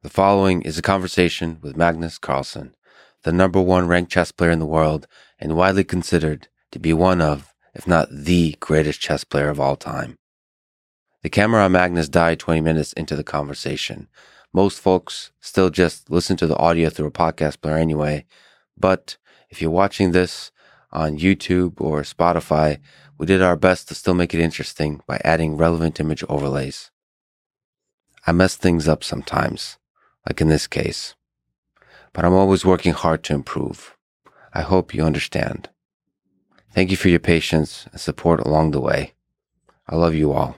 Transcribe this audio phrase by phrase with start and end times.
[0.00, 2.76] The following is a conversation with Magnus Carlsen,
[3.24, 5.08] the number one ranked chess player in the world
[5.40, 9.74] and widely considered to be one of, if not the greatest chess player of all
[9.74, 10.16] time.
[11.22, 14.06] The camera on Magnus died 20 minutes into the conversation.
[14.52, 18.24] Most folks still just listen to the audio through a podcast player anyway,
[18.76, 19.16] but
[19.50, 20.52] if you're watching this
[20.92, 22.78] on YouTube or Spotify,
[23.18, 26.92] we did our best to still make it interesting by adding relevant image overlays.
[28.28, 29.76] I mess things up sometimes
[30.28, 31.14] like in this case.
[32.12, 33.96] But I'm always working hard to improve.
[34.52, 35.70] I hope you understand.
[36.72, 39.14] Thank you for your patience and support along the way.
[39.88, 40.56] I love you all.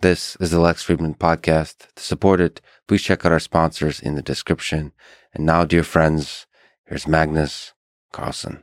[0.00, 1.88] This is the Lex Fridman podcast.
[1.96, 4.92] To support it, please check out our sponsors in the description.
[5.34, 6.46] And now, dear friends,
[6.86, 7.72] here's Magnus
[8.12, 8.62] Carlsen.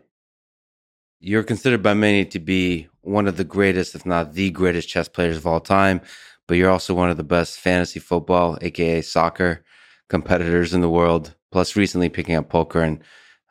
[1.20, 5.10] You're considered by many to be one of the greatest, if not the greatest chess
[5.10, 6.02] players of all time
[6.50, 9.64] but you're also one of the best fantasy football, aka soccer,
[10.10, 11.36] competitors in the world.
[11.52, 13.04] Plus, recently picking up poker and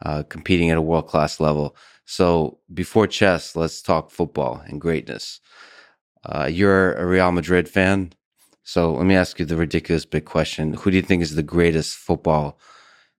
[0.04, 1.76] uh, competing at a world class level.
[2.06, 5.38] So, before chess, let's talk football and greatness.
[6.24, 8.12] Uh, you're a Real Madrid fan.
[8.64, 11.42] So, let me ask you the ridiculous big question Who do you think is the
[11.44, 12.58] greatest football,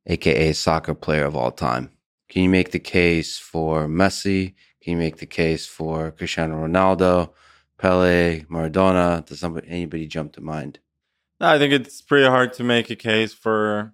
[0.07, 1.89] aka soccer player of all time?
[2.27, 4.55] Can you make the case for Messi?
[4.81, 7.29] Can you make the case for Cristiano Ronaldo?
[7.79, 9.25] Pele, Maradona?
[9.25, 10.79] Does somebody anybody jump to mind?
[11.39, 13.93] I think it's pretty hard to make a case for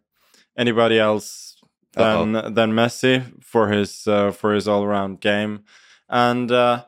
[0.58, 1.58] anybody else
[1.94, 2.50] than Uh-oh.
[2.50, 5.64] than Messi for his uh, for his all around game,
[6.10, 6.86] and uh,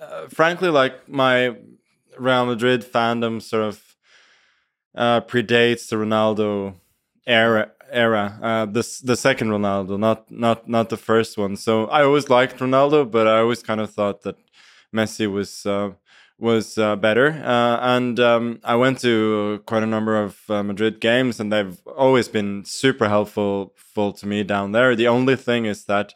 [0.00, 1.56] uh, frankly, like my
[2.18, 3.96] Real Madrid fandom sort of
[4.96, 6.74] uh, predates the Ronaldo
[7.24, 8.38] era era.
[8.42, 11.56] Uh, the the second Ronaldo, not not not the first one.
[11.56, 14.36] So I always liked Ronaldo, but I always kind of thought that
[14.92, 15.92] Messi was uh,
[16.42, 17.28] was uh, better.
[17.28, 21.80] Uh, and um, I went to quite a number of uh, Madrid games, and they've
[21.86, 24.96] always been super helpful full to me down there.
[24.96, 26.14] The only thing is that,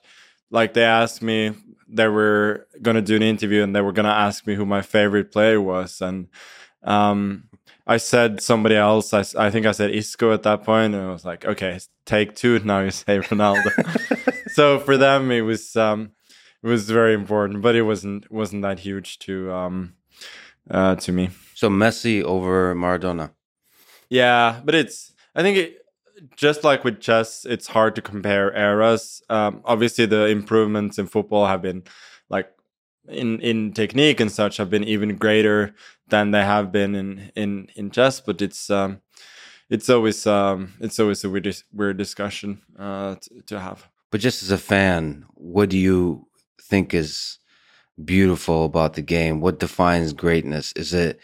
[0.50, 1.52] like, they asked me,
[1.88, 4.66] they were going to do an interview and they were going to ask me who
[4.66, 6.00] my favorite player was.
[6.00, 6.26] And
[6.82, 7.44] um,
[7.86, 9.14] I said somebody else.
[9.14, 12.34] I, I think I said Isco at that point, and I was like, okay, take
[12.34, 12.58] two.
[12.64, 13.70] Now you say Ronaldo.
[14.48, 15.76] so for them, it was.
[15.76, 16.10] Um,
[16.62, 19.94] it was very important, but it wasn't wasn't that huge to um,
[20.70, 21.30] uh, to me.
[21.54, 23.30] So Messi over Maradona.
[24.08, 25.86] Yeah, but it's I think it,
[26.36, 29.22] just like with chess, it's hard to compare eras.
[29.28, 31.82] Um, obviously, the improvements in football have been
[32.28, 32.50] like
[33.08, 35.74] in in technique and such have been even greater
[36.08, 38.20] than they have been in in in chess.
[38.20, 39.00] But it's um,
[39.68, 43.88] it's always um, it's always a weird weird discussion uh, to, to have.
[44.10, 46.26] But just as a fan, what do you
[46.62, 47.38] think is
[48.02, 49.40] beautiful about the game?
[49.40, 50.72] What defines greatness?
[50.72, 51.20] Is it,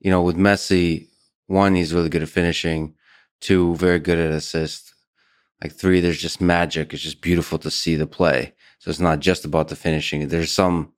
[0.00, 1.08] you know, with Messi,
[1.46, 2.94] one, he's really good at finishing,
[3.40, 4.94] two, very good at assist.
[5.62, 6.92] Like three, there's just magic.
[6.92, 8.54] It's just beautiful to see the play.
[8.78, 10.28] So it's not just about the finishing.
[10.28, 10.92] There's some,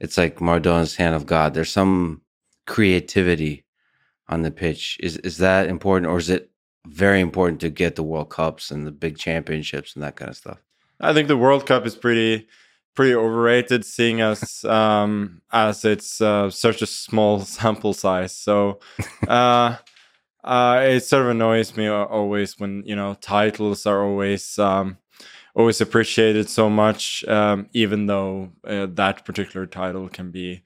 [0.00, 1.54] it's like Maradona's hand of God.
[1.54, 2.22] There's some
[2.66, 3.64] creativity
[4.28, 4.98] on the pitch.
[5.00, 6.50] Is is that important, or is it
[6.86, 10.36] very important to get the World Cups and the big championships and that kind of
[10.36, 10.58] stuff?
[11.00, 12.48] I think the World Cup is pretty
[12.94, 18.36] pretty overrated, seeing as um, as it's uh, such a small sample size.
[18.36, 18.80] So
[19.28, 19.76] uh,
[20.44, 24.98] uh, it sort of annoys me always when you know titles are always um,
[25.54, 30.62] always appreciated so much, um, even though uh, that particular title can be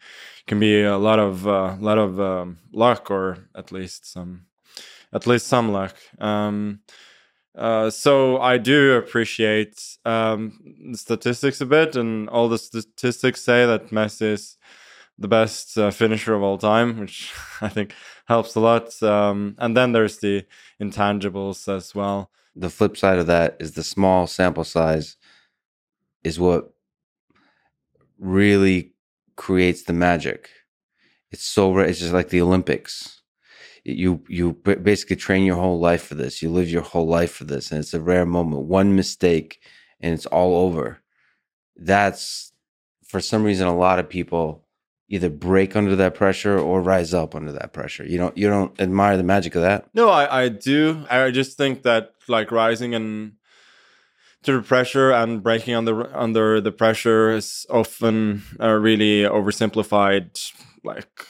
[0.47, 4.47] can be a lot of a uh, lot of um, luck or at least some
[5.13, 5.97] at least some luck.
[6.19, 6.81] Um,
[7.57, 13.89] uh, so I do appreciate um, statistics a bit, and all the statistics say that
[13.89, 14.57] Messi is
[15.19, 17.95] the best uh, finisher of all time, which I think
[18.27, 19.03] helps a lot.
[19.03, 20.45] Um, and then there's the
[20.81, 22.31] intangibles as well.
[22.55, 25.17] The flip side of that is the small sample size
[26.25, 26.73] is what
[28.19, 28.95] really
[29.37, 30.51] creates the magic.
[31.31, 33.16] It's so it's just like the Olympics
[33.87, 36.43] you you basically train your whole life for this.
[36.43, 38.63] You live your whole life for this, and it's a rare moment.
[38.63, 39.61] One mistake,
[40.01, 40.99] and it's all over.
[41.77, 42.53] That's
[43.07, 44.65] for some reason a lot of people
[45.09, 48.05] either break under that pressure or rise up under that pressure.
[48.05, 49.89] You don't you don't admire the magic of that?
[49.95, 51.07] No, I I do.
[51.09, 53.35] I just think that like rising and
[54.43, 61.25] to the pressure and breaking under under the pressure is often a really oversimplified like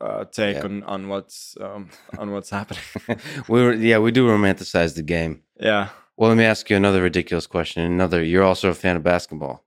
[0.00, 0.64] uh, take yeah.
[0.64, 2.82] on on what's um, on what's happening.
[3.48, 5.42] we were, yeah, we do romanticize the game.
[5.60, 5.88] Yeah.
[6.16, 7.82] Well, let me ask you another ridiculous question.
[7.82, 9.64] Another, you're also a fan of basketball.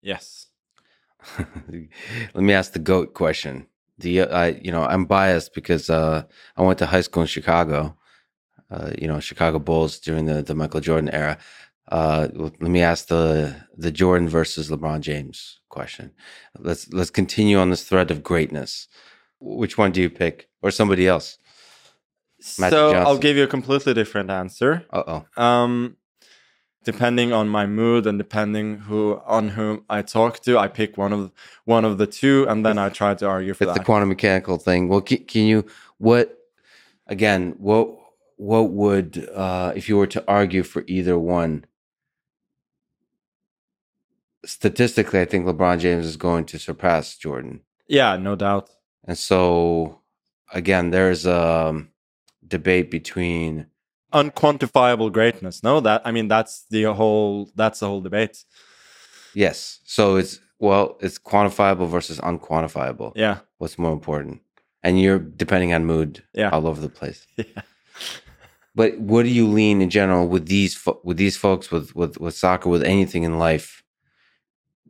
[0.00, 0.46] Yes.
[1.38, 3.66] let me ask the goat question.
[3.98, 6.24] The I, you know, I'm biased because uh,
[6.56, 7.96] I went to high school in Chicago.
[8.70, 11.38] uh, you know, Chicago Bulls during the, the Michael Jordan era.
[11.88, 16.12] Uh, let me ask the the Jordan versus LeBron James question.
[16.58, 18.86] Let's let's continue on this thread of greatness.
[19.40, 21.38] Which one do you pick, or somebody else?
[22.58, 23.06] Magic so Johnson.
[23.06, 24.84] I'll give you a completely different answer.
[24.90, 25.02] Uh
[25.36, 25.42] oh.
[25.42, 25.96] Um,
[26.84, 31.12] depending on my mood and depending who on whom I talk to, I pick one
[31.12, 31.32] of
[31.64, 33.78] one of the two, and then I try to argue for it's that.
[33.78, 34.88] the quantum mechanical thing.
[34.88, 35.66] Well, can, can you
[35.98, 36.38] what
[37.06, 37.54] again?
[37.58, 37.88] What
[38.36, 41.64] what would uh, if you were to argue for either one?
[44.46, 47.60] Statistically, I think LeBron James is going to surpass Jordan.
[47.88, 48.70] Yeah, no doubt.
[49.04, 50.00] And so,
[50.52, 51.90] again, there's a um,
[52.46, 53.66] debate between
[54.12, 55.62] unquantifiable greatness.
[55.62, 58.44] No, that I mean that's the whole that's the whole debate.
[59.34, 59.80] Yes.
[59.84, 63.12] So it's well, it's quantifiable versus unquantifiable.
[63.14, 63.38] Yeah.
[63.58, 64.42] What's more important?
[64.82, 66.22] And you're depending on mood.
[66.34, 66.50] Yeah.
[66.50, 67.26] All over the place.
[67.36, 67.62] Yeah.
[68.74, 72.18] But what do you lean in general with these fo- with these folks with with
[72.20, 73.82] with soccer with anything in life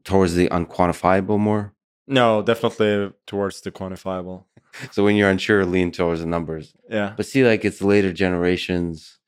[0.04, 1.72] towards the unquantifiable more?
[2.10, 4.42] No, definitely towards the quantifiable.
[4.90, 6.74] so when you're unsure, lean towards the numbers.
[6.88, 7.14] Yeah.
[7.16, 9.18] But see, like it's later generations.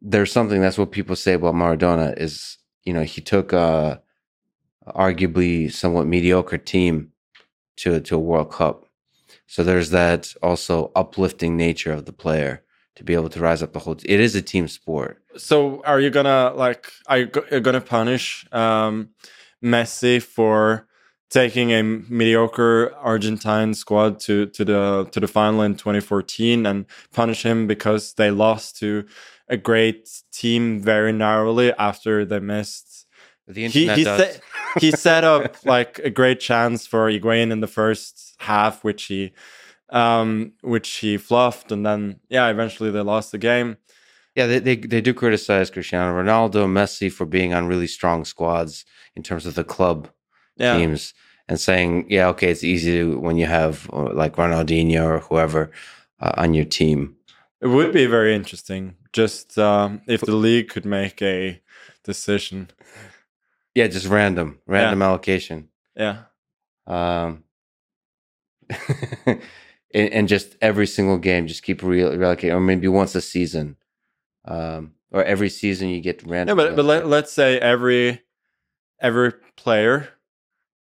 [0.00, 4.00] There's something that's what people say about Maradona is, you know, he took a
[4.86, 7.10] arguably somewhat mediocre team
[7.78, 8.86] to to a World Cup.
[9.48, 12.62] So there's that also uplifting nature of the player
[12.94, 13.96] to be able to rise up the whole.
[13.96, 15.20] T- it is a team sport.
[15.36, 16.92] So are you gonna like?
[17.08, 19.10] Are you, gonna punish um,
[19.60, 20.87] Messi for?
[21.30, 27.44] Taking a mediocre Argentine squad to to the to the final in 2014 and punish
[27.44, 29.04] him because they lost to
[29.48, 33.06] a great team very narrowly after they missed.
[33.46, 34.40] The internet he, he, set,
[34.80, 39.32] he set up like a great chance for Higuain in the first half, which he
[39.90, 43.78] um, which he fluffed, and then yeah, eventually they lost the game.
[44.34, 48.84] Yeah, they, they they do criticize Cristiano Ronaldo, Messi for being on really strong squads
[49.16, 50.10] in terms of the club
[50.58, 50.76] yeah.
[50.76, 51.14] teams
[51.48, 55.70] and saying, yeah, okay, it's easy to, when you have uh, like Ronaldinho or whoever
[56.20, 57.16] uh, on your team.
[57.60, 61.60] It would be very interesting just um, if the league could make a
[62.04, 62.70] decision.
[63.74, 65.06] Yeah, just random, random yeah.
[65.06, 65.68] allocation.
[65.96, 66.18] Yeah.
[66.86, 67.44] Um,
[69.26, 69.40] and,
[69.94, 73.76] and, just every single game, just keep re- relocating, or maybe once a season,
[74.44, 76.58] um, or every season you get random.
[76.58, 78.22] Yeah, but but let, let's say every
[79.00, 80.08] every player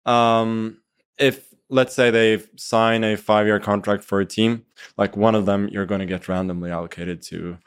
[0.08, 0.78] um,
[1.18, 4.64] if let's say they sign a five year contract for a team,
[4.96, 7.58] like one of them you're going to get randomly allocated to,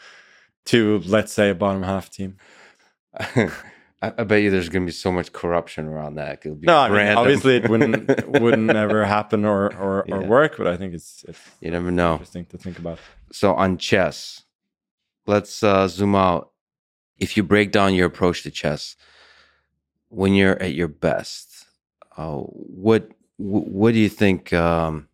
[0.66, 2.38] to let's say a bottom half team.
[4.04, 6.44] I, bet you there's going to be so much corruption around that.
[6.44, 10.16] no, I mean, obviously it wouldn't wouldn't ever happen or or, yeah.
[10.16, 12.14] or work, but I think it's, it's you never know.
[12.14, 12.98] Interesting to think about.
[13.32, 14.44] So on chess,
[15.28, 16.52] let's uh, zoom out.
[17.20, 18.96] If you break down your approach to chess,
[20.10, 21.50] when you're at your best,
[22.22, 24.54] uh, what what do you think?
[24.54, 25.08] Um,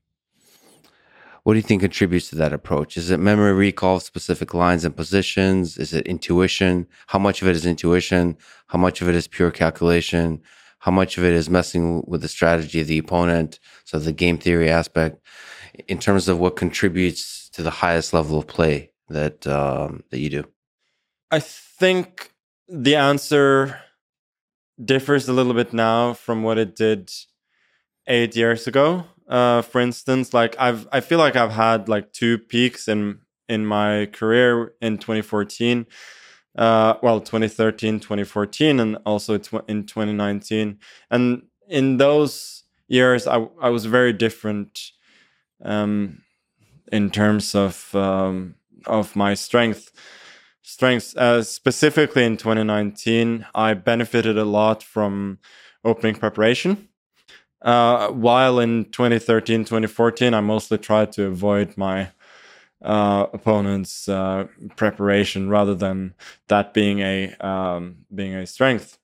[1.44, 2.98] what do you think contributes to that approach?
[2.98, 5.78] Is it memory recall specific lines and positions?
[5.78, 6.88] Is it intuition?
[7.08, 8.36] How much of it is intuition?
[8.68, 10.42] How much of it is pure calculation?
[10.80, 13.60] How much of it is messing with the strategy of the opponent?
[13.86, 15.26] So the game theory aspect,
[15.88, 20.30] in terms of what contributes to the highest level of play that um, that you
[20.30, 20.44] do.
[21.32, 22.34] I think
[22.68, 23.80] the answer
[24.84, 27.12] differs a little bit now from what it did
[28.08, 29.06] eight years ago.
[29.28, 33.20] Uh, for instance, like I've I feel like I've had like two peaks in
[33.50, 35.86] in my career in 2014.
[36.58, 40.80] Uh, well, 2013, 2014, and also tw- in 2019.
[41.12, 44.92] And in those years, I, I was very different
[45.64, 46.24] um,
[46.92, 48.56] in terms of um,
[48.86, 49.92] of my strength
[50.68, 51.16] strengths.
[51.16, 55.40] Uh, specifically in 2019, I benefited a lot from
[55.86, 56.90] opening preparation.
[57.62, 62.10] Uh, while in 2013, 2014, I mostly tried to avoid my
[62.84, 66.14] uh, opponent's uh, preparation rather than
[66.50, 68.98] that being a um, being a strength.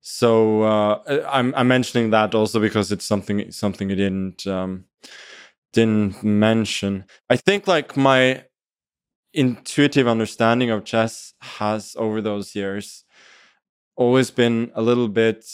[0.00, 4.86] So uh, I'm, I'm mentioning that also because it's something something you didn't um,
[5.72, 7.04] didn't mention.
[7.30, 8.44] I think like my
[9.34, 13.04] intuitive understanding of chess has over those years
[13.96, 15.44] always been a little bit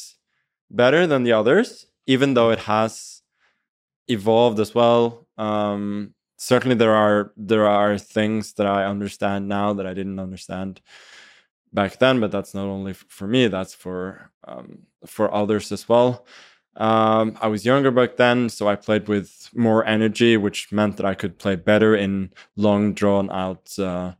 [0.70, 3.22] better than the others even though it has
[4.08, 5.26] evolved as well.
[5.36, 10.80] Um, certainly there are there are things that i understand now that i didn't understand
[11.72, 16.24] back then but that's not only for me that's for um, for others as well
[16.78, 21.06] um, I was younger back then, so I played with more energy, which meant that
[21.06, 24.12] I could play better in long, drawn out uh,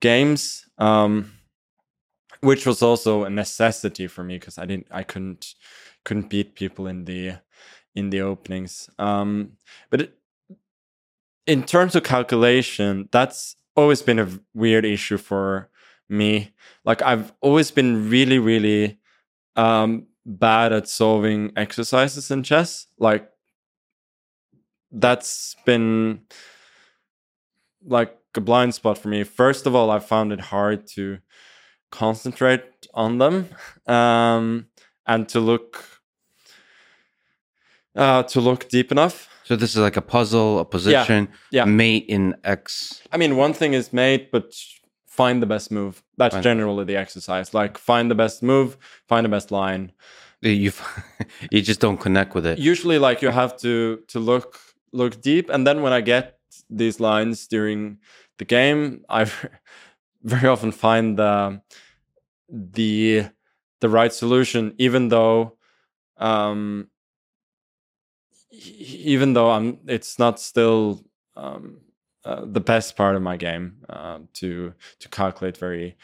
[0.00, 1.32] games, um,
[2.40, 5.54] which was also a necessity for me because I didn't, I couldn't,
[6.04, 7.38] couldn't beat people in the
[7.94, 8.90] in the openings.
[8.98, 9.52] Um,
[9.88, 10.18] but it,
[11.46, 15.70] in terms of calculation, that's always been a weird issue for
[16.08, 16.52] me.
[16.84, 18.98] Like I've always been really, really
[19.56, 22.86] um, bad at solving exercises in chess.
[22.98, 23.28] Like
[24.90, 26.20] that's been
[27.84, 29.24] like a blind spot for me.
[29.24, 31.18] First of all, I found it hard to
[31.90, 32.64] concentrate
[32.94, 33.48] on them
[33.86, 34.66] um,
[35.06, 35.84] and to look
[37.96, 39.28] uh, to look deep enough.
[39.44, 41.64] So this is like a puzzle, a position, yeah.
[41.64, 43.02] mate in X.
[43.12, 44.54] I mean, one thing is mate, but
[45.06, 46.02] find the best move.
[46.16, 47.54] That's find generally the exercise.
[47.54, 48.76] Like find the best move,
[49.08, 49.92] find the best line.
[50.40, 50.72] You
[51.50, 52.58] you just don't connect with it.
[52.58, 54.58] Usually, like you have to to look
[54.92, 56.38] look deep, and then when I get
[56.70, 57.98] these lines during
[58.38, 59.30] the game, I
[60.22, 61.60] very often find the
[62.48, 63.26] the
[63.80, 65.56] the right solution, even though
[66.16, 66.88] um,
[68.50, 71.02] even though I'm, it's not still
[71.36, 71.80] um,
[72.24, 75.96] uh, the best part of my game uh, to to calculate very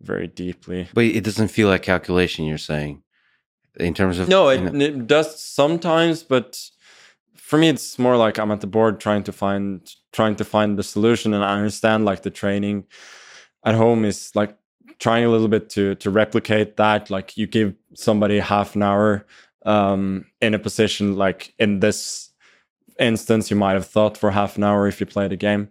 [0.00, 0.88] very deeply.
[0.94, 2.44] But it doesn't feel like calculation.
[2.44, 3.02] You're saying
[3.78, 6.60] in terms of no, it, it does sometimes, but
[7.34, 10.78] for me, it's more like I'm at the board trying to find trying to find
[10.78, 12.84] the solution, and I understand like the training
[13.64, 14.56] at home is like
[14.98, 17.10] trying a little bit to to replicate that.
[17.10, 19.26] Like you give somebody half an hour
[19.64, 22.27] um, in a position like in this
[22.98, 25.68] instance you might have thought for half an hour if you played a game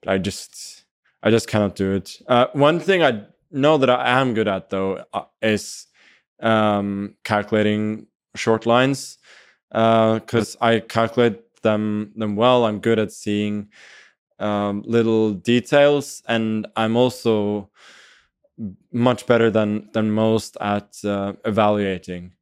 [0.00, 0.84] but i just
[1.22, 2.20] i just cannot do it.
[2.26, 5.86] Uh, one thing i know that i am good at though uh, is
[6.40, 9.18] um, calculating short lines
[9.70, 12.64] because uh, i calculate them them well.
[12.64, 13.68] I'm good at seeing
[14.40, 17.70] um, little details and i'm also
[18.92, 22.32] much better than than most at uh, evaluating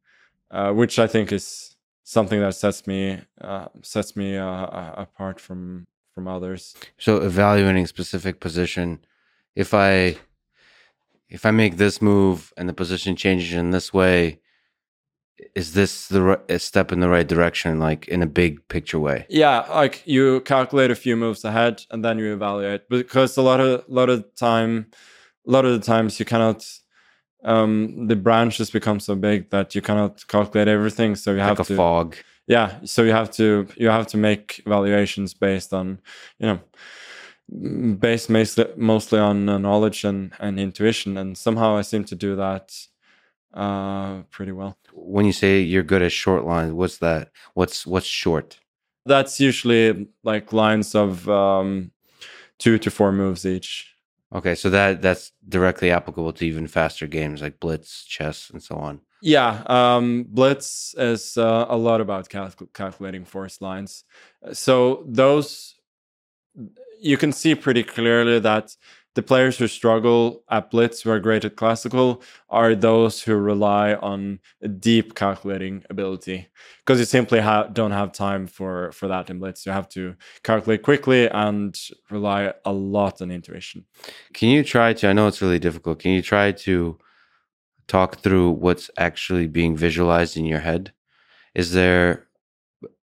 [0.51, 1.70] uh, which I think is
[2.11, 6.75] something that sets me uh, sets me uh, apart from from others.
[6.97, 8.99] So evaluating specific position,
[9.55, 10.17] if I
[11.29, 14.41] if I make this move and the position changes in this way,
[15.55, 19.25] is this the right, step in the right direction, like in a big picture way?
[19.29, 23.61] Yeah, like you calculate a few moves ahead and then you evaluate because a lot
[23.61, 24.87] of a lot of time,
[25.47, 26.67] a lot of the times you cannot
[27.43, 31.15] um, the branches become so big that you cannot calculate everything.
[31.15, 32.15] So you like have to fog.
[32.47, 35.99] Yeah, so you have to you have to make evaluations based on
[36.39, 36.59] you know
[37.93, 42.35] based mostly mostly on uh, knowledge and and intuition, and somehow I seem to do
[42.35, 42.73] that
[43.53, 44.77] uh, pretty well.
[44.93, 47.31] When you say you're good at short lines, what's that?
[47.53, 48.59] What's what's short?
[49.05, 51.91] That's usually like lines of um,
[52.59, 53.90] two to four moves each.
[54.33, 58.75] Okay, so that that's directly applicable to even faster games like Blitz, chess, and so
[58.75, 59.01] on.
[59.21, 64.03] Yeah, um, Blitz is uh, a lot about cal- calculating force lines.
[64.53, 65.75] So those
[66.99, 68.75] you can see pretty clearly that
[69.13, 73.93] the players who struggle at blitz who are great at classical are those who rely
[73.95, 76.47] on a deep calculating ability
[76.79, 79.65] because you simply ha- don't have time for for that in blitz.
[79.65, 81.77] You have to calculate quickly and
[82.09, 83.85] rely a lot on intuition.
[84.33, 86.97] Can you try to i know it's really difficult can you try to
[87.87, 90.93] talk through what's actually being visualized in your head?
[91.53, 92.27] Is there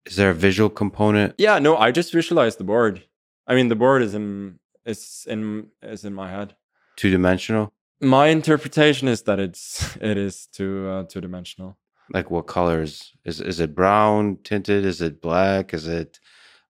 [0.04, 1.34] is there a visual component?
[1.38, 3.02] Yeah no i just visualize the board.
[3.48, 6.54] I mean the board is in it's in is in my head.
[6.96, 7.72] Two dimensional.
[8.00, 11.76] My interpretation is that it's it is two uh, two dimensional.
[12.10, 14.84] Like what colors is is it brown tinted?
[14.84, 15.74] Is it black?
[15.74, 16.20] Is it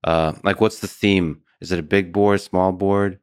[0.03, 1.43] uh like what's the theme?
[1.61, 3.21] Is it a big board, small board?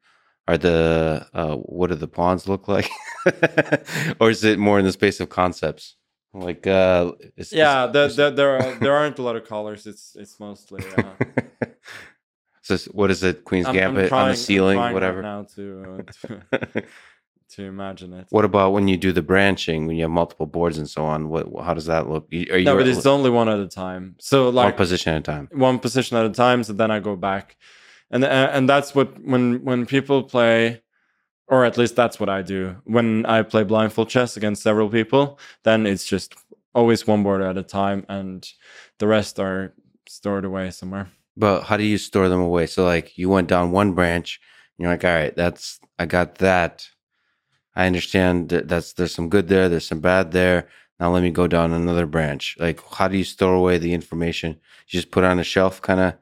[0.47, 2.89] Are the uh what do the pawns look like?
[4.19, 5.95] or is it more in the space of concepts?
[6.35, 9.87] Like uh is, yeah, is, the, the, there are, there aren't a lot of colors.
[9.87, 11.13] It's it's mostly uh,
[12.63, 13.43] so what is it?
[13.43, 15.21] Queen's I'm, Gambit I'm trying, on the ceiling, whatever.
[15.21, 16.83] Right now to, uh, to,
[17.49, 18.27] to imagine it.
[18.29, 19.85] What about when you do the branching?
[19.85, 22.31] When you have multiple boards and so on, what how does that look?
[22.31, 24.15] Are you no, but it's only one at a time.
[24.19, 25.49] So like one position at a time.
[25.51, 26.63] One position at a time.
[26.63, 27.57] So then I go back,
[28.09, 30.81] and and that's what when when people play.
[31.49, 32.77] Or at least that's what I do.
[32.85, 36.33] When I play blindfold chess against several people, then it's just
[36.73, 38.49] always one board at a time, and
[38.97, 39.73] the rest are
[40.07, 41.11] stored away somewhere.
[41.35, 42.67] But how do you store them away?
[42.67, 44.39] So like you went down one branch,
[44.77, 46.87] you're like, all right, that's I got that.
[47.75, 50.67] I understand that that's there's some good there, there's some bad there.
[50.99, 52.55] Now let me go down another branch.
[52.59, 54.51] Like how do you store away the information?
[54.87, 56.13] You just put it on a shelf, kind of.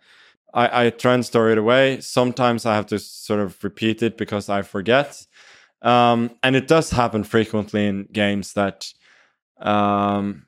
[0.53, 2.01] I, I try and store it away.
[2.01, 5.25] Sometimes I have to sort of repeat it because I forget.
[5.81, 8.93] Um, and it does happen frequently in games that
[9.59, 10.45] um,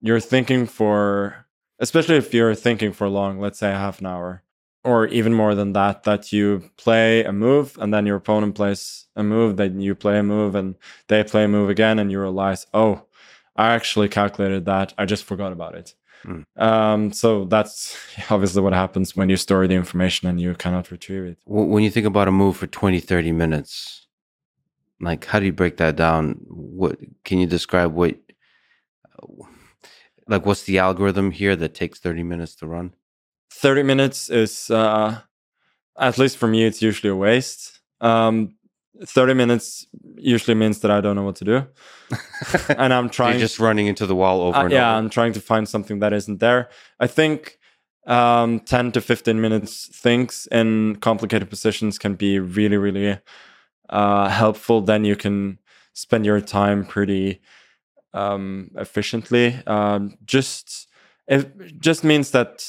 [0.00, 1.43] you're thinking for,
[1.78, 4.42] especially if you're thinking for long, let's say half an hour,
[4.82, 9.06] or even more than that, that you play a move and then your opponent plays
[9.16, 10.76] a move, then you play a move and
[11.08, 13.06] they play a move again, and you realize, oh,
[13.56, 14.92] I actually calculated that.
[14.98, 15.94] I just forgot about it.
[16.24, 16.44] Mm.
[16.56, 17.96] Um, so that's
[18.30, 21.38] obviously what happens when you store the information and you cannot retrieve it.
[21.46, 24.06] When you think about a move for 20, 30 minutes,
[25.00, 26.40] like how do you break that down?
[26.48, 28.16] What can you describe what
[30.28, 32.94] like what's the algorithm here that takes 30 minutes to run?
[33.52, 35.20] 30 minutes is uh
[35.98, 37.80] at least for me it's usually a waste.
[38.00, 38.56] Um
[39.04, 41.66] 30 minutes usually means that I don't know what to do.
[42.68, 44.92] and I'm trying You're just running into the wall over uh, and yeah, over.
[44.92, 46.68] Yeah, I'm trying to find something that isn't there.
[47.00, 47.58] I think
[48.06, 53.18] um, 10 to 15 minutes things in complicated positions can be really, really
[53.88, 54.80] uh, helpful.
[54.80, 55.58] Then you can
[55.92, 57.40] spend your time pretty
[58.14, 59.60] um, efficiently.
[59.66, 60.88] Um, just
[61.26, 62.66] it just means that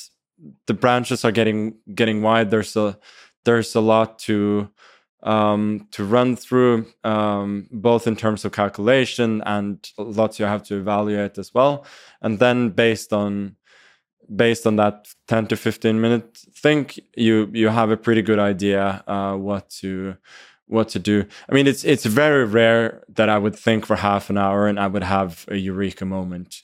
[0.68, 2.52] the branches are getting getting wide.
[2.52, 2.98] There's a
[3.46, 4.70] there's a lot to
[5.24, 10.78] um, to run through, um, both in terms of calculation and lots you have to
[10.78, 11.86] evaluate as well.
[12.22, 13.56] And then based on
[14.36, 19.04] based on that 10 to 15 minute think you you have a pretty good idea
[19.06, 20.18] uh, what to
[20.68, 24.30] what to do i mean it's it's very rare that i would think for half
[24.30, 26.64] an hour and i would have a eureka moment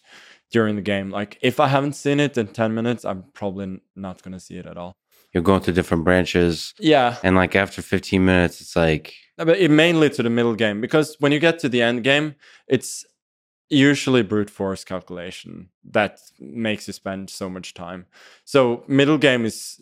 [0.52, 4.22] during the game like if i haven't seen it in 10 minutes i'm probably not
[4.24, 4.96] going to see it at all
[5.34, 6.74] you're going to different branches.
[6.80, 7.18] Yeah.
[7.24, 9.14] And like after 15 minutes, it's like.
[9.38, 12.36] But it mainly to the middle game because when you get to the end game,
[12.68, 13.06] it's
[13.70, 18.06] usually brute force calculation that makes you spend so much time.
[18.44, 19.82] So middle game is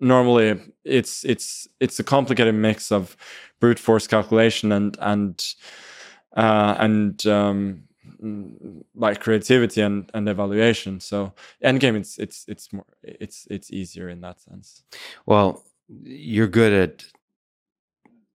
[0.00, 3.16] normally it's it's it's a complicated mix of
[3.60, 5.54] brute force calculation and and
[6.36, 7.82] uh, and um,
[8.94, 11.00] like creativity and, and evaluation.
[11.00, 11.32] So
[11.64, 14.82] endgame, it's it's it's more it's it's easier in that sense.
[15.26, 17.04] Well, you're good at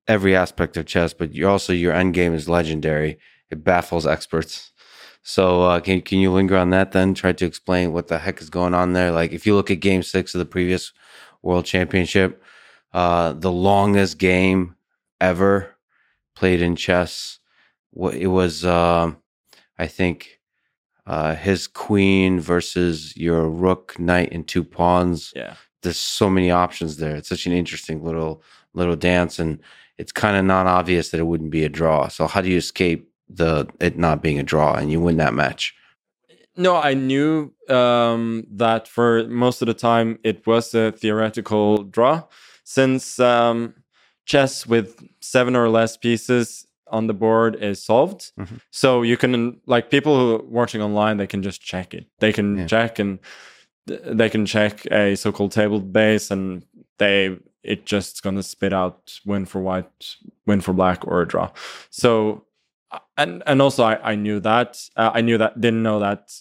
[0.07, 3.17] every aspect of chess, but you also your endgame is legendary.
[3.49, 4.71] It baffles experts.
[5.23, 7.13] So uh, can can you linger on that then?
[7.13, 9.11] Try to explain what the heck is going on there.
[9.11, 10.93] Like if you look at Game Six of the previous
[11.45, 12.41] World Championship,
[12.91, 14.75] uh, the longest game
[15.21, 15.75] ever
[16.35, 17.39] played in chess.
[18.13, 18.65] It was.
[18.65, 19.13] Uh,
[19.77, 20.39] I think
[21.05, 25.31] uh, his queen versus your rook, knight, and two pawns.
[25.35, 27.15] Yeah, there's so many options there.
[27.15, 28.41] It's such an interesting little
[28.73, 29.59] little dance, and
[29.97, 32.07] it's kind of not obvious that it wouldn't be a draw.
[32.09, 35.33] So how do you escape the it not being a draw and you win that
[35.33, 35.73] match?
[36.57, 42.23] No, I knew um, that for most of the time it was a theoretical draw,
[42.63, 43.75] since um,
[44.25, 48.31] chess with seven or less pieces on the board is solved.
[48.39, 48.55] Mm-hmm.
[48.71, 52.07] So you can like people who are watching online, they can just check it.
[52.19, 52.67] They can yeah.
[52.67, 53.19] check and
[53.87, 56.63] they can check a so-called table base and
[56.97, 60.15] they it just gonna spit out win for white,
[60.45, 61.51] win for black, or a draw.
[61.89, 62.44] So
[63.17, 66.33] and and also I, I knew that uh, I knew that didn't know that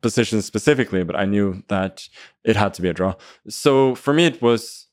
[0.00, 2.08] position specifically, but I knew that
[2.44, 3.14] it had to be a draw.
[3.48, 4.88] So for me, it was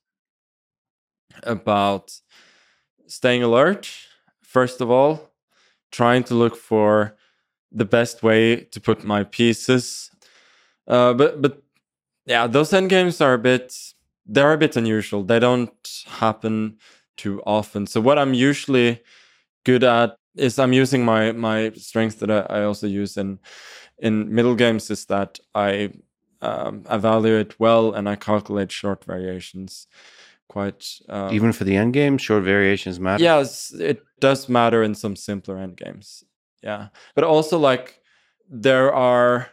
[1.44, 2.12] about
[3.08, 3.90] staying alert
[4.50, 5.32] first of all,
[5.92, 7.16] trying to look for
[7.72, 10.10] the best way to put my pieces.
[10.88, 11.62] Uh, but but
[12.26, 13.76] yeah, those end games are a bit
[14.26, 15.24] they're a bit unusual.
[15.24, 16.78] They don't happen
[17.18, 17.88] too often.
[17.88, 19.02] So what I'm usually
[19.66, 23.40] good at is I'm using my my strength that I, I also use in
[23.98, 25.92] in middle games is that I
[26.42, 29.88] um, evaluate well and I calculate short variations
[30.48, 33.24] quite um, even for the end game short variations matter?
[33.24, 36.24] Yes it does matter in some simpler end games.
[36.62, 36.88] Yeah.
[37.16, 38.02] But also like
[38.50, 39.50] there are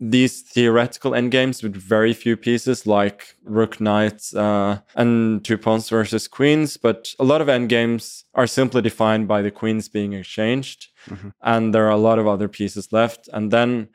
[0.00, 6.26] these theoretical endgames with very few pieces like rook knights uh, and two pawns versus
[6.26, 11.28] queens but a lot of endgames are simply defined by the queens being exchanged mm-hmm.
[11.42, 13.88] and there are a lot of other pieces left and then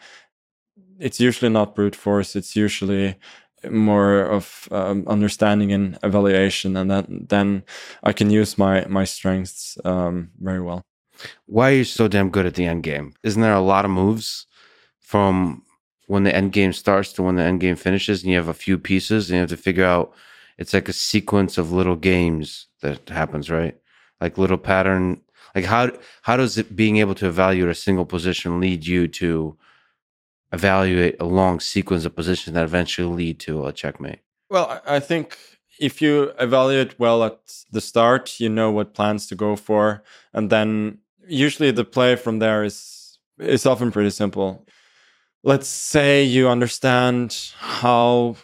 [1.00, 3.16] it's usually not brute force it's usually
[3.70, 7.64] more of um, understanding and evaluation and then then
[8.04, 10.82] i can use my my strengths um, very well
[11.46, 13.92] why are you so damn good at the end game isn't there a lot of
[13.92, 14.48] moves
[15.02, 15.62] from
[16.10, 18.54] when the end game starts to when the end game finishes and you have a
[18.54, 20.14] few pieces and you have to figure out
[20.58, 23.78] it's like a sequence of little games that happens right
[24.20, 25.22] like little pattern
[25.56, 25.92] like how
[26.24, 29.58] how does it being able to evaluate a single position lead you to
[30.52, 34.20] evaluate a long sequence of positions that eventually lead to a checkmate?
[34.50, 35.38] Well, I think
[35.80, 37.40] if you evaluate well at
[37.72, 42.40] the start, you know what plans to go for, and then usually the play from
[42.40, 44.66] there is is often pretty simple.
[45.44, 48.36] Let's say you understand how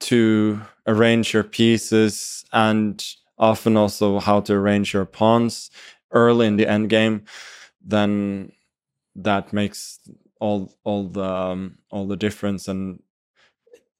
[0.00, 3.04] to arrange your pieces and
[3.38, 5.70] often also how to arrange your pawns
[6.10, 7.24] early in the end game,
[7.80, 8.52] then
[9.16, 10.00] that makes
[10.40, 12.66] all all the um, all the difference.
[12.68, 13.00] And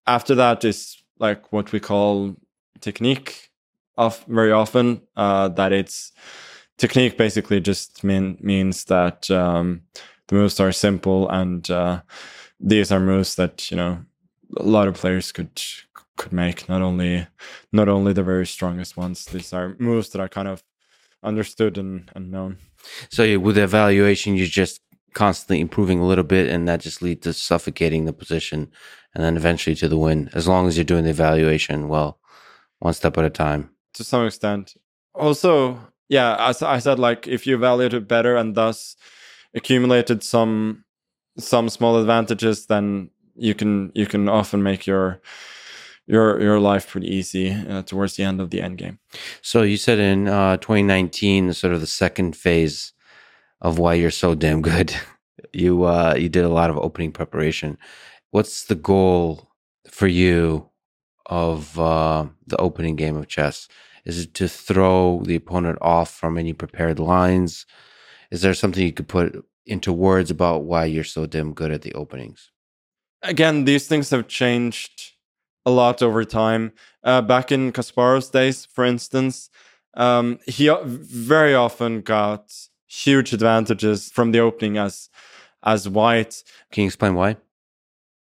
[0.07, 2.37] after that is like what we call
[2.81, 3.51] technique.
[3.97, 6.11] Of very often, uh, that it's
[6.79, 9.83] technique basically just mean, means that um,
[10.29, 12.03] the moves are simple and uh,
[12.61, 14.05] these are moves that you know
[14.57, 15.61] a lot of players could
[16.17, 16.69] could make.
[16.69, 17.27] Not only
[17.73, 19.25] not only the very strongest ones.
[19.27, 20.63] These are moves that are kind of
[21.23, 22.59] understood and, and known.
[23.11, 24.81] So with evaluation you're just
[25.15, 28.71] constantly improving a little bit and that just leads to suffocating the position
[29.15, 30.29] and then eventually to the win.
[30.35, 32.19] As long as you're doing the evaluation well
[32.81, 33.71] one step at a time.
[33.95, 34.75] To some extent.
[35.15, 38.95] Also yeah as i said like if you evaluate it better and thus
[39.55, 40.85] accumulated some
[41.39, 45.21] some small advantages then you can you can often make your
[46.07, 48.99] your your life pretty easy uh, towards the end of the end game.
[49.43, 52.93] So you said in uh, 2019, sort of the second phase
[53.61, 54.95] of why you're so damn good.
[55.53, 57.77] You uh, you did a lot of opening preparation.
[58.31, 59.51] What's the goal
[59.89, 60.71] for you
[61.27, 63.69] of uh, the opening game of chess?
[64.05, 67.67] Is it to throw the opponent off from any prepared lines?
[68.31, 71.83] Is there something you could put into words about why you're so damn good at
[71.83, 72.51] the openings?
[73.23, 75.13] Again, these things have changed
[75.65, 76.73] a lot over time.
[77.03, 79.49] Uh, back in Kasparov's days, for instance,
[79.95, 82.53] um, he very often got
[82.87, 85.09] huge advantages from the opening as
[85.63, 86.43] as white.
[86.71, 87.37] Can you explain why?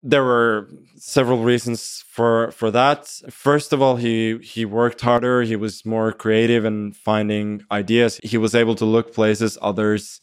[0.01, 3.07] There were several reasons for for that.
[3.29, 5.41] First of all, he he worked harder.
[5.41, 8.19] He was more creative in finding ideas.
[8.23, 10.21] He was able to look places others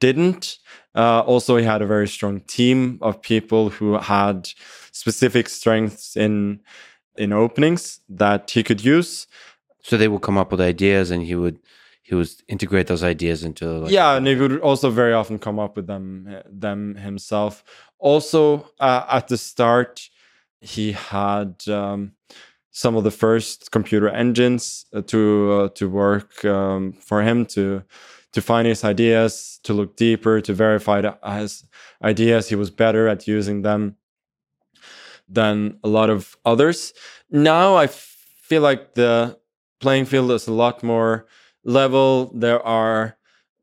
[0.00, 0.58] didn't.
[0.94, 4.48] Uh, also, he had a very strong team of people who had
[4.90, 6.60] specific strengths in
[7.16, 9.26] in openings that he could use.
[9.82, 11.58] So they would come up with ideas, and he would
[12.02, 13.66] he would integrate those ideas into.
[13.66, 17.62] Like, yeah, and he would also very often come up with them them himself.
[18.00, 20.08] Also, uh, at the start,
[20.60, 21.62] he had.
[21.68, 22.12] Um,
[22.72, 27.82] some of the first computer engines uh, to uh, to work um, for him to
[28.32, 31.02] to find his ideas, to look deeper, to verify
[31.38, 31.64] his
[32.02, 32.48] ideas.
[32.48, 33.96] He was better at using them
[35.28, 36.92] than a lot of others.
[37.30, 39.38] Now I feel like the
[39.80, 41.26] playing field is a lot more
[41.64, 42.32] level.
[42.34, 43.16] There are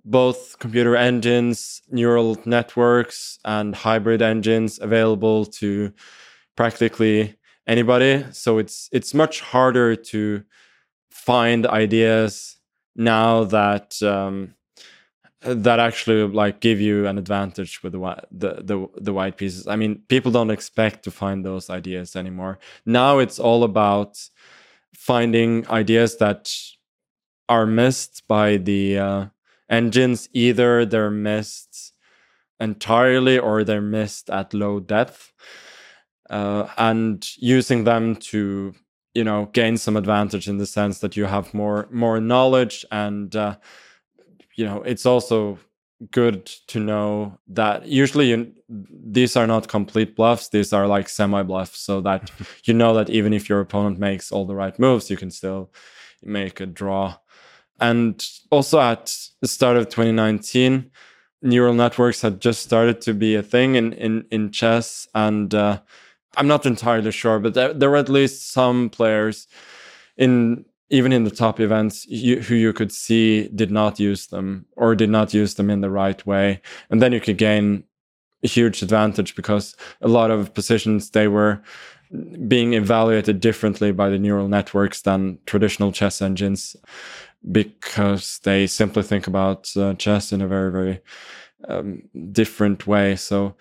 [0.07, 5.91] both computer engines, neural networks, and hybrid engines available to
[6.55, 7.35] practically
[7.67, 8.25] anybody.
[8.31, 10.43] So it's it's much harder to
[11.11, 12.57] find ideas
[12.95, 14.55] now that um,
[15.41, 17.99] that actually like give you an advantage with the,
[18.31, 19.67] the the the white pieces.
[19.67, 22.59] I mean, people don't expect to find those ideas anymore.
[22.85, 24.17] Now it's all about
[24.95, 26.53] finding ideas that
[27.49, 29.25] are missed by the uh,
[29.69, 30.30] engines.
[30.34, 31.93] Either they're missed
[32.60, 35.32] entirely or they're missed at low depth,
[36.30, 38.73] uh, and using them to
[39.13, 43.36] you know gain some advantage in the sense that you have more more knowledge and
[43.36, 43.56] uh,
[44.56, 45.58] you know it's also
[46.12, 51.41] good to know that usually you, these are not complete bluffs these are like semi
[51.41, 52.32] bluffs so that
[52.65, 55.71] you know that even if your opponent makes all the right moves you can still
[56.21, 57.15] make a draw
[57.79, 60.89] and also at the start of 2019
[61.41, 65.07] neural networks had just started to be a thing in in, in chess.
[65.13, 65.79] And uh,
[66.35, 69.47] i'm not entirely sure but there, there were at least some players
[70.17, 74.65] in even in the top events you, who you could see did not use them
[74.75, 76.61] or did not use them in the right way.
[76.89, 77.83] And then you could gain
[78.43, 81.61] a huge advantage because a lot of positions they were
[82.47, 86.75] being evaluated differently by the neural networks than traditional chess engines
[87.51, 90.99] because they simply think about uh, chess in a very very
[91.67, 93.55] um, different way so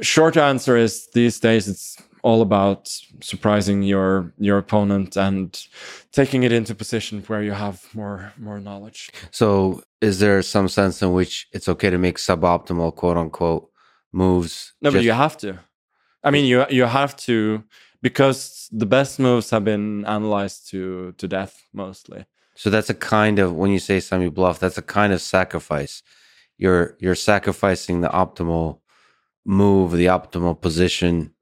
[0.00, 2.88] short answer is these days it's all about
[3.20, 5.66] surprising your your opponent and
[6.12, 9.10] taking it into position where you have more more knowledge.
[9.30, 13.70] So, is there some sense in which it's okay to make suboptimal quote unquote
[14.12, 14.72] moves?
[14.82, 15.58] No, but you have to.
[16.24, 17.64] I mean, you you have to
[18.02, 22.26] because the best moves have been analyzed to to death mostly.
[22.58, 26.02] So that's a kind of when you say semi bluff, that's a kind of sacrifice.
[26.56, 28.80] You're you're sacrificing the optimal
[29.44, 31.32] move, the optimal position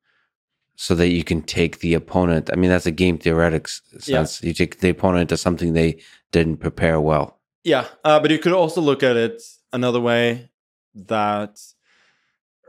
[0.77, 2.51] so that you can take the opponent.
[2.53, 4.43] I mean, that's a game theoretic sense.
[4.43, 4.49] Yeah.
[4.49, 6.03] You take the opponent to something they
[6.33, 7.41] didn't prepare well.
[7.65, 10.51] Yeah, uh, but you could also look at it another way
[10.95, 11.59] that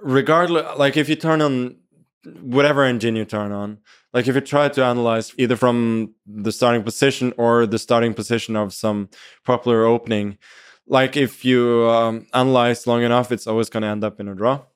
[0.01, 1.75] regardless, like if you turn on
[2.41, 3.79] whatever engine you turn on,
[4.17, 8.55] like if you try to analyze either from the starting position or the starting position
[8.55, 9.09] of some
[9.45, 10.39] popular opening,
[10.87, 14.33] like if you um, analyze long enough, it's always going to end up in a
[14.33, 14.61] draw.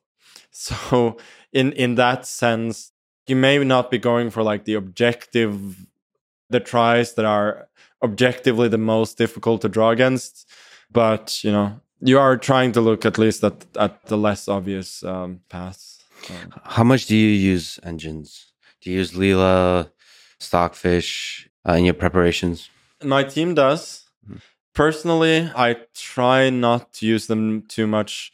[0.54, 1.16] So
[1.52, 2.92] in in that sense,
[3.26, 5.86] you may not be going for like the objective,
[6.50, 7.68] the tries that are
[8.02, 10.46] objectively the most difficult to draw against,
[10.90, 15.02] but you know you are trying to look at least at at the less obvious
[15.02, 16.04] um, paths.
[16.30, 18.51] Um, How much do you use engines?
[18.82, 19.90] Do you use Leela,
[20.40, 22.68] Stockfish uh, in your preparations?
[23.02, 24.04] My team does.
[24.26, 24.38] Mm-hmm.
[24.74, 28.32] Personally, I try not to use them too much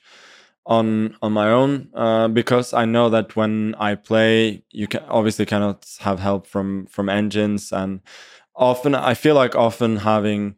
[0.65, 5.47] on on my own uh, because I know that when I play, you can obviously
[5.47, 8.01] cannot have help from from engines, and
[8.55, 10.57] often I feel like often having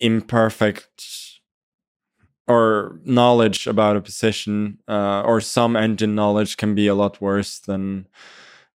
[0.00, 1.40] imperfect
[2.46, 7.58] or knowledge about a position uh, or some engine knowledge can be a lot worse
[7.58, 8.06] than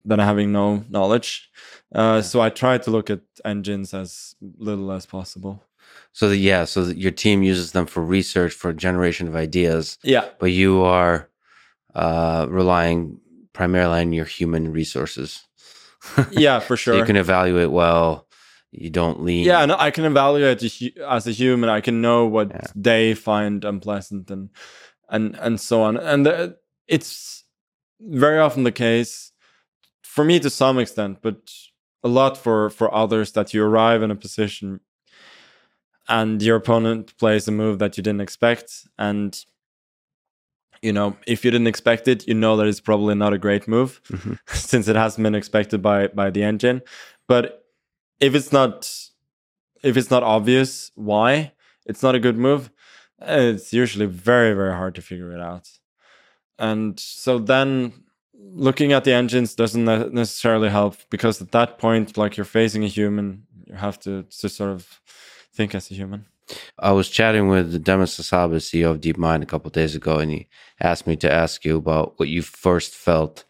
[0.05, 1.49] than having no knowledge.
[1.93, 5.63] Uh, so I try to look at engines as little as possible.
[6.11, 9.97] So the, yeah, so your team uses them for research for generation of ideas.
[10.03, 11.29] Yeah, but you are
[11.95, 13.19] uh, relying
[13.53, 15.43] primarily on your human resources.
[16.31, 16.95] yeah, for sure.
[16.95, 18.27] so you can evaluate well.
[18.71, 19.45] You don't lean.
[19.45, 20.63] Yeah, no, I can evaluate
[21.07, 21.69] as a human.
[21.69, 22.61] I can know what yeah.
[22.75, 24.49] they find unpleasant and
[25.09, 25.97] and and so on.
[25.97, 27.43] And the, it's
[27.99, 29.32] very often the case
[30.13, 31.51] for me to some extent, but
[32.03, 34.79] a lot for for others that you arrive in a position
[36.07, 38.87] and your opponent plays a move that you didn't expect.
[38.99, 39.43] And
[40.83, 43.67] you know if you didn't expect it you know that it's probably not a great
[43.67, 44.33] move mm-hmm.
[44.53, 46.83] since it hasn't been expected by by the engine.
[47.27, 47.65] But
[48.19, 48.75] if it's not
[49.81, 51.53] if it's not obvious why
[51.87, 52.69] it's not a good move
[53.19, 55.69] it's usually very very hard to figure it out.
[56.59, 58.02] And so then
[58.51, 62.87] looking at the engines doesn't necessarily help because at that point, like you're facing a
[62.87, 65.01] human, you have to, to sort of
[65.53, 66.25] think as a human.
[66.77, 70.47] I was chatting with Demis Hassabis, CEO of DeepMind, a couple days ago, and he
[70.79, 73.45] asked me to ask you about what you first felt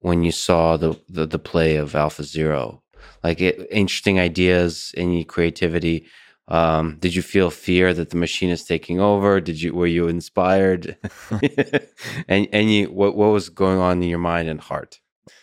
[0.00, 2.82] when you saw the the, the play of Alpha Zero,
[3.24, 6.06] like it, interesting ideas, any creativity.
[6.48, 9.40] Um, did you feel fear that the machine is taking over?
[9.40, 10.96] Did you were you inspired?
[12.28, 14.98] and and you what what was going on in your mind and heart?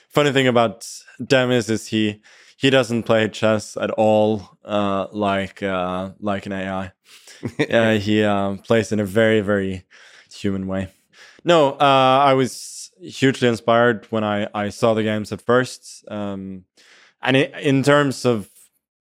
[0.10, 0.88] Funny thing about
[1.24, 2.22] Demis is he
[2.58, 6.92] he doesn't play chess at all uh, like uh, like an AI.
[7.70, 9.86] uh, he uh, plays in a very very
[10.34, 10.88] human way.
[11.44, 16.04] No, uh, I was hugely inspired when I I saw the games at first.
[16.10, 16.66] Um,
[17.22, 18.50] and in terms of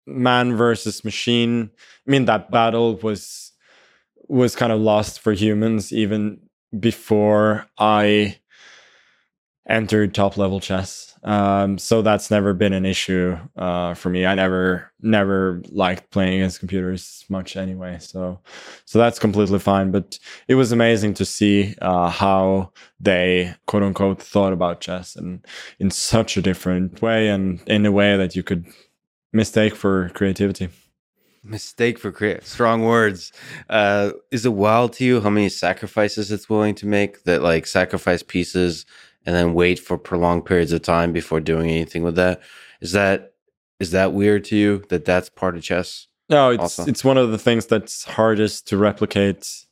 [0.07, 1.71] man versus machine.
[2.07, 3.53] I mean, that battle was
[4.29, 6.41] was kind of lost for humans even
[6.79, 8.39] before I
[9.69, 11.19] entered top level chess.
[11.25, 14.27] Um, so that's never been an issue uh, for me.
[14.27, 17.97] I never never liked playing against computers much anyway.
[17.99, 18.41] So
[18.85, 19.91] so that's completely fine.
[19.91, 25.45] But it was amazing to see uh, how they quote unquote thought about chess and
[25.79, 28.67] in such a different way and in a way that you could
[29.35, 30.69] mistake for creativity.
[31.43, 33.33] Mistake for create strong words.
[33.69, 37.67] Uh is it wild to you how many sacrifices it's willing to make that like
[37.67, 38.87] sacrifice pieces
[39.27, 42.41] and then wait for prolonged periods of time before doing anything with that?
[42.81, 43.35] Is that
[43.79, 46.87] is that weird to you that that's part of chess no it's also?
[46.91, 49.67] it's one of the things that's hardest to replicate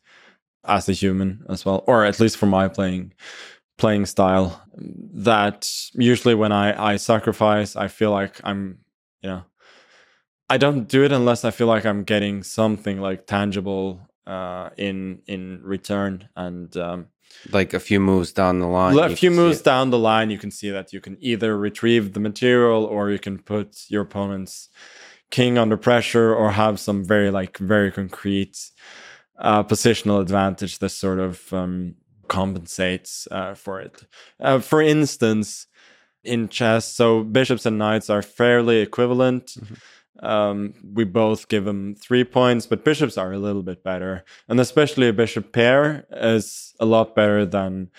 [0.64, 3.12] as a human as well or at least for my playing
[3.78, 4.62] playing style.
[4.76, 8.78] That usually when i i sacrifice i feel like i'm
[9.22, 9.42] you know
[10.52, 15.22] I don't do it unless I feel like I'm getting something like tangible uh, in
[15.26, 17.06] in return, and um,
[17.50, 18.98] like a few moves down the line.
[18.98, 22.20] A few moves down the line, you can see that you can either retrieve the
[22.20, 24.68] material or you can put your opponent's
[25.30, 28.58] king under pressure or have some very like very concrete
[29.38, 31.94] uh, positional advantage that sort of um,
[32.28, 34.04] compensates uh, for it.
[34.38, 35.66] Uh, for instance,
[36.22, 39.46] in chess, so bishops and knights are fairly equivalent.
[39.46, 39.74] Mm-hmm
[40.20, 44.60] um, we both give them three points, but bishops are a little bit better, and
[44.60, 47.90] especially a bishop pair is a lot better than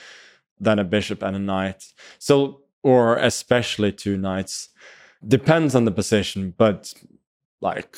[0.60, 1.91] than a bishop and a knight.
[2.19, 4.69] So, or especially two knights,
[5.28, 6.93] depends on the position, but
[7.62, 7.97] like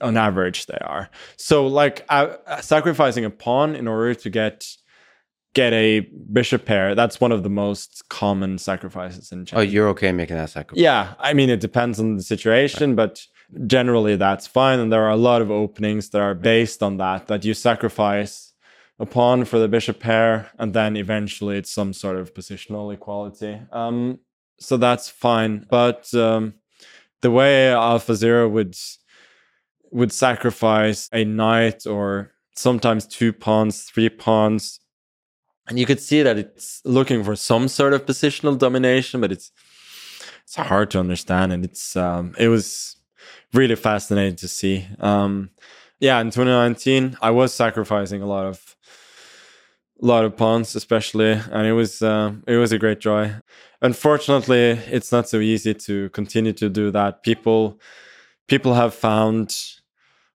[0.00, 1.10] on average they are.
[1.36, 4.66] So, like uh, sacrificing a pawn in order to get
[5.54, 6.00] get a
[6.32, 6.94] bishop pair.
[6.94, 9.56] That's one of the most common sacrifices in chess.
[9.56, 10.82] Oh, you're okay making that sacrifice?
[10.82, 12.96] Yeah, I mean it depends on the situation, right.
[12.96, 13.26] but
[13.66, 14.80] generally that's fine.
[14.80, 18.52] And there are a lot of openings that are based on that that you sacrifice
[18.98, 23.60] a pawn for the bishop pair, and then eventually it's some sort of positional equality.
[23.72, 24.20] Um,
[24.60, 26.54] so that's fine, but um,
[27.22, 28.76] the way Alpha Zero would
[29.90, 34.80] would sacrifice a knight or sometimes two pawns, three pawns
[35.66, 39.50] and you could see that it's looking for some sort of positional domination, but it's
[40.42, 42.96] it's hard to understand, and it's um, it was
[43.52, 44.86] really fascinating to see.
[45.00, 45.50] Um,
[46.00, 48.76] yeah, in 2019, I was sacrificing a lot of
[50.02, 53.34] a lot of pawns, especially, and it was uh, it was a great joy.
[53.80, 57.22] Unfortunately, it's not so easy to continue to do that.
[57.22, 57.80] People
[58.48, 59.56] people have found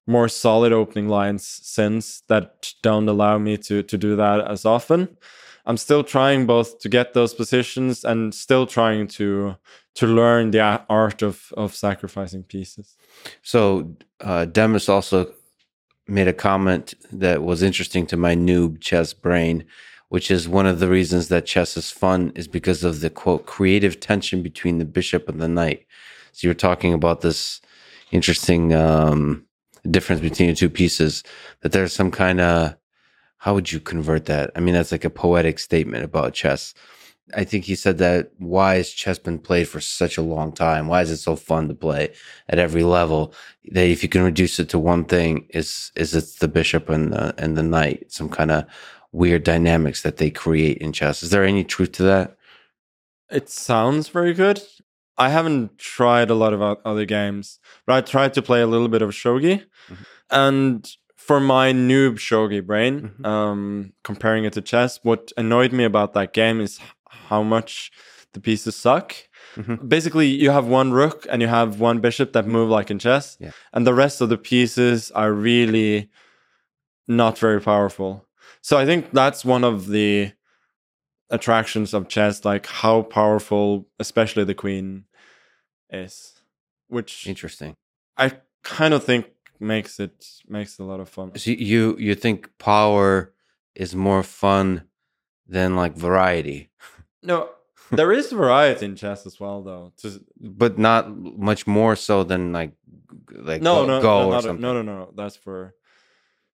[0.10, 5.18] more solid opening lines since that don't allow me to to do that as often.
[5.66, 9.56] I'm still trying both to get those positions and still trying to
[9.96, 12.96] to learn the art of of sacrificing pieces.
[13.44, 15.32] So uh, Demis also
[16.08, 19.64] made a comment that was interesting to my noob chess brain,
[20.08, 23.46] which is one of the reasons that chess is fun is because of the quote
[23.46, 25.86] creative tension between the bishop and the knight.
[26.32, 27.62] So you're talking about this
[28.12, 29.46] interesting um,
[29.88, 31.24] difference between the two pieces,
[31.62, 32.76] that there's some kind of
[33.38, 34.52] how would you convert that?
[34.56, 36.74] I mean, that's like a poetic statement about chess.
[37.34, 40.88] I think he said that why has chess been played for such a long time?
[40.88, 42.12] Why is it so fun to play
[42.50, 43.34] at every level?
[43.72, 47.14] That if you can reduce it to one thing, is is it's the bishop and
[47.14, 48.66] the and the knight, some kind of
[49.12, 51.24] weird dynamics that they create in chess.
[51.24, 52.36] Is there any truth to that?
[53.32, 54.62] It sounds very good.
[55.20, 58.88] I haven't tried a lot of other games, but I tried to play a little
[58.88, 60.04] bit of shogi, mm-hmm.
[60.32, 63.26] and for my noob shogi brain, mm-hmm.
[63.26, 67.92] um, comparing it to chess, what annoyed me about that game is how much
[68.34, 69.14] the pieces suck.
[69.56, 69.88] Mm-hmm.
[69.88, 73.38] Basically, you have one rook and you have one bishop that move like in chess,
[73.40, 73.52] yeah.
[73.74, 76.10] and the rest of the pieces are really
[77.08, 78.26] not very powerful.
[78.62, 80.32] So I think that's one of the
[81.30, 85.06] attractions of chess, like how powerful, especially the queen,
[85.90, 86.42] is.
[86.88, 87.76] Which interesting.
[88.18, 89.28] I kind of think
[89.60, 91.36] makes it makes it a lot of fun.
[91.38, 93.34] So you you think power
[93.76, 94.84] is more fun
[95.48, 96.70] than like variety?
[97.22, 97.50] No,
[97.92, 99.92] there is variety in chess as well, though.
[100.40, 102.72] But not much more so than like
[103.30, 104.62] like no go, no go no, or something.
[104.62, 105.76] No no no, that's for.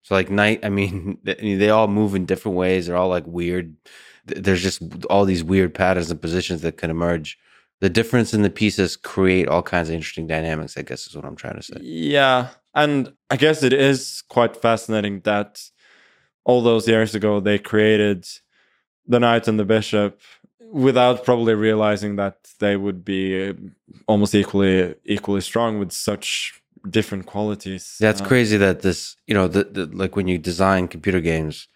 [0.02, 2.86] So like knight, I mean, they all move in different ways.
[2.86, 3.76] They're all like weird.
[4.24, 7.38] There's just all these weird patterns and positions that can emerge
[7.80, 11.24] the difference in the pieces create all kinds of interesting dynamics i guess is what
[11.24, 11.78] i'm trying to say.
[11.80, 15.62] Yeah and i guess it is quite fascinating that
[16.44, 18.26] all those years ago they created
[19.06, 20.20] the knight and the bishop
[20.72, 23.54] without probably realizing that they would be
[24.06, 27.96] almost equally equally strong with such different qualities.
[28.00, 31.68] That's uh, crazy that this you know the, the, like when you design computer games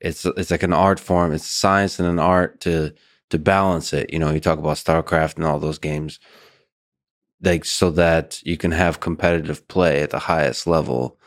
[0.00, 2.92] it's it's like an art form it's science and an art to
[3.30, 4.12] to balance it.
[4.12, 6.18] You know, you talk about StarCraft and all those games,
[7.42, 11.18] like so that you can have competitive play at the highest level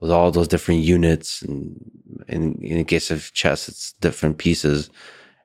[0.00, 1.42] with all those different units.
[1.42, 1.90] And
[2.28, 4.90] in, in the case of chess, it's different pieces.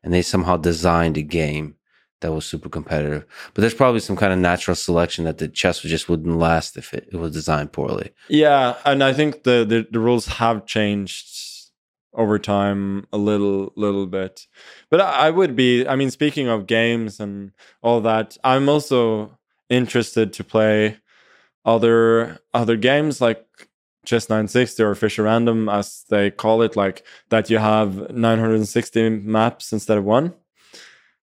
[0.04, 1.76] And they somehow designed a game
[2.22, 3.26] that was super competitive.
[3.54, 6.94] But there's probably some kind of natural selection that the chess just wouldn't last if
[6.94, 8.12] it, it was designed poorly.
[8.30, 11.28] Yeah, and I think the, the, the rules have changed
[12.16, 14.48] over time a little little bit.
[14.90, 17.52] But i would be i mean speaking of games and
[17.82, 19.38] all that i'm also
[19.70, 20.98] interested to play
[21.66, 23.46] other other games like
[24.06, 29.74] chess 960 or fischer random as they call it like that you have 960 maps
[29.74, 30.34] instead of one.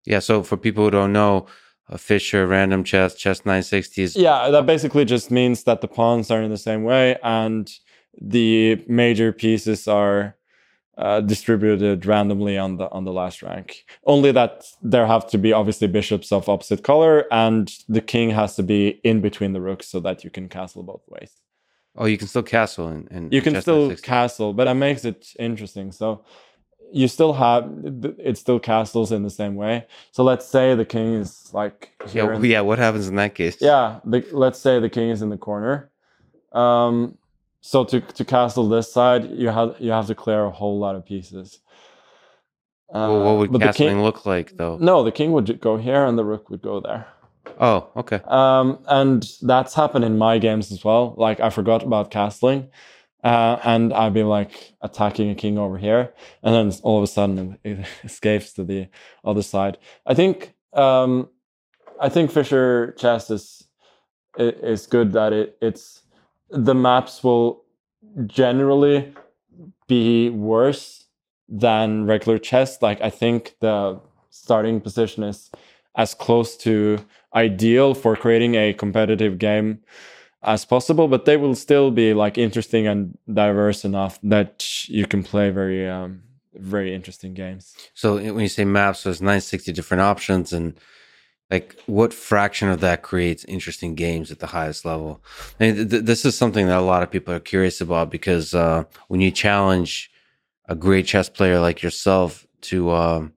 [0.03, 1.45] Yeah so for people who don't know
[1.89, 5.87] uh, a fischer random chess chess 960 is yeah that basically just means that the
[5.87, 7.71] pawns are in the same way and
[8.19, 10.35] the major pieces are
[10.97, 13.85] uh, distributed randomly on the on the last rank.
[14.05, 18.55] Only that there have to be obviously bishops of opposite color, and the king has
[18.55, 21.31] to be in between the rooks so that you can castle both ways.
[21.95, 25.33] Oh, you can still castle and, and you can still castle, but that makes it
[25.37, 25.91] interesting.
[25.91, 26.23] So
[26.91, 27.69] you still have
[28.17, 29.85] it still castles in the same way.
[30.11, 32.61] So let's say the king is like yeah, yeah.
[32.61, 33.57] What happens in that case?
[33.59, 35.89] Yeah, the, let's say the king is in the corner.
[36.53, 37.17] Um,
[37.61, 40.95] so to to castle this side, you have you have to clear a whole lot
[40.95, 41.59] of pieces.
[42.89, 44.77] Uh, well, what would castling king, look like, though?
[44.77, 47.07] No, the king would go here, and the rook would go there.
[47.59, 48.19] Oh, okay.
[48.25, 51.13] Um, and that's happened in my games as well.
[51.17, 52.69] Like I forgot about castling,
[53.23, 57.07] uh, and I'd be like attacking a king over here, and then all of a
[57.07, 58.89] sudden it escapes to the
[59.23, 59.77] other side.
[60.05, 61.29] I think um,
[61.99, 63.63] I think Fischer chess is
[64.37, 66.00] is good that it it's
[66.51, 67.63] the maps will
[68.25, 69.13] generally
[69.87, 71.05] be worse
[71.47, 72.81] than regular chess.
[72.81, 73.99] Like I think the
[74.29, 75.49] starting position is
[75.95, 76.99] as close to
[77.35, 79.79] ideal for creating a competitive game
[80.43, 85.23] as possible, but they will still be like interesting and diverse enough that you can
[85.23, 86.23] play very um,
[86.55, 87.73] very interesting games.
[87.93, 90.77] So when you say maps, there's 960 different options and
[91.51, 95.21] like what fraction of that creates interesting games at the highest level
[95.59, 98.55] I mean, th- this is something that a lot of people are curious about because
[98.55, 100.09] uh, when you challenge
[100.65, 103.33] a great chess player like yourself to um,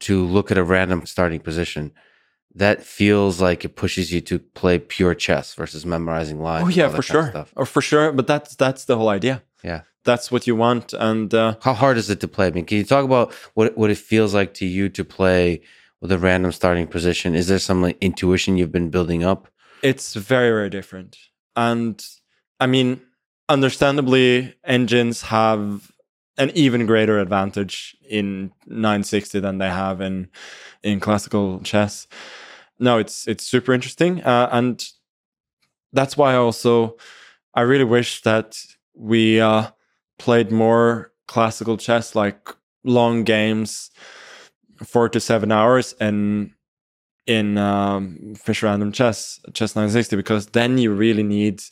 [0.00, 1.92] to look at a random starting position
[2.56, 6.64] that feels like it pushes you to play pure chess versus memorizing lines.
[6.64, 7.30] Oh yeah, for sure.
[7.34, 9.42] Or oh, for sure, but that's that's the whole idea.
[9.62, 9.82] Yeah.
[10.04, 12.46] That's what you want and uh, how hard is it to play?
[12.46, 15.62] I mean, can you talk about what what it feels like to you to play
[16.06, 17.34] with a random starting position?
[17.34, 19.48] Is there some like intuition you've been building up?
[19.82, 21.18] It's very very different.
[21.54, 22.04] And
[22.60, 23.00] I mean,
[23.48, 25.90] understandably engines have
[26.38, 30.28] an even greater advantage in 960 than they have in
[30.82, 32.06] in classical chess
[32.78, 34.84] no, it's it's super interesting, uh, and
[35.92, 36.96] that's why also
[37.54, 38.58] I really wish that
[38.94, 39.68] we uh,
[40.18, 42.48] played more classical chess, like
[42.84, 43.90] long games,
[44.84, 46.52] four to seven hours, and
[47.26, 51.62] in um, Fischer Random Chess, Chess 960, because then you really need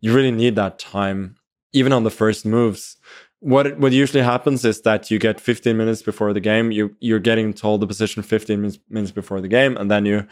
[0.00, 1.36] you really need that time,
[1.72, 2.96] even on the first moves
[3.42, 7.18] what what usually happens is that you get 15 minutes before the game you you're
[7.18, 10.26] getting told the position 15 minutes, minutes before the game and then you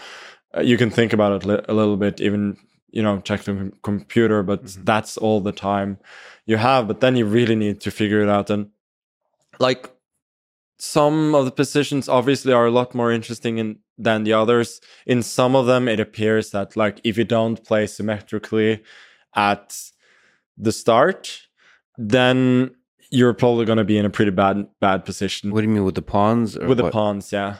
[0.56, 2.56] uh, you can think about it li- a little bit even
[2.90, 4.84] you know check the computer but mm-hmm.
[4.84, 5.98] that's all the time
[6.46, 8.70] you have but then you really need to figure it out and
[9.58, 9.90] like
[10.80, 15.22] some of the positions obviously are a lot more interesting in, than the others in
[15.22, 18.82] some of them it appears that like if you don't play symmetrically
[19.34, 19.76] at
[20.56, 21.42] the start
[21.98, 22.70] then
[23.10, 25.52] you're probably going to be in a pretty bad bad position.
[25.52, 26.56] What do you mean with the pawns?
[26.56, 27.56] with the pawns, yeah.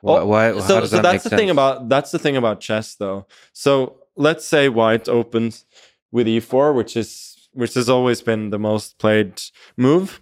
[0.00, 0.18] Why?
[0.18, 1.40] Oh, why so, so that that's the sense?
[1.40, 3.26] thing about that's the thing about chess, though.
[3.52, 5.66] So let's say white opens
[6.10, 9.40] with e4, which is which has always been the most played
[9.76, 10.20] move.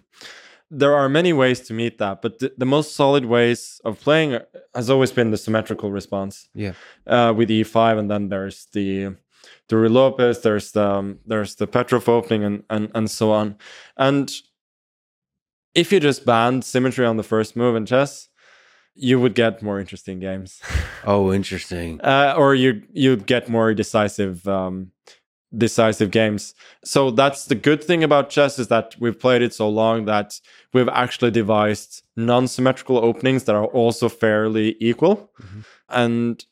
[0.71, 4.39] There are many ways to meet that, but the, the most solid ways of playing
[4.75, 6.49] has always been the symmetrical response.
[6.55, 6.73] Yeah.
[7.07, 9.17] Uh, with e5, and then there's the
[9.69, 13.57] the Ruy Lopez, there's the um, there's the Petrov opening, and and and so on,
[13.97, 14.33] and
[15.75, 18.29] if you just banned symmetry on the first move in chess,
[18.95, 20.61] you would get more interesting games.
[21.05, 22.01] oh, interesting.
[22.01, 24.93] Uh, or you you'd get more decisive um,
[25.57, 26.55] decisive games.
[26.84, 30.40] So that's the good thing about chess is that we've played it so long that
[30.72, 35.30] we've actually devised non-symmetrical openings that are also fairly equal.
[35.40, 35.61] Mm-hmm.
[35.88, 36.44] And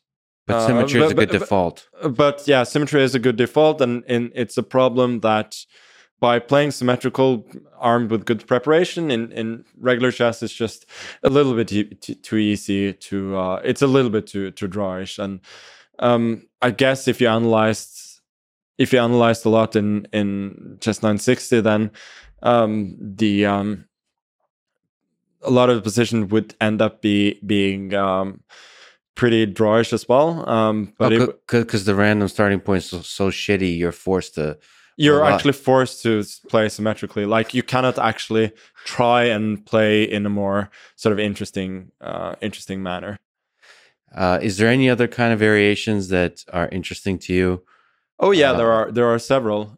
[0.45, 1.87] but uh, symmetry uh, is a good but, default.
[2.01, 5.55] But, but yeah, symmetry is a good default, and, and it's a problem that
[6.23, 7.45] by playing symmetrical
[7.77, 10.85] armed with good preparation in, in regular chess it's just
[11.21, 15.21] a little bit too, too easy to uh, it's a little bit too too drawish
[15.21, 15.41] and
[15.99, 18.02] um, i guess if you analyzed
[18.77, 21.91] if you analyzed a lot in in chess 960 then
[22.41, 23.85] um, the um,
[25.41, 28.41] a lot of the position would end up be being um,
[29.15, 31.09] pretty drawish as well um, but
[31.47, 34.57] because oh, the random starting point is so, so shitty you're forced to
[34.97, 37.25] you're actually forced to play symmetrically.
[37.25, 38.51] Like you cannot actually
[38.85, 43.19] try and play in a more sort of interesting, uh, interesting manner.
[44.13, 47.63] Uh, is there any other kind of variations that are interesting to you?
[48.19, 49.77] Oh yeah, uh, there are there are several.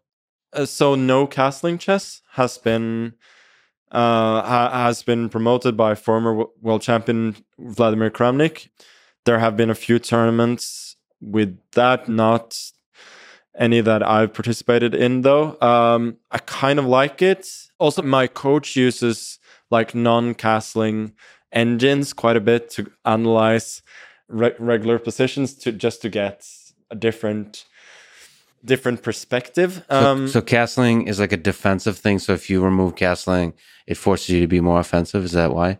[0.53, 3.13] Uh, so no castling chess has been
[3.91, 8.69] uh, ha- has been promoted by former world champion Vladimir Kramnik.
[9.25, 12.57] There have been a few tournaments with that, not
[13.57, 15.59] any that I've participated in though.
[15.61, 17.47] Um, I kind of like it.
[17.79, 19.39] Also, my coach uses
[19.71, 21.13] like non-castling
[21.51, 23.81] engines quite a bit to analyze
[24.27, 26.45] re- regular positions to just to get
[26.91, 27.65] a different
[28.65, 29.85] different perspective.
[29.89, 32.19] Um, so, so castling is like a defensive thing.
[32.19, 33.53] So if you remove castling,
[33.87, 35.23] it forces you to be more offensive.
[35.23, 35.79] Is that why?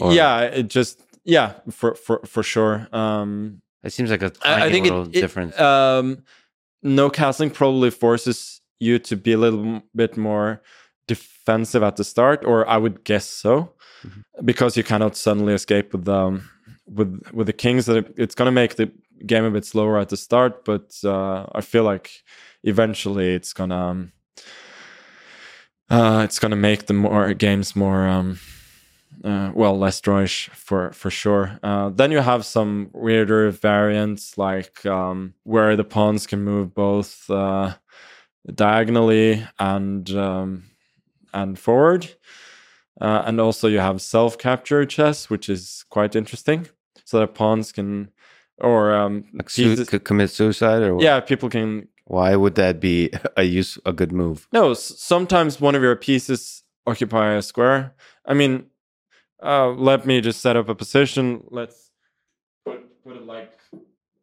[0.00, 0.12] Or?
[0.12, 2.88] Yeah, it just yeah for for for sure.
[2.92, 5.54] Um, it seems like a tiny I think little it, difference.
[5.54, 6.22] It, um,
[6.82, 10.62] no castling probably forces you to be a little bit more
[11.06, 13.72] defensive at the start, or I would guess so,
[14.06, 14.44] mm-hmm.
[14.44, 16.48] because you cannot suddenly escape with um
[16.92, 17.86] with with the kings.
[17.86, 18.90] That it, it's gonna make the
[19.26, 22.10] game a bit slower at the start, but uh, I feel like
[22.64, 24.12] eventually it's gonna um,
[25.90, 28.38] uh, it's going to make the more games more um,
[29.24, 31.58] uh, well less drawish for for sure.
[31.62, 37.28] Uh, then you have some weirder variants like um, where the pawns can move both
[37.28, 37.74] uh,
[38.54, 40.64] diagonally and um,
[41.34, 42.14] and forward,
[43.00, 46.68] uh, and also you have self capture chess, which is quite interesting.
[47.10, 48.12] So that pawns can
[48.58, 51.02] or um, like su- commit suicide or what?
[51.02, 51.88] yeah, people can.
[52.04, 54.46] Why would that be a use a good move?
[54.52, 57.94] No, sometimes one of your pieces occupy a square.
[58.24, 58.66] I mean,
[59.42, 61.42] uh, let me just set up a position.
[61.50, 61.90] Let's
[62.64, 63.58] put put it like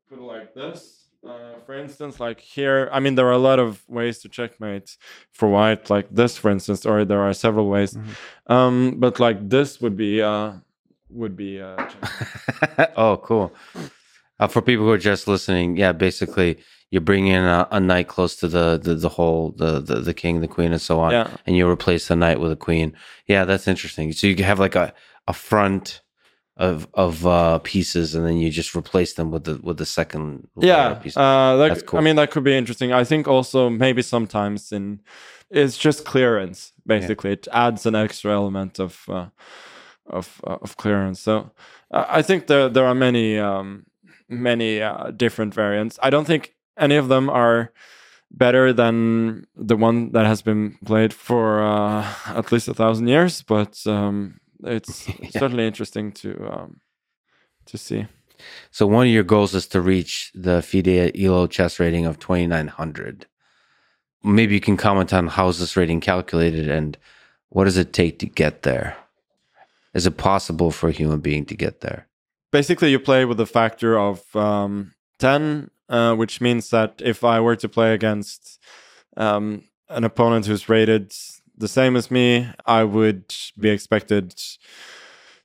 [0.07, 1.09] put it like this.
[1.27, 4.95] Uh, for instance, like here, I mean, there are a lot of ways to checkmate
[5.33, 7.95] for white, like this, for instance, or there are several ways.
[7.95, 8.53] Mm-hmm.
[8.53, 10.53] Um, but like this would be uh,
[11.09, 11.61] would be.
[11.61, 11.89] Uh,
[12.95, 13.53] oh, cool.
[14.39, 16.57] Uh, for people who are just listening, yeah, basically
[16.89, 20.13] you bring in a, a knight close to the, the the whole the, the the
[20.13, 21.29] king, the queen, and so on, yeah.
[21.45, 22.93] and you replace the knight with a queen.
[23.27, 24.11] Yeah, that's interesting.
[24.13, 24.93] So you have like a
[25.27, 26.01] a front
[26.55, 30.47] of of uh, pieces, and then you just replace them with the with the second.
[30.57, 31.17] Yeah, piece.
[31.17, 31.99] Uh, that, that's cool.
[31.99, 32.93] I mean, that could be interesting.
[32.93, 35.01] I think also maybe sometimes in
[35.49, 36.73] it's just clearance.
[36.85, 37.35] Basically, yeah.
[37.35, 39.27] it adds an extra element of uh,
[40.09, 41.19] of uh, of clearance.
[41.19, 41.51] So
[41.91, 43.85] uh, I think there there are many um,
[44.29, 45.99] many uh, different variants.
[46.01, 47.71] I don't think any of them are
[48.31, 53.41] better than the one that has been played for uh, at least a thousand years,
[53.41, 55.29] but um, it's yeah.
[55.31, 56.81] certainly interesting to um,
[57.65, 58.07] to see.
[58.71, 63.25] So one of your goals is to reach the FIDE ELO chess rating of 2900.
[64.23, 66.97] Maybe you can comment on how is this rating calculated and
[67.49, 68.95] what does it take to get there?
[69.97, 72.07] Is it possible for a human being to get there?
[72.51, 77.39] Basically, you play with a factor of um, 10, uh, which means that if I
[77.39, 78.63] were to play against
[79.17, 81.15] um, an opponent who's rated
[81.57, 84.37] the same as me, I would be expected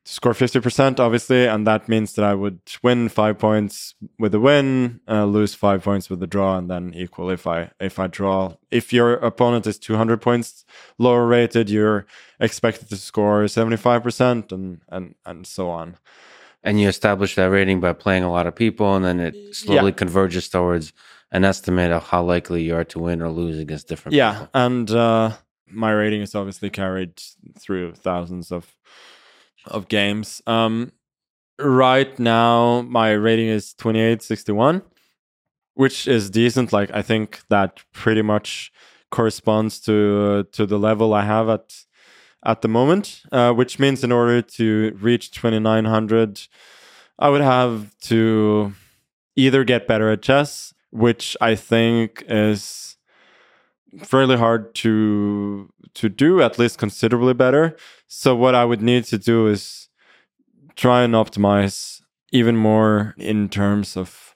[0.04, 4.40] to score 50%, obviously, and that means that I would win five points with a
[4.40, 8.06] win, uh, lose five points with a draw, and then equal if I if I
[8.08, 8.56] draw.
[8.70, 10.66] If your opponent is 200 points
[10.98, 12.04] lower rated, you're
[12.42, 15.96] expected to score 75%, and and and so on.
[16.64, 19.92] And you establish that rating by playing a lot of people, and then it slowly
[19.92, 19.96] yeah.
[19.96, 20.92] converges towards
[21.30, 24.48] an estimate of how likely you are to win or lose against different yeah, people.
[24.54, 25.32] and uh,
[25.66, 27.20] my rating is obviously carried
[27.58, 28.76] through thousands of
[29.66, 30.42] of games.
[30.46, 30.92] Um,
[31.58, 34.82] right now, my rating is twenty eight sixty one,
[35.74, 36.72] which is decent.
[36.72, 38.72] Like I think that pretty much
[39.10, 41.84] corresponds to uh, to the level I have at
[42.44, 43.22] at the moment.
[43.30, 46.40] Uh, which means in order to reach twenty nine hundred,
[47.18, 48.72] I would have to
[49.36, 52.96] either get better at chess, which I think is
[54.02, 57.76] fairly hard to to do at least considerably better
[58.06, 59.88] so what i would need to do is
[60.76, 62.00] try and optimize
[62.32, 64.34] even more in terms of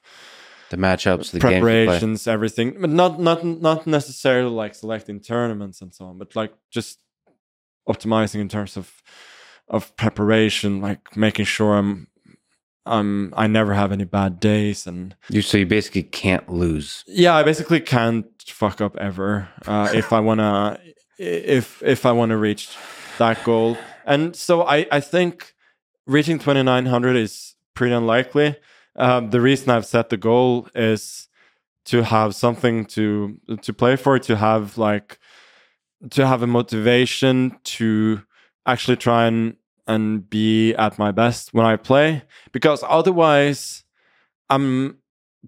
[0.69, 6.05] the matchups the preparations everything but not not not necessarily like selecting tournaments and so
[6.05, 6.99] on but like just
[7.89, 9.03] optimizing in terms of
[9.69, 12.07] of preparation like making sure i'm
[12.85, 17.05] um i never have any bad days and you so you basically can't lose.
[17.07, 19.49] Yeah i basically can't fuck up ever.
[19.67, 20.79] Uh if i want to
[21.19, 22.69] if if i want to reach
[23.19, 23.77] that goal.
[24.05, 25.55] And so i i think
[26.07, 28.57] reaching 2900 is pretty unlikely.
[28.95, 31.29] Um the reason i've set the goal is
[31.87, 35.19] to have something to to play for to have like
[36.11, 38.23] to have a motivation to
[38.67, 42.23] actually try and and be at my best when I play
[42.53, 43.85] because otherwise
[44.51, 44.99] I'm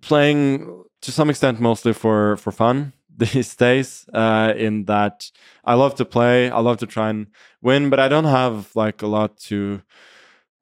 [0.01, 5.30] playing to some extent mostly for for fun these days uh, in that
[5.64, 7.26] I love to play I love to try and
[7.61, 9.82] win but I don't have like a lot to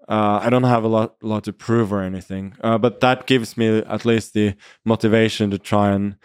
[0.09, 3.57] uh, I don't have a lot lot to prove or anything uh, but that gives
[3.57, 6.16] me at least the motivation to try and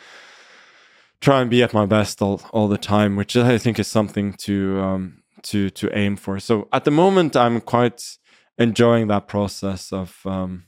[1.22, 4.34] try and be at my best all, all the time which I think is something
[4.40, 6.40] to um, to to aim for.
[6.40, 8.18] So at the moment, I'm quite
[8.58, 10.66] enjoying that process of um,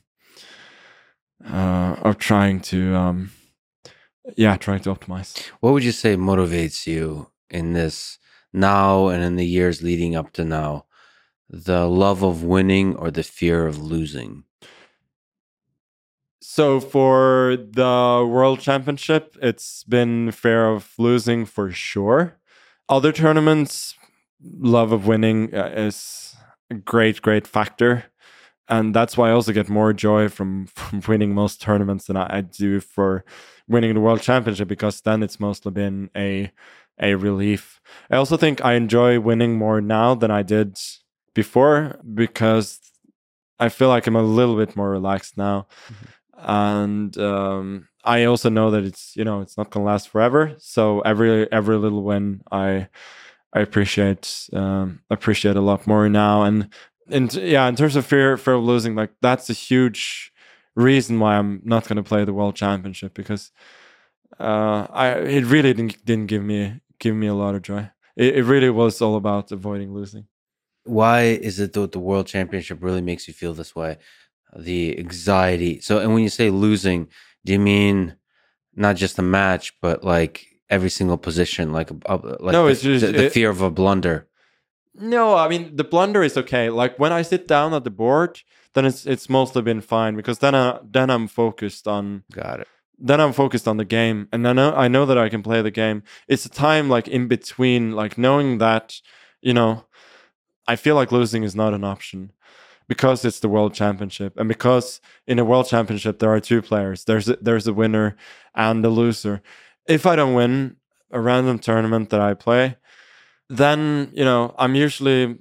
[1.44, 3.30] uh, of trying to um,
[4.36, 5.50] yeah, trying to optimize.
[5.60, 8.18] What would you say motivates you in this
[8.52, 10.86] now and in the years leading up to now?
[11.50, 14.44] The love of winning or the fear of losing?
[16.46, 22.36] So for the world championship, it's been fear of losing for sure.
[22.86, 23.96] Other tournaments,
[24.42, 26.36] love of winning uh, is
[26.70, 28.04] a great, great factor.
[28.68, 32.38] And that's why I also get more joy from, from winning most tournaments than I,
[32.38, 33.24] I do for
[33.66, 36.52] winning the world championship because then it's mostly been a
[37.00, 37.80] a relief.
[38.10, 40.78] I also think I enjoy winning more now than I did
[41.34, 42.78] before because
[43.58, 45.66] I feel like I'm a little bit more relaxed now.
[45.86, 46.06] Mm-hmm.
[46.44, 50.54] And um, I also know that it's you know it's not gonna last forever.
[50.58, 52.88] So every every little win I
[53.52, 56.42] I appreciate um, appreciate a lot more now.
[56.44, 56.68] And
[57.10, 60.32] and yeah, in terms of fear fear of losing, like that's a huge
[60.76, 63.52] reason why I'm not gonna play the World Championship because
[64.38, 67.90] uh, I it really didn't didn't give me give me a lot of joy.
[68.16, 70.26] It, it really was all about avoiding losing.
[70.84, 73.98] Why is it that the World Championship really makes you feel this way?
[74.56, 75.80] The anxiety.
[75.80, 77.08] So, and when you say losing,
[77.44, 78.16] do you mean
[78.74, 82.98] not just a match, but like every single position, like uh, like no, it's the,
[82.98, 84.28] just, the, the it, fear of a blunder?
[84.94, 86.70] No, I mean the blunder is okay.
[86.70, 88.40] Like when I sit down at the board,
[88.74, 92.24] then it's it's mostly been fine because then I then I'm focused on.
[92.32, 92.68] Got it.
[92.96, 95.62] Then I'm focused on the game, and I know I know that I can play
[95.62, 96.04] the game.
[96.28, 99.00] It's a time like in between, like knowing that
[99.42, 99.84] you know,
[100.66, 102.32] I feel like losing is not an option
[102.88, 107.04] because it's the world championship and because in a world championship there are two players.
[107.04, 108.16] There's a, there's a winner
[108.54, 109.42] and a loser.
[109.86, 110.76] If i don't win
[111.10, 112.76] a random tournament that i play
[113.48, 115.38] then you know i'm usually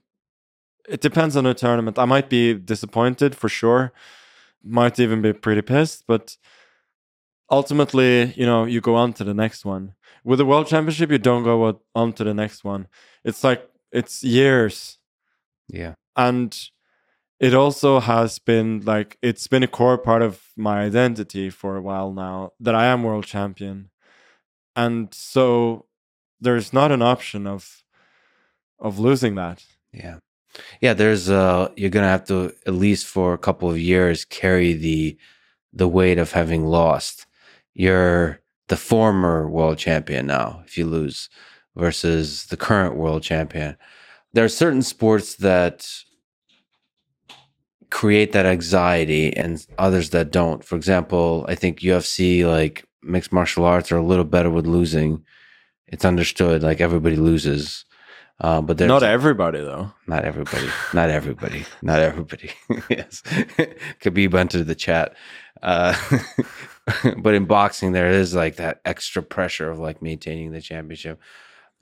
[0.89, 1.97] it depends on the tournament.
[1.97, 3.93] I might be disappointed for sure
[4.63, 6.37] might even be pretty pissed but
[7.49, 9.93] ultimately you know you go on to the next one.
[10.23, 12.87] With the world championship you don't go on to the next one.
[13.23, 14.97] It's like it's years.
[15.69, 15.93] Yeah.
[16.15, 16.57] And
[17.43, 21.81] it also has been like it's been a core part of my identity for a
[21.81, 23.89] while now that I am world champion.
[24.77, 25.87] And so
[26.39, 27.83] there's not an option of
[28.79, 29.61] of losing that.
[29.91, 30.19] Yeah.
[30.79, 34.23] Yeah, there's uh you're going to have to at least for a couple of years
[34.23, 35.17] carry the
[35.73, 37.25] the weight of having lost.
[37.73, 38.39] You're
[38.69, 41.27] the former world champion now if you lose
[41.75, 43.75] versus the current world champion.
[44.31, 46.05] There are certain sports that
[47.93, 50.63] create that anxiety and others that don't.
[50.63, 55.23] For example, I think UFC, like mixed martial arts, are a little better with losing.
[55.85, 57.85] It's understood, like everybody loses.
[58.41, 59.93] Uh, but there's not everybody though.
[60.07, 60.67] Not everybody.
[60.91, 61.65] not everybody.
[61.83, 62.49] Not everybody.
[62.89, 63.21] yes.
[64.01, 65.15] Khabib entered the chat.
[65.61, 65.93] Uh,
[67.19, 71.21] but in boxing, there is like that extra pressure of like maintaining the championship.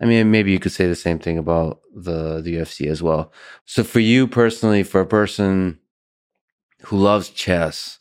[0.02, 3.32] I mean, maybe you could say the same thing about the the UFC as well.
[3.66, 5.80] So for you personally, for a person
[6.84, 8.00] who loves chess,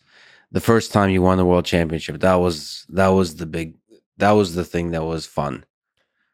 [0.52, 3.76] the first time you won the world championship, that was that was the big
[4.16, 5.64] that was the thing that was fun.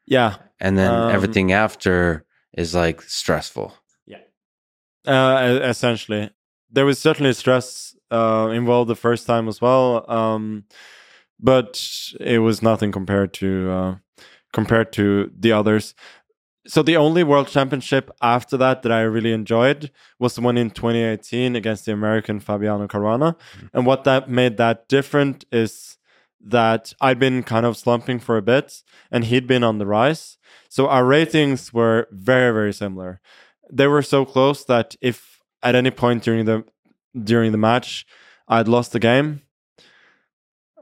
[0.05, 0.35] Yeah.
[0.59, 3.73] And then um, everything after is like stressful.
[4.05, 4.19] Yeah.
[5.05, 6.31] Uh, essentially,
[6.71, 10.65] there was certainly stress uh, involved the first time as well, um,
[11.39, 11.81] but
[12.19, 13.95] it was nothing compared to uh,
[14.53, 15.93] compared to the others
[16.67, 20.69] so the only world championship after that that I really enjoyed was the one in
[20.69, 23.35] 2018 against the American Fabiano Caruana.
[23.35, 23.67] Mm-hmm.
[23.73, 25.97] And what that made that different is
[26.41, 30.37] that I'd been kind of slumping for a bit and he'd been on the rise.
[30.69, 33.21] So our ratings were very, very similar.
[33.71, 36.63] They were so close that if at any point during the
[37.23, 38.05] during the match
[38.47, 39.41] I'd lost the game,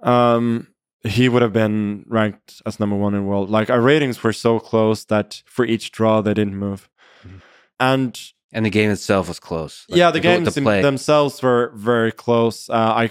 [0.04, 0.68] um,
[1.06, 3.50] he would have been ranked as number one in the world.
[3.50, 6.90] Like our ratings were so close that for each draw they didn't move,
[7.26, 7.38] mm-hmm.
[7.80, 8.20] and
[8.52, 9.86] and the game itself was close.
[9.90, 12.70] Like, yeah, the games themselves were very close.
[12.70, 13.10] Uh, I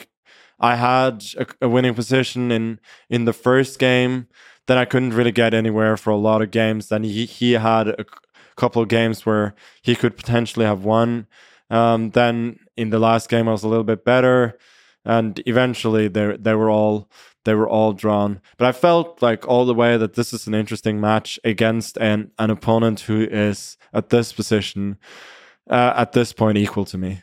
[0.58, 4.28] I had a, a, winning position in in the first game.
[4.66, 6.88] Then I couldn't really get anywhere for a lot of games.
[6.88, 8.04] Then he he had a
[8.56, 11.26] couple of games where he could potentially have won.
[11.70, 14.58] Um, then in the last game I was a little bit better,
[15.04, 17.10] and eventually they they were all
[17.44, 18.40] they were all drawn.
[18.56, 22.30] But I felt like all the way that this is an interesting match against an,
[22.38, 24.98] an opponent who is at this position,
[25.70, 27.22] uh, at this point, equal to me.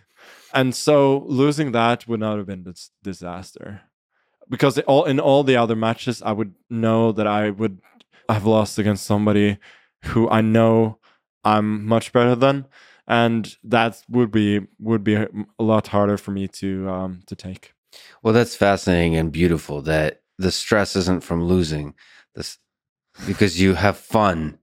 [0.54, 3.82] And so losing that would not have been disaster.
[4.50, 7.80] Because all in all the other matches, I would know that I would
[8.28, 9.58] have lost against somebody
[10.06, 10.98] who I know
[11.44, 12.68] I'm much better than,
[13.08, 15.28] and that would be would be a
[15.60, 17.74] lot harder for me to um, to take.
[18.24, 21.94] Well, that's fascinating and beautiful that the stress isn't from losing
[22.36, 22.58] this
[23.26, 24.58] because you have fun.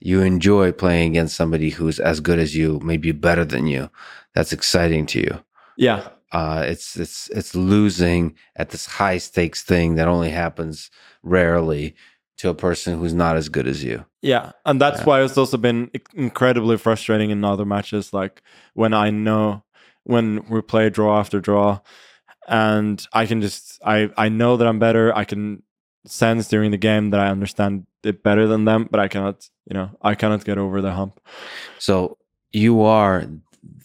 [0.00, 3.90] You enjoy playing against somebody who's as good as you, maybe better than you.
[4.34, 5.44] That's exciting to you.
[5.76, 6.08] Yeah.
[6.32, 10.90] Uh, it's it's it's losing at this high stakes thing that only happens
[11.22, 11.94] rarely
[12.38, 14.04] to a person who's not as good as you.
[14.22, 15.06] Yeah, and that's yeah.
[15.06, 18.42] why it's also been incredibly frustrating in other matches, like
[18.74, 19.62] when I know
[20.04, 21.80] when we play draw after draw,
[22.48, 25.14] and I can just I I know that I'm better.
[25.14, 25.62] I can
[26.06, 29.74] sense during the game that I understand it better than them, but I cannot, you
[29.74, 31.20] know, I cannot get over the hump.
[31.78, 32.18] So
[32.52, 33.26] you are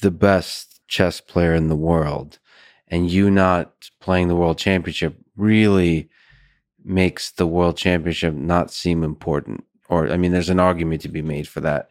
[0.02, 2.40] the best chess player in the world,
[2.88, 6.10] and you not playing the world championship really
[6.84, 9.64] makes the world championship not seem important.
[9.90, 11.90] Or, I mean, there's an argument to be made for that.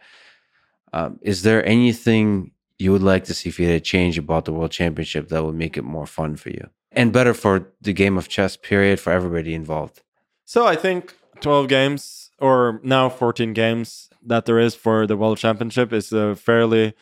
[0.92, 4.44] Um, is there anything you would like to see if you had a change about
[4.44, 7.92] the world championship that would make it more fun for you and better for the
[7.92, 10.02] game of chess, period, for everybody involved?
[10.44, 15.38] So I think 12 games or now 14 games that there is for the world
[15.38, 16.94] championship is a fairly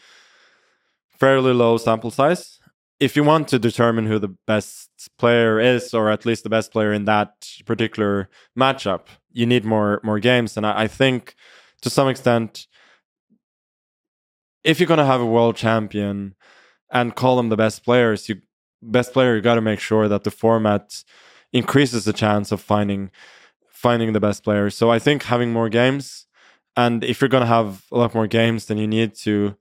[1.09, 2.61] fairly low sample size
[3.01, 6.71] if you want to determine who the best player is or at least the best
[6.71, 11.35] player in that particular matchup you need more more games and i, I think
[11.81, 12.68] to some extent
[14.65, 16.35] if you're going to have a world champion
[16.91, 18.41] and call them the best players you
[18.81, 21.05] best player you got to make sure that the format
[21.53, 23.11] increases the chance of finding
[23.79, 24.77] finding the best players.
[24.77, 26.27] So I think having more games,
[26.77, 29.57] and if you're going to have a lot more games, then you need to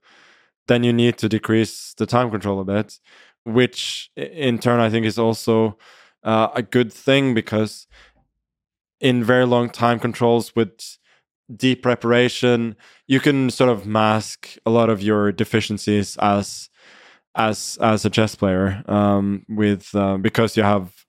[0.66, 2.98] then you need to decrease the time control a bit,
[3.44, 5.78] which in turn I think is also
[6.22, 7.86] uh, a good thing because
[9.00, 10.98] in very long time controls with
[11.54, 12.76] deep preparation,
[13.06, 16.68] you can sort of mask a lot of your deficiencies as
[17.34, 21.06] as as a chess player um, with uh, because you have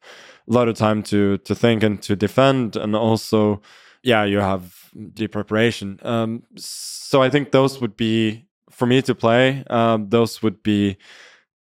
[0.49, 3.61] a lot of time to to think and to defend, and also,
[4.03, 5.99] yeah, you have deep preparation.
[6.03, 9.63] Um, so I think those would be for me to play.
[9.69, 10.97] Um, those would be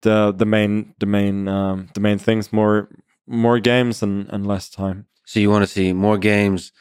[0.02, 2.52] the the main the main um, the main things.
[2.52, 2.88] More
[3.26, 5.06] more games and and less time.
[5.24, 6.72] So you want to see more games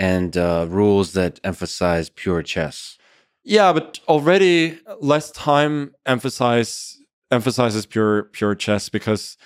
[0.00, 2.96] and uh, rules that emphasize pure chess.
[3.44, 6.96] Yeah, but already less time emphasize
[7.30, 9.36] emphasizes pure pure chess because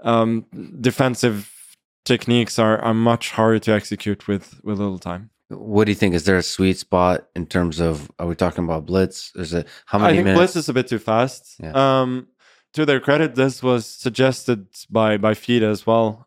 [0.00, 0.46] um,
[0.80, 5.30] defensive techniques are, are much harder to execute with with little time.
[5.50, 6.14] What do you think?
[6.14, 8.10] Is there a sweet spot in terms of?
[8.18, 9.32] Are we talking about blitz?
[9.34, 10.12] Is it how many?
[10.12, 10.38] I think minutes?
[10.38, 11.56] blitz is a bit too fast.
[11.62, 11.72] Yeah.
[11.74, 12.28] Um,
[12.72, 16.26] to their credit, this was suggested by by FIDE as well.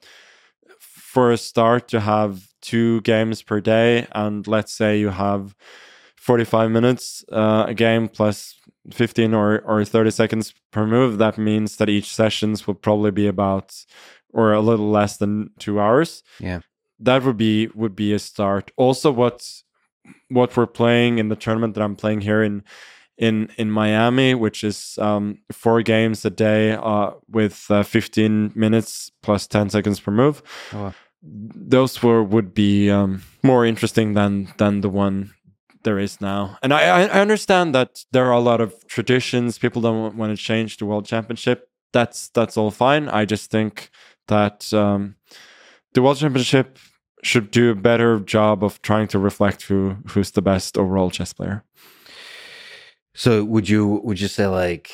[0.70, 5.56] For a start, to have two games per day, and let's say you have
[6.16, 8.56] forty five minutes uh, a game plus
[8.92, 13.28] 15 or, or 30 seconds per move, that means that each sessions will probably be
[13.28, 13.74] about
[14.34, 16.24] or a little less than two hours.
[16.40, 16.60] Yeah.
[17.00, 18.72] That would be would be a start.
[18.78, 19.50] Also what
[20.30, 22.64] what we're playing in the tournament that I'm playing here in
[23.18, 29.12] in in Miami, which is um, four games a day uh, with uh, 15 minutes
[29.22, 30.42] plus 10 seconds per move.
[30.74, 30.94] Oh.
[31.28, 35.34] Those were would be um, more interesting than than the one
[35.84, 36.58] there is now.
[36.62, 39.58] And I, I understand that there are a lot of traditions.
[39.58, 41.70] People don't want to change the world championship.
[41.94, 43.08] That's that's all fine.
[43.08, 43.90] I just think
[44.28, 45.16] that um,
[45.94, 46.78] the world championship
[47.24, 51.34] should do a better job of trying to reflect who who's the best overall chess
[51.34, 51.64] player.
[53.14, 54.92] So would you would you say like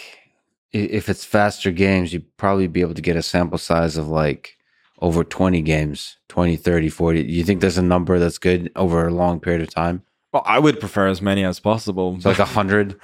[0.72, 4.58] if it's faster games, you'd probably be able to get a sample size of like
[5.02, 7.24] over 20 games, 20, 30, 40.
[7.24, 10.04] Do you think there's a number that's good over a long period of time?
[10.32, 12.20] Well, I would prefer as many as possible.
[12.22, 12.99] So like a hundred.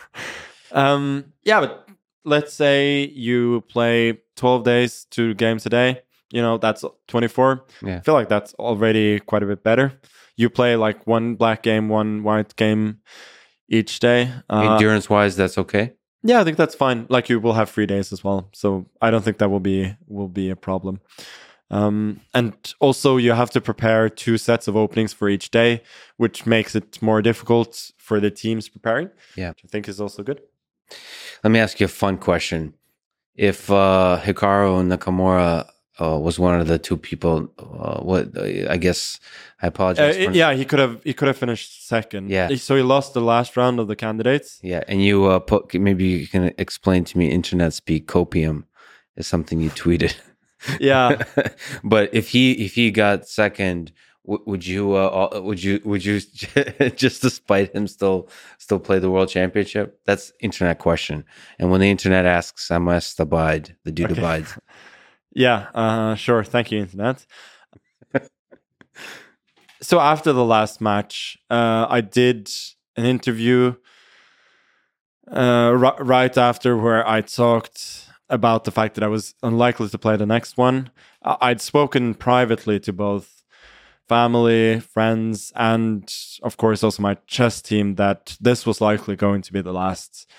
[0.71, 1.87] um, yeah, but
[2.23, 6.01] let's say you play twelve days, two games a day.
[6.31, 7.65] You know, that's twenty-four.
[7.83, 7.97] Yeah.
[7.97, 9.93] I feel like that's already quite a bit better.
[10.37, 12.99] You play like one black game, one white game
[13.67, 14.31] each day.
[14.49, 15.93] Uh, Endurance wise, that's okay.
[16.23, 17.07] Yeah, I think that's fine.
[17.09, 19.95] Like you will have free days as well, so I don't think that will be
[20.07, 21.01] will be a problem.
[21.69, 25.81] Um, and also, you have to prepare two sets of openings for each day,
[26.15, 29.09] which makes it more difficult for the teams preparing.
[29.35, 30.41] Yeah, which I think is also good.
[31.43, 32.73] Let me ask you a fun question:
[33.35, 35.67] If uh, Hikaru Nakamura
[35.99, 39.19] uh, was one of the two people, uh, what I guess
[39.61, 40.15] I apologize.
[40.27, 42.29] Uh, yeah, he could have he could have finished second.
[42.29, 44.59] Yeah, so he lost the last round of the candidates.
[44.63, 48.63] Yeah, and you uh, put maybe you can explain to me internet speak copium
[49.15, 50.15] is something you tweeted.
[50.79, 51.23] yeah.
[51.83, 53.91] But if he if he got second
[54.25, 56.19] w- would you uh, would you would you
[56.95, 59.99] just despite him still still play the world championship?
[60.05, 61.25] That's internet question.
[61.59, 64.21] And when the internet asks i must abide the dude okay.
[64.21, 64.57] abides.
[65.35, 66.43] Yeah uh, sure.
[66.43, 67.25] Thank you internet.
[69.81, 72.49] So after the last match uh, i did
[72.95, 73.75] an interview
[75.31, 79.97] uh, r- right after where i talked about the fact that I was unlikely to
[79.97, 80.89] play the next one.
[81.23, 83.43] I'd spoken privately to both
[84.07, 86.13] family, friends, and
[86.43, 90.29] of course also my chess team that this was likely going to be the last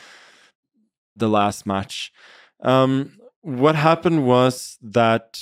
[1.16, 2.12] the last match.
[2.62, 5.40] Um, what happened was that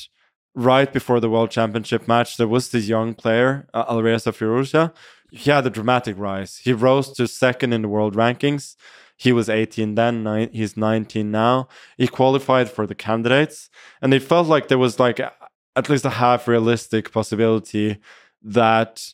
[0.54, 4.92] right before the World Championship match, there was this young player, uh, Firouzja,
[5.30, 6.58] he had a dramatic rise.
[6.58, 8.76] He rose to second in the world rankings.
[9.16, 11.68] He was 18 then, nine, he's 19 now.
[11.96, 13.70] He qualified for the candidates,
[14.02, 17.98] and it felt like there was like at least a half realistic possibility
[18.42, 19.12] that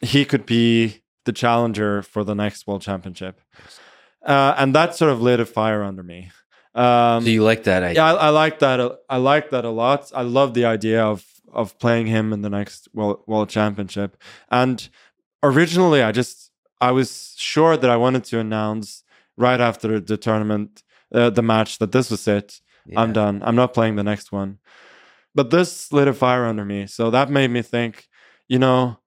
[0.00, 3.40] he could be the challenger for the next world championship.
[4.24, 6.30] Uh, and that sort of lit a fire under me.
[6.74, 8.02] Um, so you like that idea?
[8.02, 8.98] Yeah, I, I like that.
[9.08, 10.10] I like that a lot.
[10.14, 14.16] I love the idea of of playing him in the next world, world championship.
[14.50, 14.88] And
[15.42, 16.47] originally, I just
[16.80, 19.02] I was sure that I wanted to announce
[19.36, 20.82] right after the tournament,
[21.14, 22.60] uh, the match, that this was it.
[22.86, 23.00] Yeah.
[23.00, 23.42] I'm done.
[23.44, 24.58] I'm not playing the next one.
[25.34, 26.86] But this lit a fire under me.
[26.86, 28.08] So that made me think,
[28.48, 28.98] you know,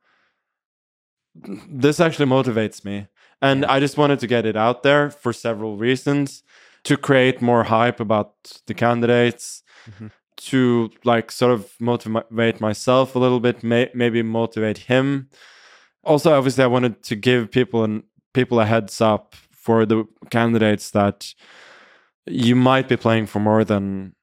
[1.36, 3.08] this actually motivates me.
[3.42, 3.72] And yeah.
[3.72, 6.44] I just wanted to get it out there for several reasons
[6.84, 8.34] to create more hype about
[8.68, 10.08] the candidates, mm-hmm.
[10.38, 15.30] to like sort of motivate myself a little bit, may- maybe motivate him.
[16.04, 20.92] Also, obviously, I wanted to give people and people a heads up for the candidates
[20.92, 21.34] that
[22.26, 24.16] you might be playing for more than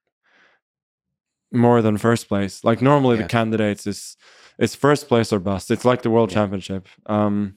[1.52, 2.64] more than first place.
[2.64, 3.22] Like normally, yeah.
[3.22, 4.16] the candidates is
[4.58, 5.70] it's first place or bust.
[5.70, 6.34] It's like the world yeah.
[6.34, 6.88] championship.
[7.06, 7.56] Um,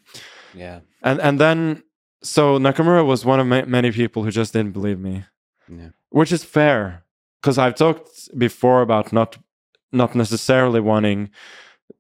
[0.54, 0.82] yeah.
[1.02, 1.84] And and then
[2.24, 5.26] so Nakamura was one of ma- many people who just didn't believe me.
[5.68, 5.90] Yeah.
[6.10, 7.06] Which is fair
[7.42, 9.38] because I've talked before about not
[9.92, 11.32] not necessarily wanting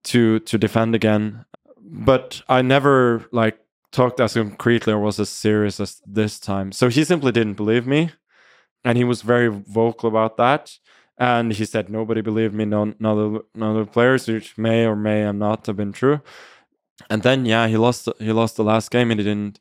[0.05, 1.45] to to defend again,
[1.91, 3.59] but I never like
[3.91, 6.71] talked as concretely or was as serious as this time.
[6.71, 8.11] So he simply didn't believe me,
[8.85, 10.77] and he was very vocal about that.
[11.17, 14.95] And he said nobody believed me, none, none, none of the players, which may or
[14.95, 16.21] may not have been true.
[17.09, 19.59] And then yeah, he lost he lost the last game and he didn't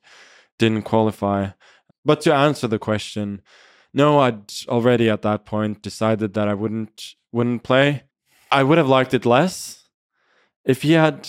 [0.59, 1.49] didn't qualify.
[2.05, 3.43] But to answer the question,
[3.93, 8.05] no, I'd already at that point decided that I wouldn't wouldn't play.
[8.53, 9.80] I would have liked it less
[10.71, 11.29] if he had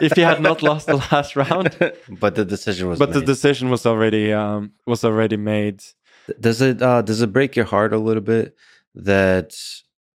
[0.00, 1.76] if he had not lost the last round.
[2.08, 3.18] But the decision was But made.
[3.18, 5.82] the decision was already um was already made.
[6.40, 8.56] Does it uh does it break your heart a little bit
[8.94, 9.50] that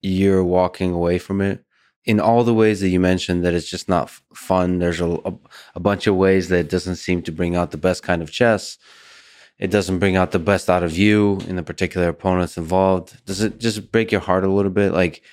[0.02, 1.66] you're walking away from it?
[2.06, 4.12] in all the ways that you mentioned that it's just not
[4.48, 5.34] fun there's a, a,
[5.74, 8.32] a, bunch of ways that it doesn't seem to bring out the best kind of
[8.32, 8.78] chess
[9.58, 13.42] it doesn't bring out the best out of you in the particular opponents involved does
[13.42, 15.24] it just break your heart a little bit like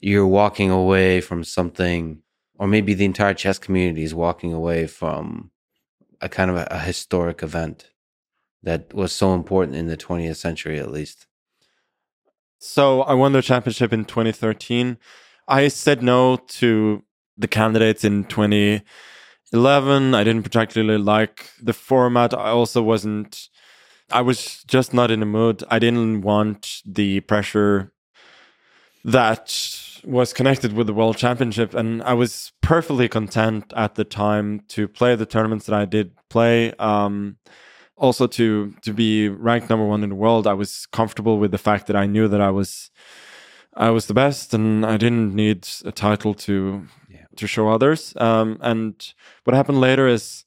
[0.00, 2.22] you're walking away from something
[2.58, 5.50] or maybe the entire chess community is walking away from
[6.20, 7.90] a kind of a, a historic event
[8.62, 11.26] that was so important in the 20th century at least
[12.58, 14.96] so i won the championship in 2013
[15.48, 17.02] I said no to
[17.36, 20.14] the candidates in 2011.
[20.14, 22.34] I didn't particularly like the format.
[22.34, 23.48] I also wasn't,
[24.10, 25.62] I was just not in the mood.
[25.70, 27.92] I didn't want the pressure
[29.04, 29.48] that
[30.06, 31.74] was connected with the World Championship.
[31.74, 36.12] And I was perfectly content at the time to play the tournaments that I did
[36.30, 36.72] play.
[36.74, 37.38] Um,
[37.96, 41.58] also to to be ranked number one in the world, I was comfortable with the
[41.58, 42.90] fact that I knew that I was
[43.74, 47.26] I was the best, and I didn't need a title to yeah.
[47.36, 48.14] to show others.
[48.16, 48.94] Um, and
[49.44, 50.44] what happened later is,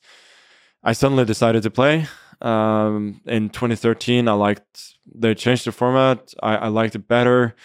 [0.83, 2.07] I suddenly decided to play.
[2.41, 6.33] Um, in 2013, I liked they changed the format.
[6.41, 7.55] I, I liked it better.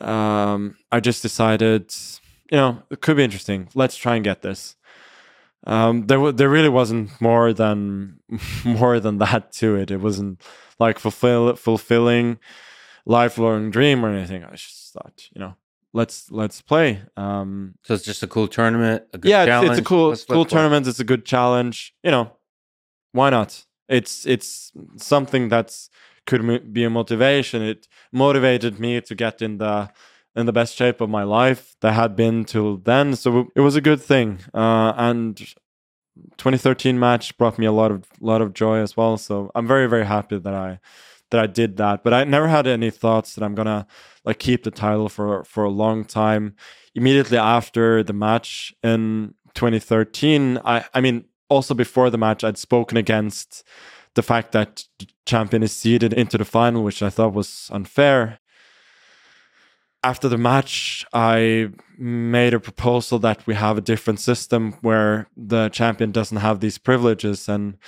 [0.00, 1.94] Um, I just decided,
[2.50, 3.68] you know, it could be interesting.
[3.74, 4.76] Let's try and get this.
[5.66, 8.20] Um, there, there really wasn't more than
[8.64, 9.90] more than that to it.
[9.90, 10.42] It wasn't
[10.78, 12.38] like fulfill fulfilling
[13.06, 14.44] lifelong dream or anything.
[14.44, 15.56] I just thought, you know,
[15.92, 17.02] let's let's play.
[17.16, 19.04] Um, so it's just a cool tournament.
[19.14, 20.86] A yeah, it's, it's, a cool let's cool tournament.
[20.86, 21.94] It's a good challenge.
[22.02, 22.32] You know,
[23.12, 23.64] why not?
[23.88, 25.88] It's it's something that's
[26.26, 27.62] could be a motivation.
[27.62, 29.90] It motivated me to get in the
[30.36, 33.14] in the best shape of my life that had been till then.
[33.14, 34.40] So it was a good thing.
[34.52, 35.38] Uh, and
[36.38, 39.16] 2013 match brought me a lot of lot of joy as well.
[39.16, 40.80] So I'm very very happy that I
[41.30, 42.04] that I did that.
[42.04, 43.86] But I never had any thoughts that I'm gonna
[44.24, 46.54] like keep the title for for a long time.
[46.94, 52.96] Immediately after the match in 2013, I I mean also before the match, I'd spoken
[52.96, 53.64] against
[54.14, 58.38] the fact that the champion is seeded into the final, which I thought was unfair.
[60.02, 65.70] After the match, I made a proposal that we have a different system where the
[65.70, 67.78] champion doesn't have these privileges and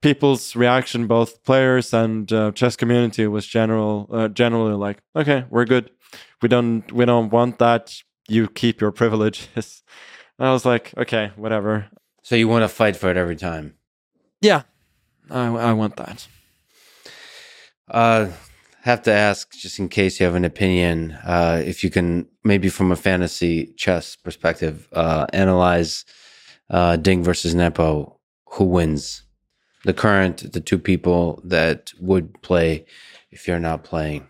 [0.00, 5.64] people's reaction, both players and uh, chess community, was general uh, generally like, okay, we're
[5.64, 5.90] good.
[6.40, 8.02] We don't we don't want that.
[8.28, 9.82] You keep your privileges.
[10.40, 11.88] And I was like, okay, whatever.
[12.22, 13.74] So you want to fight for it every time?
[14.40, 14.62] Yeah,
[15.30, 16.26] I, I want that.
[17.88, 18.28] Uh,
[18.82, 22.68] have to ask, just in case you have an opinion, uh, if you can maybe
[22.68, 26.04] from a fantasy chess perspective, uh, analyze
[26.70, 28.18] uh, Ding versus Nepo,
[28.52, 29.22] who wins?
[29.84, 32.86] The current, the two people that would play
[33.30, 34.26] if you're not playing.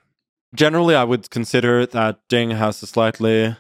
[0.55, 3.57] Generally, I would consider that Ding has a slightly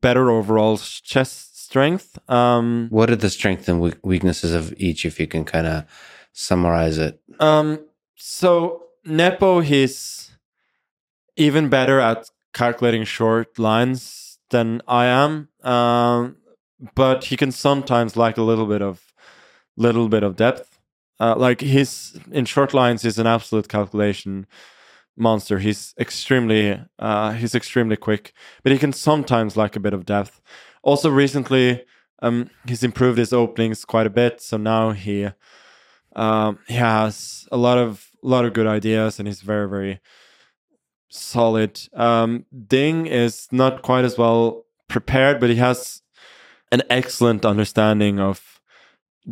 [0.00, 2.18] better overall chess strength.
[2.28, 5.84] Um, what are the strengths and weaknesses of each, if you can kind of
[6.32, 7.20] summarize it?
[7.38, 7.80] Um,
[8.16, 10.30] so Nepo, he's
[11.36, 15.48] even better at calculating short lines than I am.
[15.62, 16.36] Um,
[16.94, 19.12] but he can sometimes lack a little bit of
[19.76, 20.78] little bit of depth.
[21.18, 24.46] Uh, like he's in short lines, he's an absolute calculation
[25.16, 25.58] monster.
[25.58, 30.40] He's extremely uh, he's extremely quick, but he can sometimes lack a bit of depth.
[30.82, 31.84] Also, recently,
[32.22, 34.40] um, he's improved his openings quite a bit.
[34.40, 35.28] So now he
[36.16, 40.00] um, he has a lot of a lot of good ideas, and he's very very
[41.08, 41.80] solid.
[41.94, 46.02] Um, Ding is not quite as well prepared, but he has
[46.72, 48.60] an excellent understanding of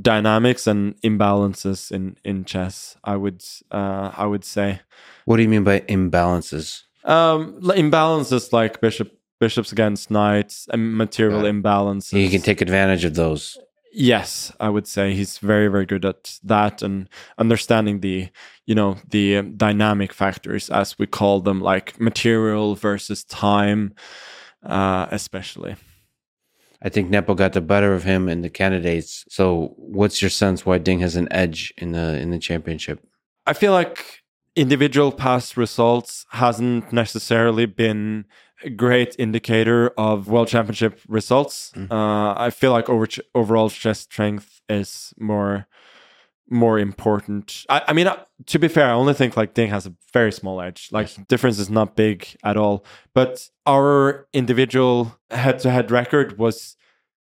[0.00, 2.96] dynamics and imbalances in in chess.
[3.04, 4.80] I would uh, I would say.
[5.24, 6.82] What do you mean by imbalances?
[7.04, 12.12] Um, imbalances like bishop bishops against knights and material imbalances.
[12.12, 13.56] He can take advantage of those.
[13.92, 17.08] Yes, I would say he's very very good at that and
[17.38, 18.28] understanding the
[18.66, 23.94] you know the dynamic factors as we call them, like material versus time,
[24.62, 25.76] uh, especially.
[26.80, 29.24] I think Nepo got the better of him in the candidates.
[29.28, 33.04] So, what's your sense why Ding has an edge in the in the championship?
[33.46, 34.22] I feel like
[34.54, 38.26] individual past results hasn't necessarily been
[38.76, 41.72] great indicator of world championship results.
[41.74, 41.90] Mm.
[41.90, 45.66] Uh, I feel like over overall chess strength is more
[46.50, 47.66] more important.
[47.68, 50.32] I, I mean, uh, to be fair, I only think like Ding has a very
[50.32, 50.88] small edge.
[50.90, 51.26] Like yes.
[51.28, 52.84] difference is not big at all.
[53.14, 56.76] But our individual head-to-head record was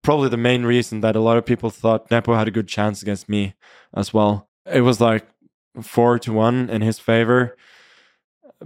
[0.02, 3.02] probably the main reason that a lot of people thought Nepo had a good chance
[3.02, 3.54] against me
[3.94, 4.50] as well.
[4.66, 5.28] It was like
[5.82, 7.58] four to one in his favor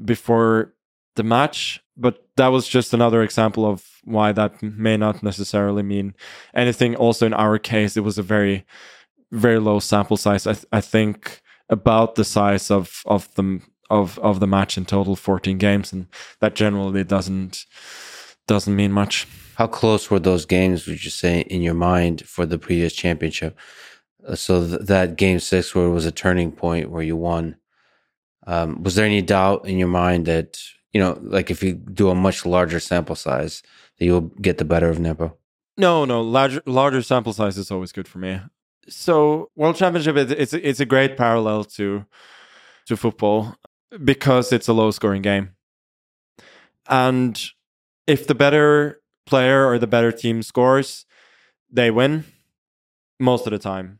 [0.04, 0.74] before
[1.16, 6.14] the match, but that was just another example of why that may not necessarily mean
[6.54, 6.96] anything.
[6.96, 8.66] Also, in our case, it was a very
[9.32, 10.48] very low sample size.
[10.48, 14.86] I, th- I think about the size of of the of of the match in
[14.86, 16.08] total, fourteen games, and
[16.40, 17.66] that generally doesn't
[18.48, 19.28] doesn't mean much.
[19.56, 20.86] How close were those games?
[20.88, 23.58] Would you say in your mind for the previous championship?
[24.28, 27.56] Uh, so th- that game six, where it was a turning point where you won,
[28.46, 30.60] um, was there any doubt in your mind that
[30.96, 33.62] you know, like if you do a much larger sample size,
[33.98, 35.36] that you'll get the better of Nepo?
[35.78, 38.40] No, no, larger larger sample size is always good for me
[38.88, 42.06] so World Championship is it's it's a great parallel to
[42.88, 43.56] to football
[44.04, 45.52] because it's a low scoring game.
[46.88, 47.42] And
[48.06, 51.06] if the better player or the better team scores,
[51.72, 52.26] they win
[53.20, 54.00] most of the time.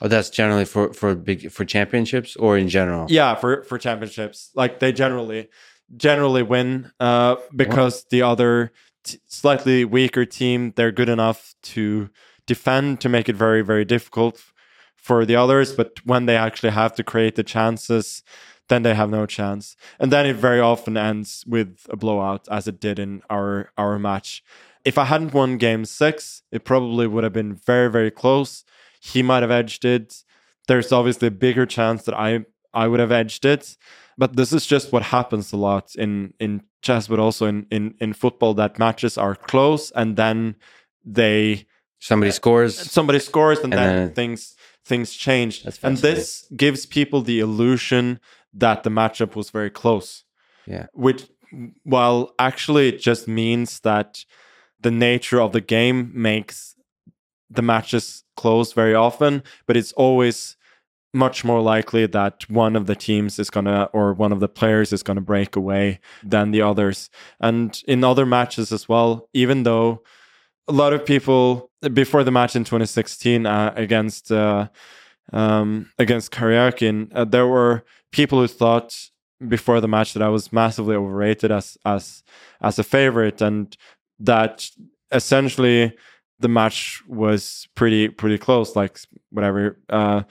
[0.00, 3.06] Oh, that's generally for for big for championships or in general.
[3.08, 5.48] Yeah, for for championships, like they generally
[5.96, 8.72] generally win uh, because the other
[9.26, 12.08] slightly weaker team they're good enough to
[12.46, 14.42] defend to make it very, very difficult
[14.96, 15.72] for the others.
[15.72, 18.22] But when they actually have to create the chances,
[18.68, 19.76] then they have no chance.
[19.98, 23.98] And then it very often ends with a blowout, as it did in our our
[23.98, 24.42] match.
[24.84, 28.64] If I hadn't won game six, it probably would have been very, very close.
[29.00, 30.24] He might have edged it.
[30.66, 33.76] There's obviously a bigger chance that I I would have edged it.
[34.16, 37.94] But this is just what happens a lot in in chess, but also in in,
[38.00, 40.56] in football that matches are close and then
[41.04, 41.66] they
[41.98, 42.90] somebody uh, scores.
[42.90, 44.54] somebody scores and, and then, then, things
[44.84, 45.64] things change.
[45.82, 48.20] And this gives people the illusion
[48.52, 50.24] that the matchup was very close.
[50.66, 50.86] Yeah.
[50.92, 51.24] Which
[51.82, 54.24] while actually it just means that
[54.80, 56.76] the nature of the game makes
[57.50, 60.56] the matches close very often but it's always
[61.14, 64.92] much more likely that one of the teams is gonna or one of the players
[64.92, 67.08] is gonna break away than the others.
[67.40, 70.02] And in other matches as well even though
[70.68, 74.68] a lot of people before the match in 2016 uh, against uh,
[75.32, 79.10] um, against Karyakin, uh, there were people who thought
[79.46, 82.22] before the match that I was massively overrated as as
[82.60, 83.76] as a favorite, and
[84.18, 84.68] that
[85.12, 85.92] essentially
[86.40, 88.98] the match was pretty pretty close, like
[89.30, 90.22] whatever uh,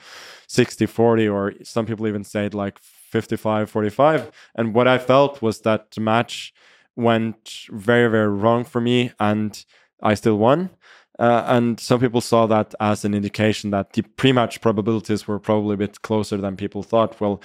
[0.48, 4.30] 60 40, or some people even said like 55 45.
[4.54, 6.52] And what I felt was that the match
[6.96, 9.64] went very very wrong for me and
[10.02, 10.70] I still won.
[11.18, 15.74] Uh, and some people saw that as an indication that the pre-match probabilities were probably
[15.74, 17.20] a bit closer than people thought.
[17.20, 17.40] Well,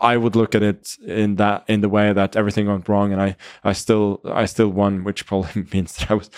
[0.00, 3.20] I would look at it in that in the way that everything went wrong, and
[3.20, 6.30] I I still I still won, which probably means that I was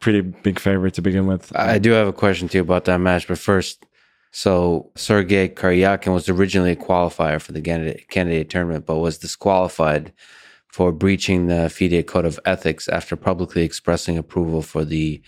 [0.00, 1.54] pretty big favorite to begin with.
[1.56, 3.86] I do have a question too about that match, but first,
[4.32, 10.12] so Sergei Karyakin was originally a qualifier for the candidate, candidate tournament, but was disqualified
[10.68, 15.22] for breaching the FIDE code of ethics after publicly expressing approval for the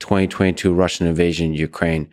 [0.00, 2.08] 2022 Russian invasion of Ukraine.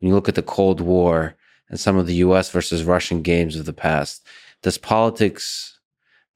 [0.00, 1.36] When you look at the Cold War
[1.78, 2.50] some of the U.S.
[2.50, 4.26] versus Russian games of the past,
[4.62, 5.78] does politics,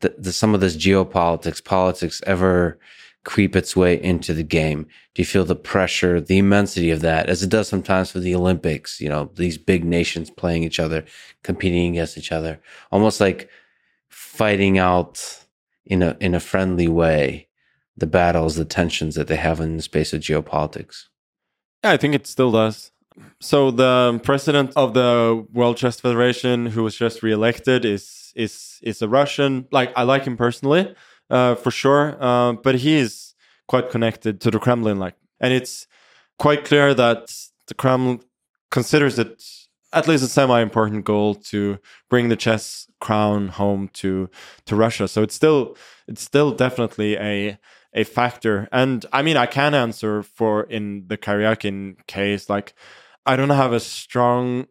[0.01, 2.79] does some of this geopolitics, politics ever
[3.25, 4.87] creep its way into the game?
[5.15, 8.35] Do you feel the pressure, the immensity of that, as it does sometimes for the
[8.35, 9.01] Olympics?
[9.01, 11.05] You know, these big nations playing each other,
[11.43, 12.61] competing against each other,
[12.91, 13.49] almost like
[14.09, 15.45] fighting out
[15.85, 17.49] in a in a friendly way
[17.97, 21.07] the battles, the tensions that they have in the space of geopolitics.
[21.83, 22.93] Yeah, I think it still does.
[23.41, 29.03] So the president of the World Chess Federation, who was just reelected, is is is
[29.03, 29.67] a Russian.
[29.71, 30.95] Like I like him personally,
[31.31, 32.17] uh, for sure.
[32.21, 33.35] Uh, but he is
[33.67, 35.87] quite connected to the Kremlin, like, and it's
[36.39, 37.33] quite clear that
[37.67, 38.21] the Kremlin
[38.71, 39.43] considers it
[39.93, 41.79] at least a semi-important goal to
[42.11, 44.29] bring the chess crown home to
[44.67, 45.09] to Russia.
[45.09, 47.59] So it's still it's still definitely a
[47.95, 48.69] a factor.
[48.73, 52.75] And I mean, I can answer for in the Karyakin case, like
[53.29, 54.67] I don't have a strong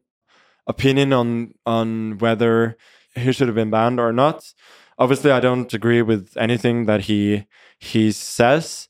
[0.66, 2.76] opinion on on whether
[3.16, 4.52] he should have been banned or not.
[4.98, 7.46] Obviously, I don't agree with anything that he
[7.80, 8.90] he says,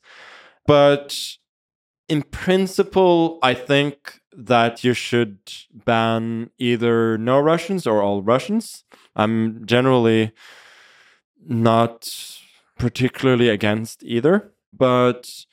[0.66, 1.36] but
[2.08, 5.38] in principle, I think that you should
[5.70, 8.84] ban either no Russians or all Russians.
[9.14, 10.32] I'm generally
[11.46, 12.10] not
[12.78, 15.44] particularly against either, but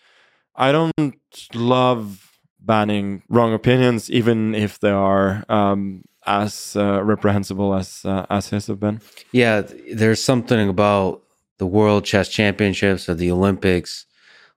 [0.56, 2.35] I don't love
[2.66, 8.68] banning wrong opinions, even if they are um, as uh, reprehensible as uh, as his
[8.68, 9.02] have been.
[9.32, 9.64] Yeah,
[9.94, 11.22] there's something about
[11.58, 14.06] the World Chess Championships or the Olympics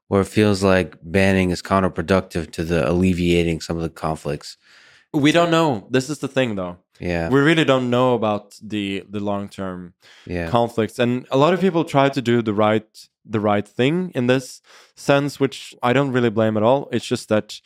[0.07, 4.57] where it feels like banning is counterproductive to the alleviating some of the conflicts.
[5.13, 5.87] We don't know.
[5.89, 6.77] This is the thing, though.
[6.99, 9.93] Yeah, we really don't know about the the long term
[10.25, 10.49] yeah.
[10.49, 14.27] conflicts, and a lot of people try to do the right the right thing in
[14.27, 14.61] this
[14.95, 16.89] sense, which I don't really blame at all.
[16.91, 17.61] It's just that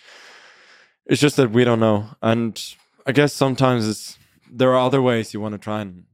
[1.06, 2.62] it's just that we don't know, and
[3.06, 4.18] I guess sometimes it's
[4.52, 6.06] there are other ways you want to try and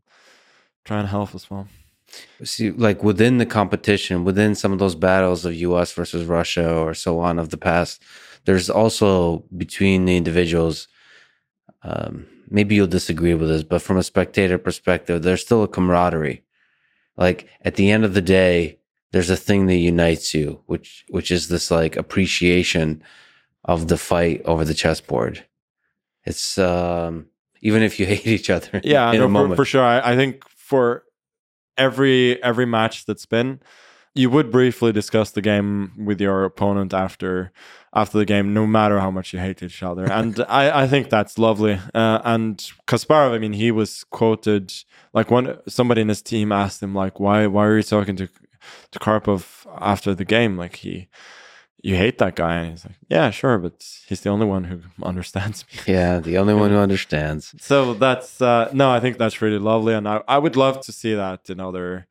[0.85, 1.67] try and help as well.
[2.43, 5.93] See, like within the competition, within some of those battles of U.S.
[5.93, 8.01] versus Russia or so on of the past,
[8.45, 10.87] there's also between the individuals.
[11.83, 16.43] Um, maybe you'll disagree with this, but from a spectator perspective, there's still a camaraderie.
[17.15, 18.79] Like at the end of the day,
[19.11, 23.03] there's a thing that unites you, which which is this like appreciation
[23.65, 25.45] of the fight over the chessboard.
[26.25, 27.27] It's um,
[27.61, 28.81] even if you hate each other.
[28.83, 29.83] Yeah, no, for, for, sure.
[29.83, 31.03] I, I think for
[31.77, 33.59] every every match that's been,
[34.15, 37.51] you would briefly discuss the game with your opponent after
[37.93, 40.05] after the game, no matter how much you hate each other.
[40.11, 41.79] And I, I think that's lovely.
[41.95, 44.73] Uh, and Kasparov, I mean, he was quoted
[45.13, 48.27] like one somebody in his team asked him like, why why are you talking to
[48.91, 50.57] to Karpov after the game?
[50.57, 51.07] Like he
[51.81, 52.55] you hate that guy?
[52.55, 55.93] And he's like yeah sure but he's the only one who understands me.
[55.93, 57.53] Yeah the only one who understands.
[57.59, 60.91] So that's uh no i think that's really lovely and i, I would love to
[60.91, 62.07] see that in other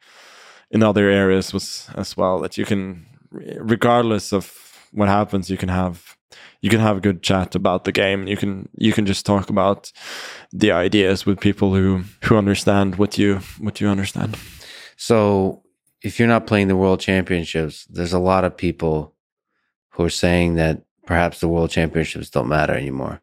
[0.70, 4.44] in other areas was as well that you can regardless of
[4.92, 6.18] what happens you can have
[6.60, 8.26] you can have a good chat about the game.
[8.26, 9.92] You can you can just talk about
[10.52, 14.36] the ideas with people who who understand what you what you understand.
[14.96, 15.62] So
[16.02, 19.14] if you're not playing the world championships there's a lot of people
[19.98, 23.20] who are saying that perhaps the world championships don't matter anymore.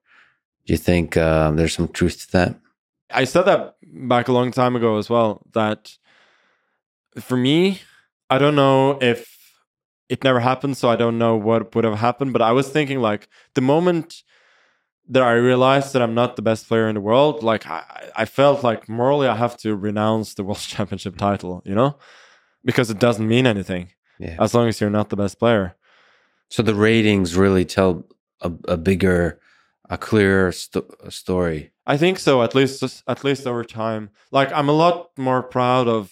[0.66, 2.56] Do you think uh, there's some truth to that?
[3.10, 5.42] I said that back a long time ago as well.
[5.54, 5.98] That
[7.18, 7.80] for me,
[8.30, 9.38] I don't know if
[10.10, 12.34] it never happened, so I don't know what would have happened.
[12.34, 14.24] But I was thinking like the moment
[15.08, 17.84] that I realized that I'm not the best player in the world, like I,
[18.18, 21.96] I felt like morally I have to renounce the world championship title, you know,
[22.66, 24.36] because it doesn't mean anything yeah.
[24.40, 25.78] as long as you're not the best player.
[26.50, 28.06] So the ratings really tell
[28.42, 29.40] a, a bigger,
[29.90, 31.72] a clearer st- story.
[31.86, 32.42] I think so.
[32.44, 34.10] At least, at least over time.
[34.32, 36.12] Like I'm a lot more proud of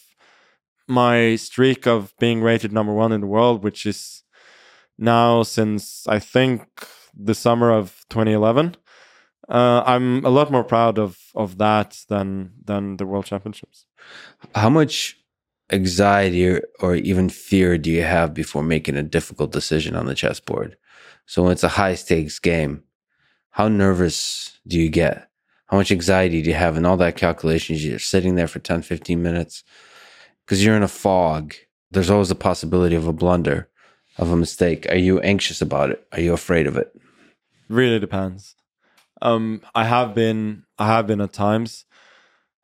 [0.87, 4.23] my streak of being rated number one in the world, which is
[4.97, 6.67] now since I think
[7.15, 8.75] the summer of 2011.
[9.49, 13.85] Uh, I'm a lot more proud of of that than than the World Championships.
[14.55, 15.17] How much
[15.73, 20.15] anxiety or, or even fear do you have before making a difficult decision on the
[20.15, 20.77] chessboard?
[21.25, 22.83] So when it's a high stakes game,
[23.49, 25.29] how nervous do you get?
[25.67, 27.85] How much anxiety do you have in all that calculations?
[27.85, 29.63] You're sitting there for 10, 15 minutes
[30.45, 31.53] because you're in a fog.
[31.91, 33.69] There's always a possibility of a blunder,
[34.17, 34.85] of a mistake.
[34.89, 36.05] Are you anxious about it?
[36.11, 36.93] Are you afraid of it?
[37.69, 38.55] Really depends.
[39.21, 41.85] Um, I have been, I have been at times.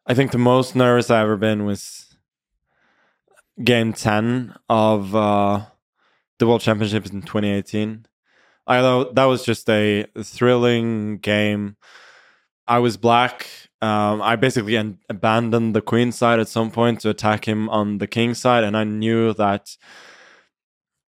[0.06, 2.09] I think the most nervous I've ever been was
[3.64, 5.66] game 10 of uh,
[6.38, 8.06] the World Championships in 2018.
[8.68, 8.82] I
[9.14, 11.76] that was just a thrilling game.
[12.68, 13.48] I was black.
[13.82, 17.98] Um, I basically an- abandoned the queen side at some point to attack him on
[17.98, 19.76] the king side, and I knew that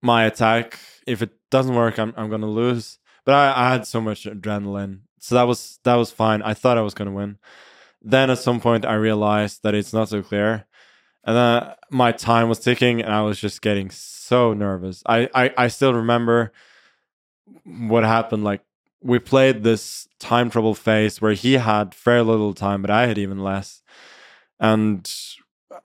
[0.03, 2.99] my attack, if it doesn't work, I'm I'm gonna lose.
[3.27, 6.41] But I, I had so much adrenaline, so that was that was fine.
[6.43, 7.39] I thought I was gonna win.
[8.01, 10.67] Then at some point, I realized that it's not so clear,
[11.25, 15.03] and then my time was ticking, and I was just getting so nervous.
[15.07, 16.53] I I, I still remember
[17.65, 18.45] what happened.
[18.45, 18.63] Like
[19.03, 23.19] we played this time trouble phase where he had very little time, but I had
[23.19, 23.83] even less,
[24.59, 25.11] and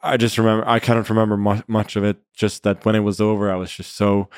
[0.01, 2.17] I just remember I cannot remember mu- much of it.
[2.33, 4.29] Just that when it was over, I was just so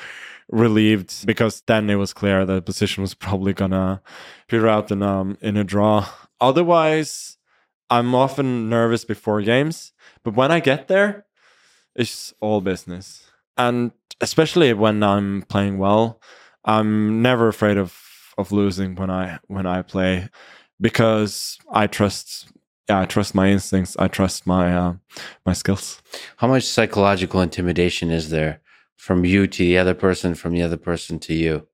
[0.50, 4.00] relieved because then it was clear the position was probably gonna
[4.48, 6.08] peter out in um in a draw.
[6.40, 7.36] Otherwise,
[7.90, 9.92] I'm often nervous before games,
[10.28, 11.24] but when I get there,
[11.94, 13.30] it's all business.
[13.56, 16.20] And especially when I'm playing well,
[16.66, 17.96] I'm never afraid of
[18.36, 20.28] of losing when I when I play
[20.80, 22.48] because I trust
[22.88, 23.96] yeah, I trust my instincts.
[23.98, 24.94] I trust my uh,
[25.46, 26.02] my skills.
[26.36, 28.60] How much psychological intimidation is there
[28.96, 31.66] from you to the other person, from the other person to you?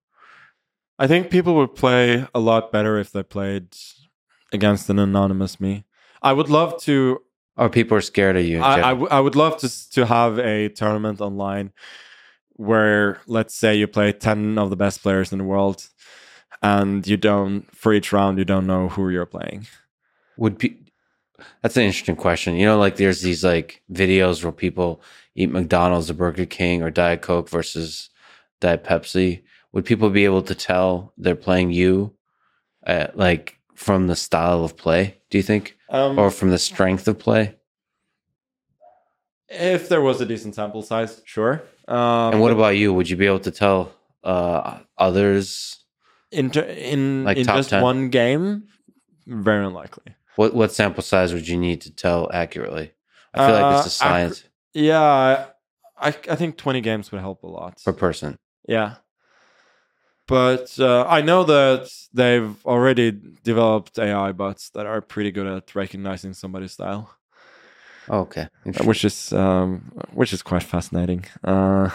[0.98, 3.76] I think people would play a lot better if they played
[4.52, 5.86] against an anonymous me.
[6.22, 7.20] I would love to.
[7.56, 8.60] Or people are scared of you.
[8.60, 11.72] I, I, w- I would love to to have a tournament online
[12.56, 15.89] where, let's say, you play ten of the best players in the world,
[16.62, 19.66] and you don't for each round you don't know who you're playing.
[20.36, 20.76] Would pe-
[21.62, 22.56] that's an interesting question.
[22.56, 25.01] You know, like there's these like videos where people
[25.36, 28.10] eat McDonald's or Burger King or Diet Coke versus
[28.60, 29.43] Diet Pepsi.
[29.72, 32.14] Would people be able to tell they're playing you,
[32.86, 35.21] uh, like from the style of play?
[35.31, 37.57] Do you think, Um, or from the strength of play?
[39.49, 41.63] if there was a decent sample size, sure.
[41.87, 42.93] Um, And what about you?
[42.95, 43.93] Would you be able to tell
[44.25, 45.81] uh, others?
[46.33, 47.83] in in like in just 10?
[47.83, 48.65] one game?
[49.27, 50.15] Very unlikely.
[50.37, 52.93] What what sample size would you need to tell accurately?
[53.35, 55.47] I feel like it's a Uh, science Yeah,
[55.97, 57.81] I I think twenty games would help a lot.
[57.85, 58.39] per person.
[58.67, 58.97] Yeah.
[60.27, 65.75] But uh, I know that they've already developed AI bots that are pretty good at
[65.75, 67.11] recognizing somebody's style,
[68.09, 68.49] okay,
[68.85, 71.27] which is um, which is quite fascinating.
[71.43, 71.91] Uh,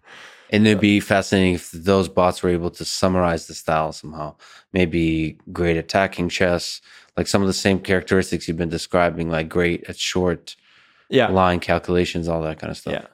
[0.50, 4.36] and it'd be fascinating if those bots were able to summarize the style somehow.
[4.72, 6.80] Maybe great attacking chess,
[7.16, 10.54] like some of the same characteristics you've been describing, like great at short
[11.08, 12.94] yeah, line calculations, all that kind of stuff.
[12.94, 13.06] yeah.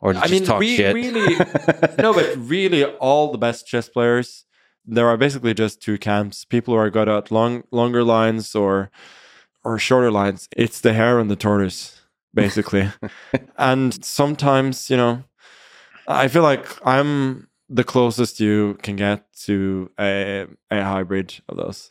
[0.00, 0.94] Or I just mean, talk re- shit.
[0.94, 1.36] really-
[1.98, 4.44] No, but really, all the best chess players,
[4.84, 8.90] there are basically just two camps: people who are good at long, longer lines or
[9.64, 10.48] or shorter lines.
[10.56, 12.00] It's the hare and the tortoise,
[12.34, 12.90] basically.
[13.58, 15.24] and sometimes, you know,
[16.06, 21.90] I feel like I'm the closest you can get to a a hybrid of those.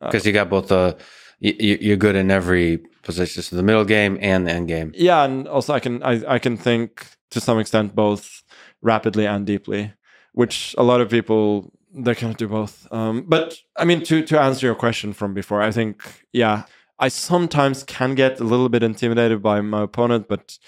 [0.00, 0.94] Uh, because you got both uh,
[1.40, 4.92] the you, you're good in every position, so the middle game and the end game.
[4.94, 8.42] Yeah, and also I can I, I can think to some extent both
[8.82, 9.92] rapidly and deeply,
[10.32, 12.92] which a lot of people they cannot do both.
[12.92, 16.02] Um, but I mean to to answer your question from before, I think
[16.32, 16.64] yeah,
[16.98, 20.58] I sometimes can get a little bit intimidated by my opponent, but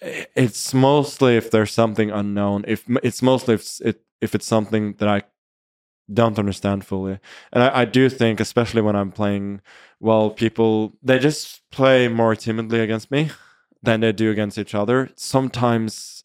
[0.00, 2.64] it's mostly if there's something unknown.
[2.66, 5.22] If it's mostly if it if it's something that I
[6.12, 7.18] don't understand fully,
[7.52, 9.60] and I, I do think, especially when I'm playing
[10.00, 13.30] well, people they just play more timidly against me
[13.82, 15.10] than they do against each other.
[15.16, 16.24] Sometimes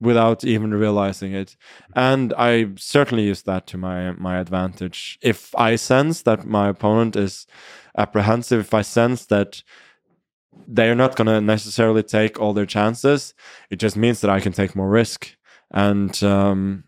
[0.00, 1.56] without even realizing it,
[1.94, 5.18] and I certainly use that to my my advantage.
[5.22, 7.46] If I sense that my opponent is
[7.96, 9.62] apprehensive, if I sense that
[10.66, 13.34] they're not going to necessarily take all their chances,
[13.70, 15.36] it just means that I can take more risk,
[15.70, 16.84] and um,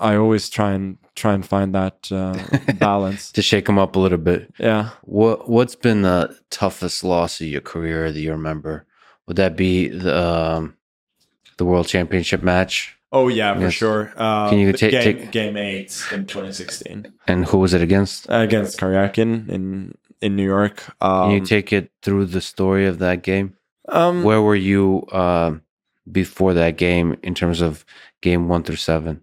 [0.00, 2.34] I always try and try and find that uh,
[2.78, 3.32] balance.
[3.32, 4.52] To shake them up a little bit.
[4.58, 4.90] Yeah.
[5.02, 8.86] What what's been the toughest loss of your career that you remember?
[9.26, 10.76] Would that be the um,
[11.58, 12.96] the World Championship match?
[13.12, 13.72] Oh yeah, for Yes.
[13.74, 14.12] sure.
[14.16, 17.82] Uh, Can you the ta- game, take- game eight in 2016 And who was it
[17.82, 18.26] against?
[18.28, 20.84] against Karyakin in in New York?
[21.02, 23.56] Um, Can you take it through the story of that game?
[23.88, 25.62] um, Where were you um
[26.10, 27.84] before that game in terms of
[28.22, 29.20] game one through seven?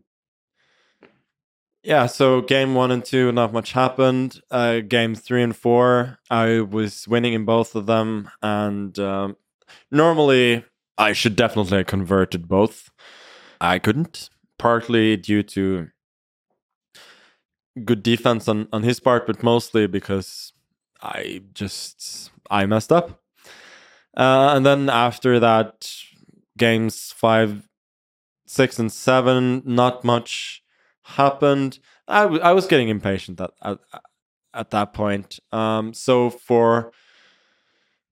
[1.87, 4.41] Yeah, so game one and two, not much happened.
[4.51, 9.37] Uh, game three and four, I was winning in both of them, and um,
[9.89, 10.65] normally
[10.97, 12.89] I should definitely have converted both.
[13.61, 15.87] I couldn't, partly due to
[17.85, 20.51] good defense on, on his part, but mostly because
[21.01, 23.21] I just I messed up.
[24.17, 25.89] Uh, and then after that,
[26.57, 27.69] games five,
[28.45, 30.63] six, and seven, not much
[31.07, 31.79] happened.
[32.07, 33.79] I, w- I was getting impatient at, at,
[34.53, 35.39] at that point.
[35.51, 36.91] Um, so for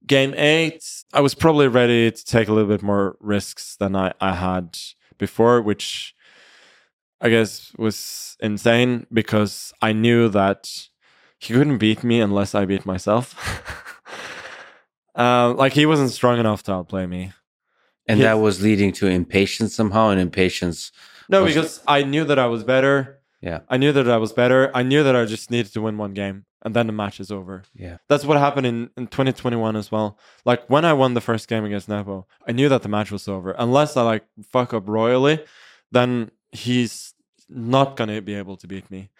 [0.05, 4.13] game eight, I was probably ready to take a little bit more risks than I,
[4.19, 4.77] I had
[5.17, 6.13] before, which
[7.21, 10.69] I guess was insane because I knew that
[11.39, 13.35] he couldn't beat me unless I beat myself.
[15.15, 17.33] uh, like he wasn't strong enough to outplay me.
[18.07, 20.91] And that was leading to impatience somehow, and impatience.
[21.29, 23.19] No, because I knew that I was better.
[23.41, 23.59] Yeah.
[23.69, 24.71] I knew that I was better.
[24.73, 27.31] I knew that I just needed to win one game and then the match is
[27.31, 27.63] over.
[27.75, 27.97] Yeah.
[28.09, 30.17] That's what happened in, in 2021 as well.
[30.45, 33.27] Like when I won the first game against Nepo, I knew that the match was
[33.27, 33.51] over.
[33.51, 35.45] Unless I like fuck up royally,
[35.91, 37.13] then he's
[37.47, 39.11] not going to be able to beat me.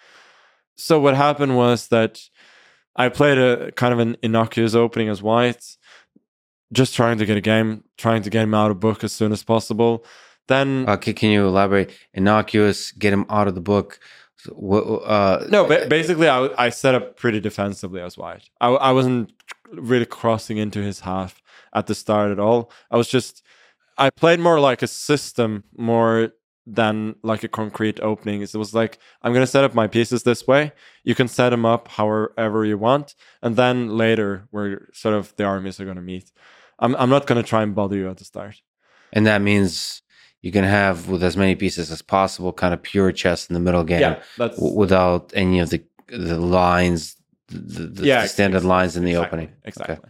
[0.75, 2.19] So what happened was that
[2.95, 5.63] I played a kind of an innocuous opening as white,
[6.73, 9.31] just trying to get a game, trying to get him out of book as soon
[9.31, 10.03] as possible.
[10.47, 11.91] Then, okay, can you elaborate?
[12.13, 13.99] Innocuous, get him out of the book.
[14.47, 18.49] Uh, no, ba- basically, I, I set up pretty defensively as white.
[18.61, 19.33] I, I wasn't
[19.71, 21.41] really crossing into his half
[21.73, 22.71] at the start at all.
[22.91, 23.43] I was just,
[23.97, 26.31] I played more like a system more
[26.67, 28.41] than like a concrete opening.
[28.41, 30.73] It was like, I'm going to set up my pieces this way.
[31.03, 33.15] You can set them up however you want.
[33.41, 36.31] And then later, where sort of the armies are going to meet.
[36.79, 38.61] I'm, I'm not going to try and bother you at the start.
[39.13, 40.01] And that means
[40.45, 43.59] you can have with as many pieces as possible, kind of pure chess in the
[43.59, 44.55] middle game yeah, that's...
[44.57, 47.15] w- without any of the the lines,
[47.47, 48.69] the, the yeah, standard exactly.
[48.69, 49.27] lines in the exactly.
[49.27, 49.55] opening.
[49.63, 49.95] Exactly.
[49.95, 50.09] Okay.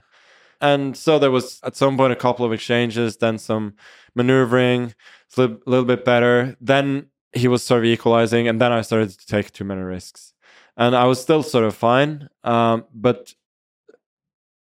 [0.60, 3.76] And so there was at some point a couple of exchanges, then some
[4.14, 4.94] maneuvering,
[5.38, 6.58] a little, little bit better.
[6.60, 10.34] Then he was sort of equalizing, and then I started to take too many risks,
[10.76, 12.28] and I was still sort of fine.
[12.44, 13.34] Um, but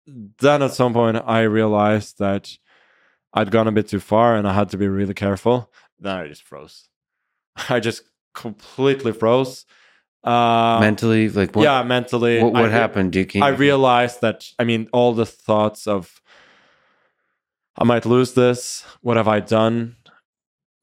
[0.07, 2.57] then at some point I realized that
[3.33, 5.71] I'd gone a bit too far, and I had to be really careful.
[5.99, 6.89] Then I just froze.
[7.69, 8.03] I just
[8.33, 9.65] completely froze.
[10.23, 12.43] Uh, mentally, like what, yeah, mentally.
[12.43, 13.13] What, what I, happened?
[13.13, 14.49] Do you, I realized that.
[14.57, 16.21] I mean, all the thoughts of
[17.79, 18.83] I might lose this.
[19.01, 19.95] What have I done?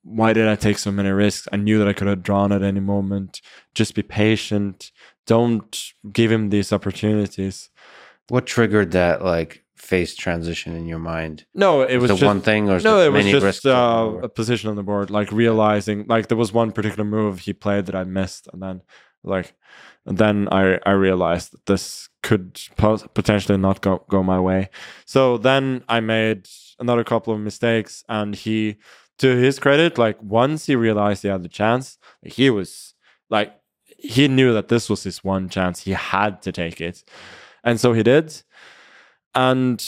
[0.03, 1.47] Why did I take so many risks?
[1.53, 3.43] I knew that I could have drawn at any moment.
[3.75, 4.93] Just be patient.
[5.27, 7.69] Don't give him these opportunities.
[8.29, 11.45] What triggered that like phase transition in your mind?
[11.55, 14.71] No, it was, was just, one thing, or no, it was just uh, a position
[14.71, 15.11] on the board.
[15.11, 18.83] Like realizing, like there was one particular move he played that I missed, and then
[19.23, 19.55] like,
[20.05, 22.61] and then I I realized that this could
[23.15, 24.71] potentially not go go my way.
[25.05, 26.49] So then I made
[26.79, 28.77] another couple of mistakes, and he,
[29.19, 32.95] to his credit, like once he realized he had the chance, he was
[33.31, 33.55] like
[33.99, 35.83] he knew that this was his one chance.
[35.83, 37.05] He had to take it,
[37.63, 38.43] and so he did.
[39.37, 39.85] And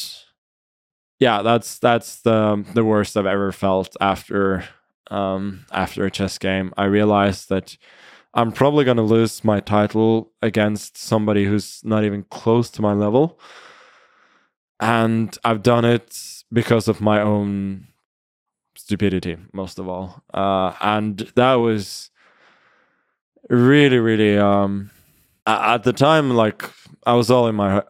[1.18, 4.64] yeah, that's that's the the worst I've ever felt after
[5.10, 6.72] um after a chess game.
[6.76, 7.76] I realized that
[8.34, 12.92] I'm probably going to lose my title against somebody who's not even close to my
[12.92, 13.40] level.
[14.80, 16.16] And I've done it
[16.52, 17.88] because of my own
[18.76, 20.22] stupidity, most of all.
[20.32, 22.10] Uh, and that was
[23.50, 24.90] really, really, um,
[25.46, 26.70] at the time, like
[27.06, 27.82] I was all in my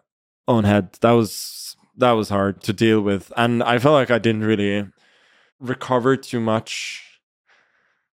[0.48, 0.94] own head.
[1.02, 3.32] That was, that was hard to deal with.
[3.36, 4.88] And I felt like I didn't really
[5.60, 7.20] recover too much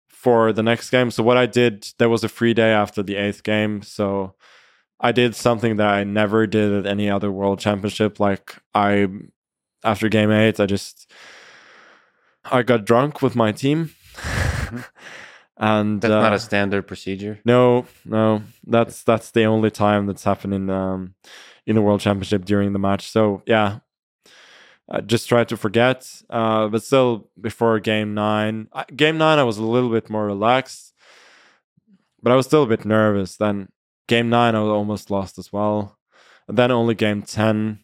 [0.07, 1.11] for the next game.
[1.11, 3.81] So what I did, there was a free day after the eighth game.
[3.81, 4.35] So
[4.99, 8.19] I did something that I never did at any other world championship.
[8.19, 9.07] Like I,
[9.83, 11.11] after game eight, I just,
[12.45, 13.91] I got drunk with my team.
[14.15, 14.79] Mm-hmm.
[15.63, 17.39] and that's uh, not a standard procedure.
[17.45, 21.15] No, no, that's that's the only time that's happened in um
[21.65, 23.09] in the world championship during the match.
[23.09, 23.79] So yeah,
[24.89, 25.99] I just tried to forget.
[26.29, 30.93] Uh, but still, before game nine, game nine, I was a little bit more relaxed,
[32.21, 33.37] but I was still a bit nervous.
[33.37, 33.69] Then
[34.07, 35.97] game nine, I was almost lost as well.
[36.47, 37.79] And then only game ten.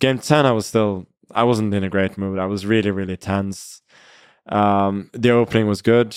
[0.00, 2.40] Game ten, I was still, I wasn't in a great mood.
[2.40, 3.82] I was really, really tense.
[4.46, 6.16] Um, the opening was good.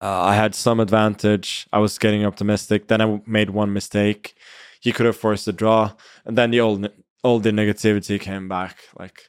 [0.00, 1.66] Uh, I had some advantage.
[1.72, 2.88] I was getting optimistic.
[2.88, 4.34] Then I made one mistake.
[4.80, 5.92] He could have forced a draw,
[6.24, 6.88] and then the old
[7.22, 8.78] all the negativity came back.
[8.98, 9.28] Like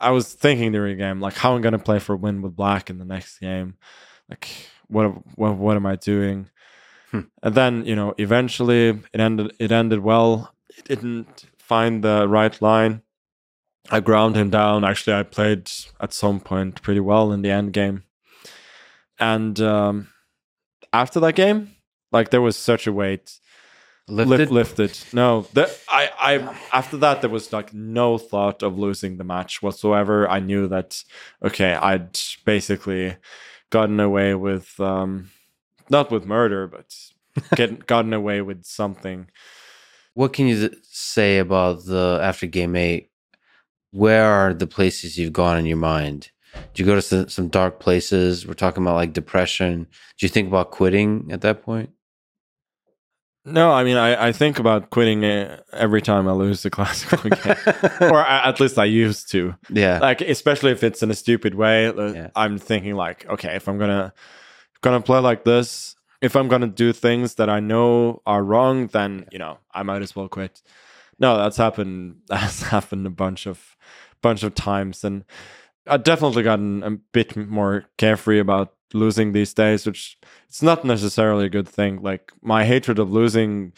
[0.00, 2.56] I was thinking during the game, like how I'm gonna play for a win with
[2.56, 3.74] black in the next game.
[4.28, 4.48] Like
[4.86, 5.06] what
[5.36, 6.48] what what am I doing?
[7.10, 7.20] Hmm.
[7.42, 9.52] And then you know, eventually it ended.
[9.58, 10.54] It ended well.
[10.76, 13.02] It didn't find the right line.
[13.90, 14.84] I ground him down.
[14.84, 15.70] Actually, I played
[16.00, 18.04] at some point pretty well in the end game.
[19.20, 20.08] And um,
[20.92, 21.74] after that game,
[22.12, 23.38] like there was such a weight
[24.08, 24.50] Lifted?
[24.50, 24.98] lifted.
[25.12, 29.62] No, the, I, I after that there was like no thought of losing the match
[29.62, 30.26] whatsoever.
[30.28, 31.02] I knew that
[31.44, 33.16] okay, I'd basically
[33.68, 35.30] gotten away with um,
[35.90, 36.94] not with murder, but
[37.56, 39.28] get gotten away with something.
[40.14, 43.10] What can you say about the after game eight?
[43.90, 46.30] Where are the places you've gone in your mind?
[46.74, 48.46] Do you go to some, some dark places?
[48.46, 49.86] We're talking about like depression.
[50.18, 51.90] Do you think about quitting at that point?
[53.44, 55.24] No, I mean, I, I think about quitting
[55.72, 57.56] every time I lose the classical game,
[58.00, 59.54] or at least I used to.
[59.70, 61.86] Yeah, like especially if it's in a stupid way.
[61.86, 62.30] Uh, yeah.
[62.36, 64.12] I'm thinking like, okay, if I'm gonna
[64.82, 69.26] gonna play like this, if I'm gonna do things that I know are wrong, then
[69.32, 70.60] you know I might as well quit.
[71.18, 72.16] No, that's happened.
[72.28, 73.76] That's happened a bunch of
[74.20, 75.24] bunch of times, and
[75.88, 81.46] I've definitely gotten a bit more carefree about losing these days, which it's not necessarily
[81.46, 82.02] a good thing.
[82.02, 83.72] Like my hatred of losing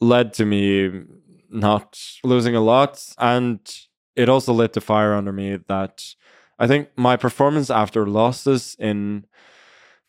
[0.00, 1.02] led to me
[1.50, 3.60] not losing a lot, and
[4.16, 6.14] it also lit the fire under me that
[6.58, 9.26] I think my performance after losses in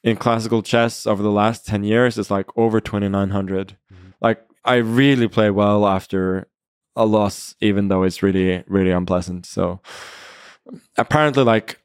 [0.03, 4.09] in classical chess over the last 10 years is like over 2900 mm-hmm.
[4.21, 6.47] like i really play well after
[6.95, 9.79] a loss even though it's really really unpleasant so
[10.97, 11.79] apparently like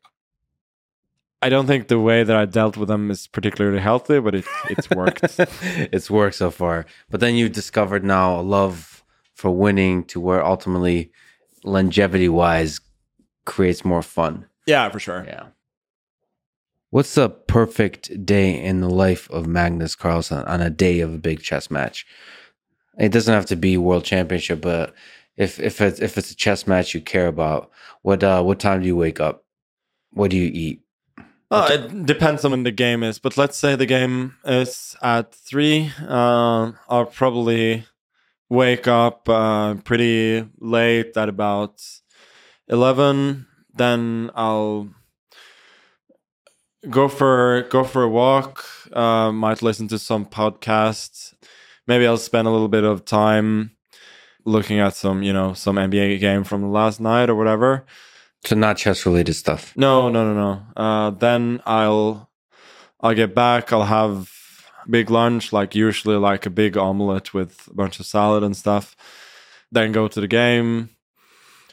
[1.40, 4.44] I don't think the way that I dealt with them is particularly healthy, but it,
[4.68, 5.20] it's worked.
[5.62, 6.84] it's worked so far.
[7.10, 11.12] But then you've discovered now a love for winning to where ultimately
[11.62, 12.80] longevity wise
[13.44, 14.46] creates more fun.
[14.66, 15.24] Yeah, for sure.
[15.26, 15.46] Yeah.
[16.90, 21.18] What's the perfect day in the life of Magnus Carlsen on a day of a
[21.18, 22.04] big chess match?
[22.98, 24.92] It doesn't have to be world championship, but
[25.38, 27.70] if if it's if it's a chess match you care about,
[28.02, 29.44] what uh what time do you wake up?
[30.12, 30.82] What do you eat?
[31.50, 35.32] Uh, it depends on when the game is, but let's say the game is at
[35.34, 35.90] three.
[36.06, 37.86] Uh, I'll probably
[38.50, 41.82] wake up uh, pretty late at about
[42.66, 43.46] eleven.
[43.74, 44.90] Then I'll
[46.90, 48.64] go for go for a walk.
[48.92, 51.32] Uh, might listen to some podcasts.
[51.86, 53.77] Maybe I'll spend a little bit of time
[54.48, 57.84] looking at some, you know, some NBA game from last night or whatever.
[58.44, 59.76] So not chess related stuff.
[59.76, 60.82] No, no, no, no.
[60.82, 62.30] Uh, then I'll
[63.00, 63.72] I'll get back.
[63.72, 64.32] I'll have
[64.88, 68.96] big lunch, like usually like a big omelet with a bunch of salad and stuff.
[69.70, 70.90] Then go to the game,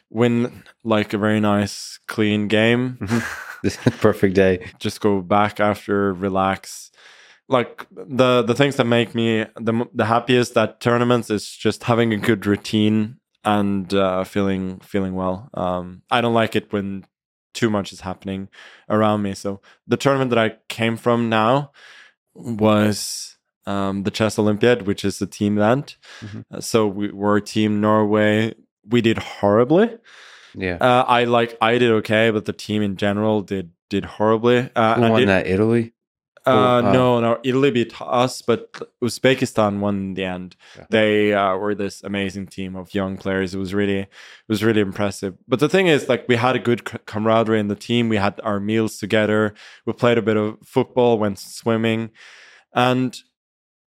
[0.10, 2.98] win like a very nice clean game.
[3.64, 4.72] this Perfect day.
[4.80, 6.92] Just go back after, relax.
[7.48, 12.12] Like the the things that make me the the happiest at tournaments is just having
[12.12, 15.50] a good routine and uh, feeling feeling well.
[15.54, 17.06] Um, I don't like it when
[17.54, 18.50] too much is happening
[18.90, 19.34] around me.
[19.34, 21.72] So the tournament that I came from now
[22.34, 25.98] was um, the Chess Olympiad, which is a team event.
[26.22, 26.42] Mm-hmm.
[26.52, 28.54] Uh, so we were Team Norway.
[28.88, 29.98] We did horribly.
[30.54, 34.70] Yeah, uh, I like I did okay, but the team in general did did horribly.
[34.76, 35.48] Uh, Who won did, that?
[35.48, 35.94] Italy.
[36.48, 38.72] Uh, uh, no, no, Italy beat us, but
[39.04, 40.56] Uzbekistan won in the end.
[40.78, 40.86] Yeah.
[40.90, 43.56] They uh, were this amazing team of young players.
[43.56, 44.10] It was really, it
[44.48, 45.36] was really impressive.
[45.48, 48.10] But the thing is, like, we had a good camaraderie in the team.
[48.10, 49.56] We had our meals together.
[49.86, 52.12] We played a bit of football, went swimming,
[52.74, 53.20] and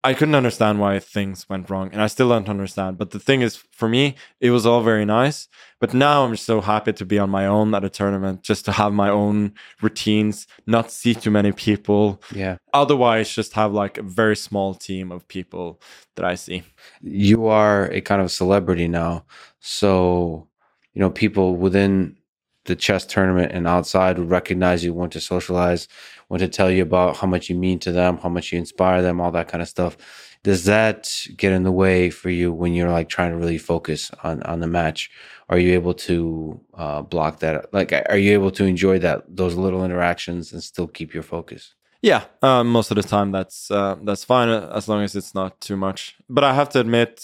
[0.04, 2.98] I couldn't understand why things went wrong, and I still don't understand.
[2.98, 5.46] But the thing is, for me, it was all very nice.
[5.78, 8.72] But now I'm so happy to be on my own at a tournament, just to
[8.72, 12.20] have my own routines, not see too many people.
[12.34, 12.56] Yeah.
[12.74, 15.80] Otherwise, just have like a very small team of people
[16.16, 16.64] that I see.
[17.00, 19.24] You are a kind of celebrity now,
[19.60, 20.48] so
[20.94, 22.16] you know people within
[22.64, 25.88] the chess tournament and outside would recognize you, want to socialize,
[26.32, 29.02] want to tell you about how much you mean to them, how much you inspire
[29.02, 29.98] them, all that kind of stuff.
[30.42, 34.10] Does that get in the way for you when you're like trying to really focus
[34.24, 35.10] on on the match?
[35.50, 37.72] Are you able to uh, block that?
[37.74, 41.74] Like, are you able to enjoy that those little interactions and still keep your focus?
[42.00, 45.34] Yeah, uh, most of the time that's uh, that's fine uh, as long as it's
[45.34, 46.16] not too much.
[46.30, 47.22] But I have to admit,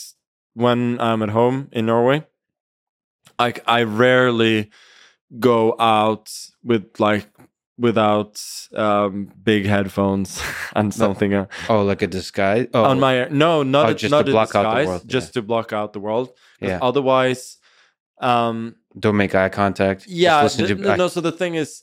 [0.52, 2.26] when I'm at home in Norway,
[3.38, 4.70] I I rarely
[5.40, 6.30] go out
[6.62, 7.26] with like
[7.78, 8.42] without
[8.74, 10.42] um, big headphones
[10.76, 11.34] and something.
[11.34, 12.66] Uh, oh, like a disguise?
[12.74, 15.02] Oh, on my no, not oh, just not to block disguise, out the world.
[15.06, 15.32] Just yeah.
[15.32, 16.30] to block out the world.
[16.60, 16.78] Yeah.
[16.82, 17.58] Otherwise,
[18.20, 20.06] um, don't make eye contact.
[20.06, 20.46] Yeah.
[20.48, 21.08] to, no, no.
[21.08, 21.82] So the thing is,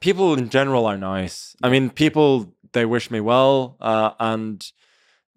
[0.00, 1.56] people in general are nice.
[1.62, 4.64] I mean, people they wish me well, uh, and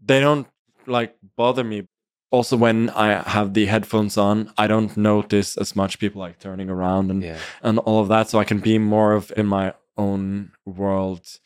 [0.03, 0.47] they don't
[0.85, 1.87] like bother me.
[2.31, 6.69] Also, when I have the headphones on, I don't notice as much people like turning
[6.69, 7.37] around and Yeah.
[7.63, 11.25] and all of that, so I can be more of in my own world.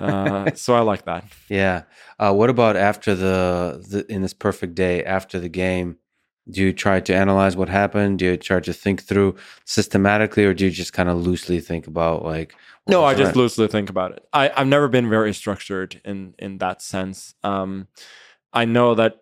[0.00, 1.24] Uh, so I like that.
[1.50, 1.82] Yeah.
[2.18, 5.98] Uh, what about after the, the in this perfect day after the game?
[6.50, 8.18] Do you try to analyze what happened?
[8.20, 9.36] Do you try to think through
[9.66, 12.54] systematically, or do you just kind of loosely think about like?
[12.86, 14.26] No, I just around- loosely think about it.
[14.32, 17.34] I, I've never been very structured in in that sense.
[17.44, 17.88] Um,
[18.54, 19.16] I know that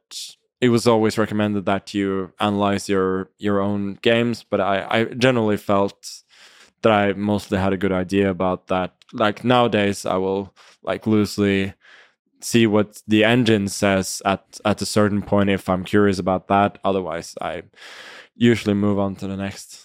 [0.60, 5.56] it was always recommended that you analyze your your own games, but I, I generally
[5.56, 6.22] felt
[6.82, 8.94] that I mostly had a good idea about that.
[9.12, 11.74] Like nowadays, I will like loosely
[12.40, 16.78] see what the engine says at at a certain point if I'm curious about that.
[16.84, 17.64] Otherwise, I
[18.34, 19.82] usually move on to the next.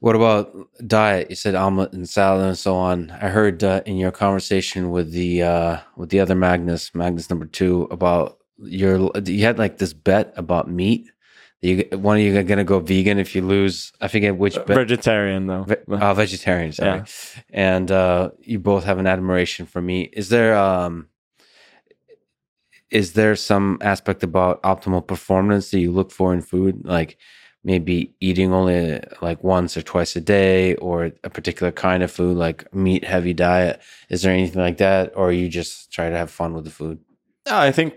[0.00, 0.52] What about
[0.84, 1.30] diet?
[1.30, 3.12] You said omelet and salad and so on.
[3.12, 7.46] I heard uh, in your conversation with the uh, with the other Magnus, Magnus number
[7.46, 11.10] two, about your you had like this bet about meat.
[11.60, 13.92] You one of you are gonna go vegan if you lose.
[14.00, 14.76] I forget which bet.
[14.76, 15.62] Vegetarian though.
[15.62, 16.98] Ve- uh, vegetarian, sorry.
[16.98, 17.04] Yeah.
[17.50, 20.12] And uh, you both have an admiration for meat.
[20.16, 21.08] Is there um,
[22.90, 27.16] is there some aspect about optimal performance that you look for in food, like
[27.64, 32.36] maybe eating only like once or twice a day, or a particular kind of food,
[32.36, 33.80] like meat heavy diet?
[34.10, 36.98] Is there anything like that, or you just try to have fun with the food?
[37.46, 37.94] I think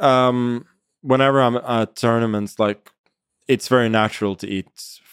[0.00, 0.66] um,
[1.02, 2.90] whenever I'm at tournaments, like
[3.48, 4.68] it's very natural to eat,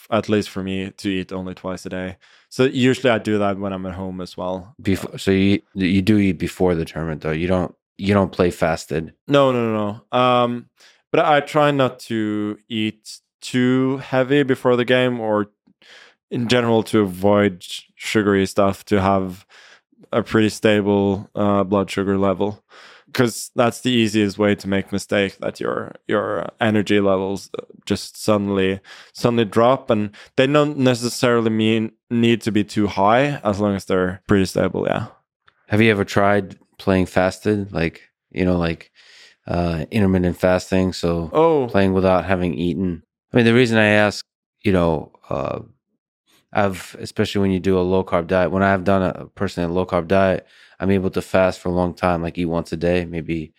[0.10, 2.18] at least for me, to eat only twice a day.
[2.50, 4.76] So usually I do that when I'm at home as well.
[4.82, 7.32] Before, so you you do eat before the tournament, though.
[7.32, 9.14] You don't you don't play fasted.
[9.28, 10.18] No, no, no, no.
[10.18, 10.70] Um,
[11.12, 15.48] but I try not to eat too heavy before the game, or
[16.32, 17.66] in general to avoid
[17.96, 19.46] sugary stuff to have
[20.12, 22.64] a pretty stable uh, blood sugar level.
[23.18, 27.50] Because that's the easiest way to make mistake that your your energy levels
[27.88, 28.80] just suddenly
[29.12, 33.86] suddenly drop, and they don't necessarily mean need to be too high as long as
[33.86, 34.86] they're pretty stable.
[34.86, 35.08] Yeah.
[35.70, 38.92] Have you ever tried playing fasted, like you know, like
[39.48, 40.94] uh, intermittent fasting?
[40.94, 43.02] So Oh, playing without having eaten.
[43.34, 44.24] I mean, the reason I ask,
[44.62, 45.62] you know, uh,
[46.54, 48.52] I've especially when you do a low carb diet.
[48.52, 50.46] When I've done a personally a low carb diet,
[50.80, 53.54] I'm able to fast for a long time, like eat once a day, maybe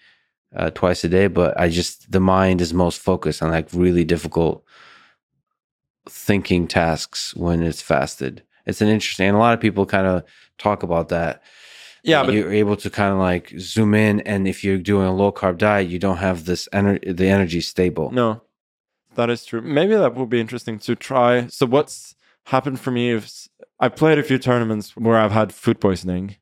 [0.54, 1.26] uh, twice a day.
[1.26, 4.64] But I just the mind is most focused on like really difficult
[6.08, 8.42] thinking tasks when it's fasted.
[8.66, 10.24] It's an interesting, and a lot of people kind of
[10.58, 11.42] talk about that.
[12.02, 15.14] yeah, but you're able to kind of like zoom in, and if you're doing a
[15.14, 17.12] low carb diet, you don't have this energy.
[17.12, 18.10] The energy stable.
[18.10, 18.42] No,
[19.14, 19.60] that is true.
[19.60, 21.46] Maybe that would be interesting to try.
[21.48, 22.14] So, what's
[22.44, 23.48] happened for me is
[23.80, 26.36] I played a few tournaments where I've had food poisoning,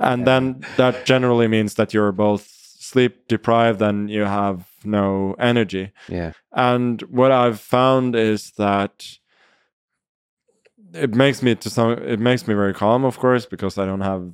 [0.00, 2.46] and then that generally means that you're both
[2.78, 5.92] sleep deprived and you have no energy.
[6.08, 6.32] Yeah.
[6.52, 9.18] And what I've found is that
[10.94, 14.00] it makes me to some it makes me very calm, of course, because I don't
[14.00, 14.32] have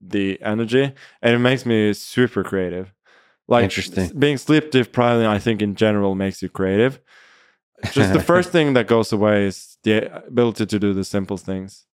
[0.00, 0.92] the energy,
[1.22, 2.92] and it makes me super creative.
[3.48, 4.18] Like Interesting.
[4.18, 7.00] being sleep deprived, I think in general makes you creative.
[7.92, 11.86] Just the first thing that goes away is the ability to do the simple things.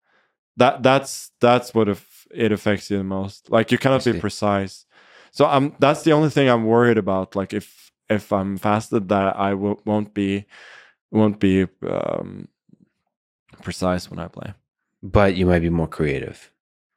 [0.56, 3.50] That that's that's what if it affects you the most.
[3.50, 4.86] Like you cannot be precise.
[5.30, 7.36] So I'm that's the only thing I'm worried about.
[7.36, 10.46] Like if if I'm fasted, that I w- won't be
[11.10, 12.48] won't be um,
[13.62, 14.54] precise when I play.
[15.02, 16.50] but you might be more creative.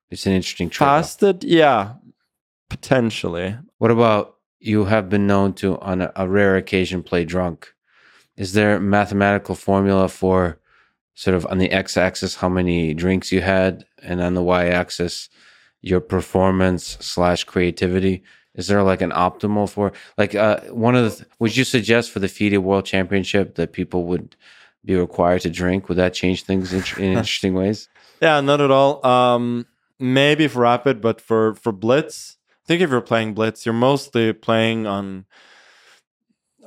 [0.10, 1.06] It's an interesting trade-off.
[1.06, 1.94] Fasted, yeah,
[2.70, 3.58] potentially.
[3.78, 7.74] What about you have been known to, on a, a rare occasion, play drunk?
[8.36, 10.59] Is there a mathematical formula for
[11.20, 15.28] sort of on the x-axis how many drinks you had, and on the y-axis
[15.82, 18.24] your performance slash creativity?
[18.56, 21.10] Is there like an optimal for like uh, one of the?
[21.18, 24.38] Th- would you suggest for the FIDE World Championship that people would
[24.86, 25.90] be required to drink?
[25.90, 27.90] Would that change things in, in interesting ways?
[28.22, 29.06] Yeah, not at all.
[29.06, 29.66] Um,
[30.00, 34.32] maybe for rapid, but for for blitz, I think if you're playing blitz, you're mostly
[34.32, 35.26] playing on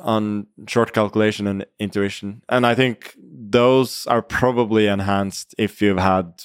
[0.02, 6.42] on short calculation and intuition, and I think those are probably enhanced if you've had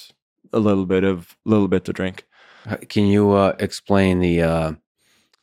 [0.52, 2.24] a little bit of little bit to drink.
[2.68, 4.72] Uh, Can you uh, explain the uh,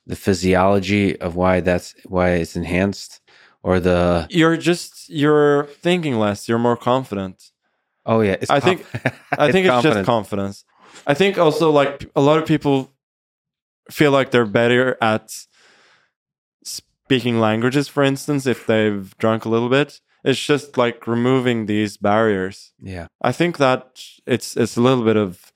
[0.07, 3.21] the physiology of why that's why it's enhanced,
[3.63, 6.47] or the You're just you're thinking less.
[6.49, 7.51] You're more confident.
[8.05, 8.85] oh yeah, it's I think-
[9.37, 10.63] I think it's just confidence.
[11.07, 12.91] I think also like a lot of people
[13.91, 15.31] feel like they're better at
[17.05, 20.01] speaking languages, for instance, if they've drunk a little bit.
[20.23, 22.73] It's just like removing these barriers.
[22.81, 23.07] yeah.
[23.21, 25.53] I think that it's it's a little bit of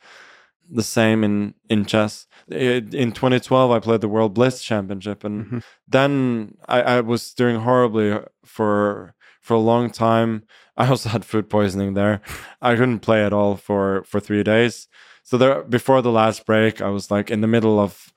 [0.70, 2.28] the same in in chess.
[2.52, 5.60] In 2012, I played the World Blitz Championship, and mm-hmm.
[5.88, 10.44] then I, I was doing horribly for for a long time.
[10.78, 12.22] I also had food poisoning there.
[12.62, 14.88] I couldn't play at all for for three days.
[15.24, 18.14] So there, before the last break, I was like in the middle of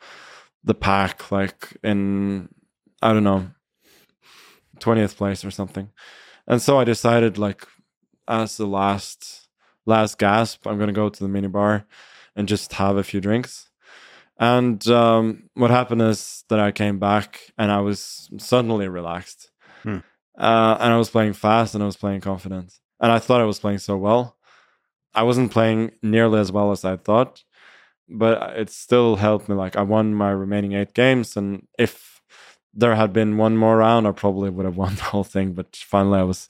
[0.65, 2.49] the pack, like in
[3.03, 3.51] I don't know,
[4.79, 5.91] twentieth place or something.
[6.47, 7.67] And so I decided, like,
[8.27, 9.49] as the last
[9.87, 11.87] last gasp, I'm gonna go to the mini bar
[12.37, 13.69] and just have a few drinks.
[14.39, 19.51] And um, what happened is that I came back and I was suddenly relaxed.
[19.83, 19.99] Hmm.
[20.37, 22.73] Uh, and I was playing fast and I was playing confident.
[23.01, 24.37] And I thought I was playing so well.
[25.15, 27.45] I wasn't playing nearly as well as I thought,
[28.09, 29.55] but it still helped me.
[29.55, 32.12] Like I won my remaining eight games, and if
[32.75, 35.53] there had been one more round, I probably would have won the whole thing.
[35.53, 36.49] But finally, I was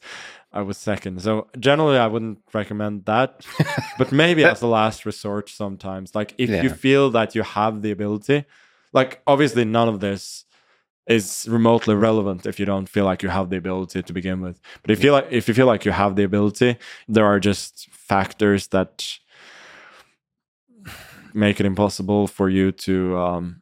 [0.52, 1.22] I was second.
[1.22, 3.46] So generally, I wouldn't recommend that,
[3.98, 6.14] but maybe as a last resort sometimes.
[6.14, 6.62] Like if yeah.
[6.62, 8.44] you feel that you have the ability,
[8.92, 10.44] like obviously none of this
[11.06, 14.60] is remotely relevant if you don't feel like you have the ability to begin with.
[14.82, 16.76] But if you feel like if you feel like you have the ability,
[17.08, 19.18] there are just factors that
[21.34, 23.61] make it impossible for you to um,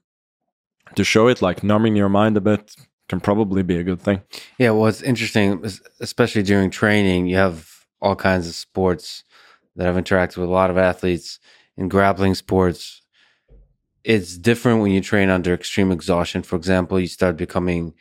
[0.95, 1.43] to show it.
[1.43, 2.75] Like numbing your mind a bit
[3.09, 4.23] can probably be a good thing.
[4.59, 5.65] Yeah, well, it's interesting,
[6.01, 7.27] especially during training.
[7.27, 7.69] You have
[8.01, 9.25] all kinds of sports
[9.77, 11.39] that I've interacted with a lot of athletes
[11.77, 13.01] in grappling sports
[14.05, 16.43] it's different when you train under extreme exhaustion.
[16.43, 17.95] For example, you start becoming,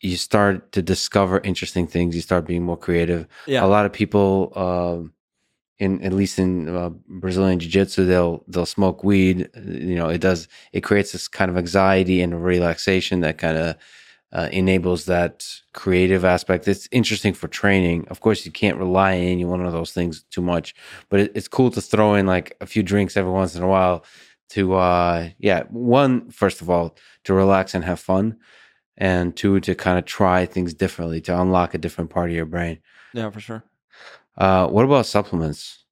[0.00, 2.14] you start to discover interesting things.
[2.14, 3.26] You start being more creative.
[3.46, 3.64] Yeah.
[3.64, 5.08] A lot of people, uh,
[5.80, 9.48] in at least in uh, Brazilian jiu-jitsu, they'll they'll smoke weed.
[9.56, 13.76] You know, it does it creates this kind of anxiety and relaxation that kind of
[14.32, 16.68] uh, enables that creative aspect.
[16.68, 18.06] It's interesting for training.
[18.08, 20.74] Of course, you can't rely on any one of those things too much,
[21.08, 23.68] but it, it's cool to throw in like a few drinks every once in a
[23.68, 24.04] while
[24.50, 28.36] to uh yeah one first of all to relax and have fun
[28.96, 32.46] and two to kind of try things differently to unlock a different part of your
[32.46, 32.78] brain
[33.14, 33.64] yeah for sure
[34.38, 35.84] uh what about supplements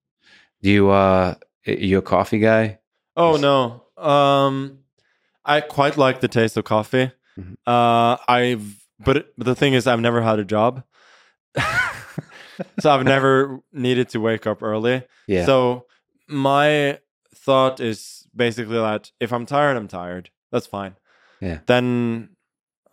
[0.62, 1.35] do you uh
[1.65, 2.78] you a coffee guy
[3.16, 4.78] oh no um
[5.44, 7.55] i quite like the taste of coffee mm-hmm.
[7.66, 10.82] uh i've but, but the thing is i've never had a job
[12.81, 15.85] so i've never needed to wake up early yeah so
[16.28, 16.98] my
[17.48, 20.31] thought is basically that if I'm tired, I'm tired.
[20.52, 20.97] That's fine.
[21.40, 21.60] Yeah.
[21.66, 22.31] Then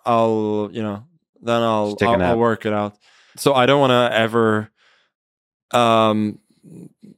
[0.06, 1.06] I'll, you know,
[1.42, 2.98] then I'll I'll, I'll, work it out.
[3.36, 4.70] So I don't want to ever
[5.72, 6.40] um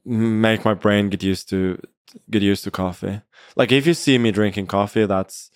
[0.04, 1.80] make my brain get used to
[2.30, 3.20] get used to coffee.
[3.56, 5.50] Like if you see me drinking coffee, that's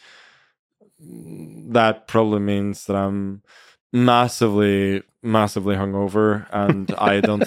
[0.98, 3.42] that probably means that I'm
[3.92, 7.44] massively massively hungover and I don't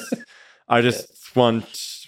[0.68, 2.06] I just want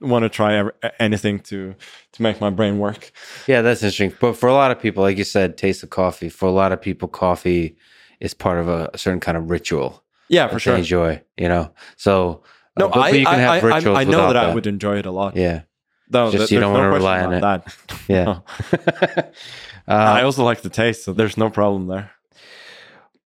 [0.00, 0.64] want to try
[0.98, 1.74] anything to
[2.12, 3.12] to make my brain work.
[3.46, 4.14] Yeah, that's interesting.
[4.20, 6.28] But for a lot of people, like you said, taste of coffee.
[6.28, 7.76] For a lot of people, coffee
[8.18, 10.02] is part of a, a certain kind of ritual.
[10.28, 10.76] Yeah, for sure.
[10.76, 11.72] enjoy, you know.
[11.96, 12.42] So
[12.78, 15.36] no, uh, I, I, I, I, know that, I would enjoy it a lot.
[15.36, 15.62] Yeah.
[16.12, 17.40] No, Just you don't no want to rely on it.
[17.40, 17.76] That.
[18.08, 18.40] Yeah.
[19.88, 22.10] uh, I also like the taste, so there's no problem there.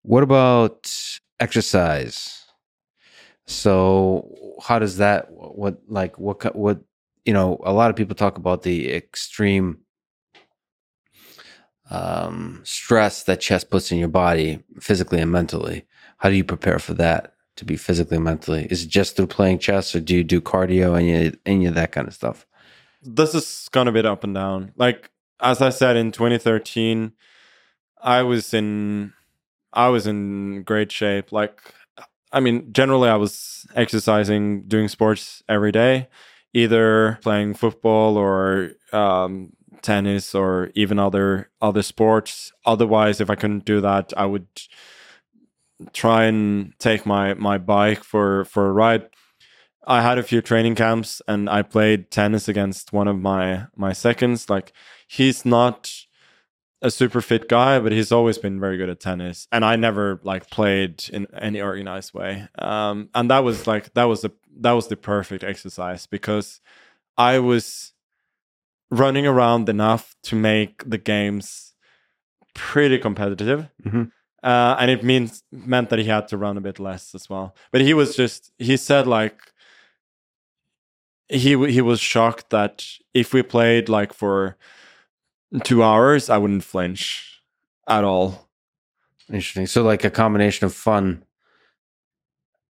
[0.02, 0.94] What about
[1.40, 2.44] exercise?
[3.46, 6.82] So how does that what like what what
[7.26, 9.80] you know a lot of people talk about the extreme
[11.90, 15.86] um, stress that chess puts in your body physically and mentally.
[16.18, 18.68] How do you prepare for that to be physically and mentally?
[18.70, 21.92] Is it just through playing chess or do you do cardio and any of that
[21.92, 22.46] kind of stuff?
[23.02, 24.74] This is gonna be up and down.
[24.76, 25.10] Like
[25.40, 27.12] as I said in 2013,
[28.02, 29.14] I was in
[29.72, 31.32] I was in great shape.
[31.32, 31.60] Like
[32.34, 36.10] I mean, generally, I was exercising, doing sports every day,
[36.54, 39.54] either playing football or um,
[39.84, 42.52] tennis or even other other sports.
[42.66, 44.48] Otherwise, if I couldn't do that, I would
[45.94, 49.10] try and take my my bike for for a ride.
[49.86, 53.94] I had a few training camps and I played tennis against one of my my
[53.94, 54.50] seconds.
[54.50, 54.72] Like
[55.08, 55.92] he's not
[56.82, 59.48] a super fit guy, but he's always been very good at tennis.
[59.52, 62.48] And I never like played in any organized way.
[62.60, 66.62] Um, and that was like that was the that was the perfect exercise because
[67.18, 67.94] I was
[68.92, 71.74] running around enough to make the games
[72.54, 73.70] pretty competitive.
[73.84, 74.04] Mm-hmm.
[74.44, 77.56] Uh, and it means meant that he had to run a bit less as well.
[77.72, 79.40] But he was just he said like
[81.30, 84.58] he he was shocked that if we played like for
[85.64, 87.42] two hours, I wouldn't flinch
[87.88, 88.50] at all.
[89.30, 89.68] Interesting.
[89.68, 91.24] So, like a combination of fun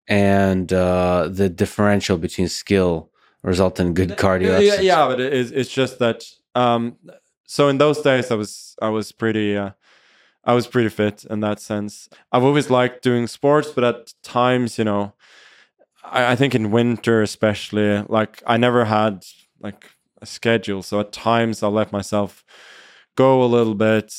[0.07, 3.09] and uh, the differential between skill
[3.41, 4.63] result in good cardio.
[4.63, 6.23] Yeah, yeah, but it's it's just that.
[6.55, 6.97] Um,
[7.45, 9.57] so in those days, I was I was pretty.
[9.57, 9.71] Uh,
[10.45, 12.09] I was pretty fit in that sense.
[12.31, 15.13] I've always liked doing sports, but at times, you know,
[16.03, 19.25] I, I think in winter especially, like I never had
[19.59, 19.91] like
[20.21, 20.83] a schedule.
[20.83, 22.43] So at times I'll let myself
[23.15, 24.13] go a little bit.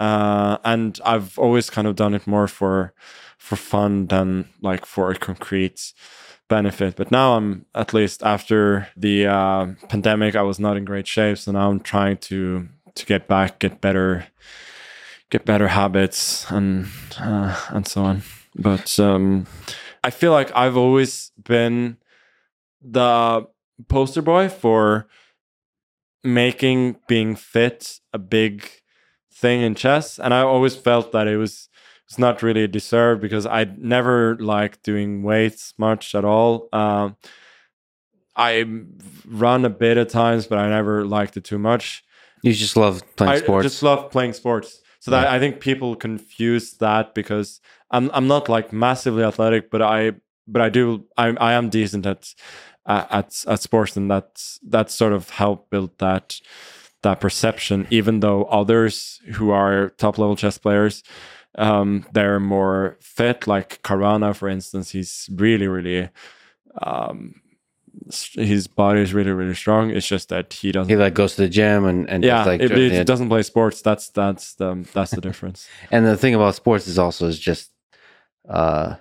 [0.00, 2.92] Uh, and I've always kind of done it more for
[3.36, 5.92] for fun than like for a concrete
[6.48, 6.96] benefit.
[6.96, 11.38] But now I'm at least after the uh, pandemic, I was not in great shape,
[11.38, 14.26] so now I'm trying to to get back, get better,
[15.30, 16.86] get better habits, and
[17.20, 18.22] uh, and so on.
[18.54, 19.46] But um,
[20.02, 21.98] I feel like I've always been
[22.82, 23.46] the
[23.88, 25.06] poster boy for
[26.24, 28.68] making being fit a big
[29.32, 31.68] thing in chess, and I always felt that it was
[32.06, 36.68] it's not really deserved because I never liked doing weights much at all.
[36.72, 37.16] Um,
[38.34, 38.64] I
[39.26, 42.02] run a bit at times, but I never liked it too much.
[42.42, 43.64] You just love playing I sports.
[43.64, 44.80] just love playing sports.
[45.08, 45.26] So that.
[45.26, 47.60] I think people confuse that because
[47.90, 50.12] I'm I'm not like massively athletic, but I
[50.46, 52.34] but I do I I am decent at
[52.86, 56.40] uh, at at sports, and that's that sort of helped build that
[57.02, 57.86] that perception.
[57.90, 61.02] Even though others who are top level chess players,
[61.56, 63.46] um, they're more fit.
[63.46, 66.08] Like Caruana, for instance, he's really really.
[66.82, 67.40] Um,
[68.34, 69.90] his body is really really strong.
[69.90, 72.60] It's just that he doesn't he like goes to the gym and and yeah, like
[72.60, 75.68] it the- doesn't play sports, that's that's the that's the difference.
[75.90, 77.70] and the thing about sports is also is just
[78.48, 78.94] uh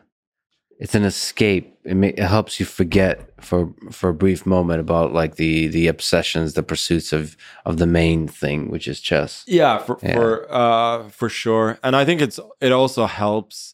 [0.79, 5.11] it's an escape it, ma- it helps you forget for for a brief moment about
[5.13, 7.35] like the the obsessions the pursuits of
[7.65, 10.13] of the main thing which is chess Yeah, for Yeah.
[10.15, 11.79] for uh for sure.
[11.83, 13.73] And I think it's it also helps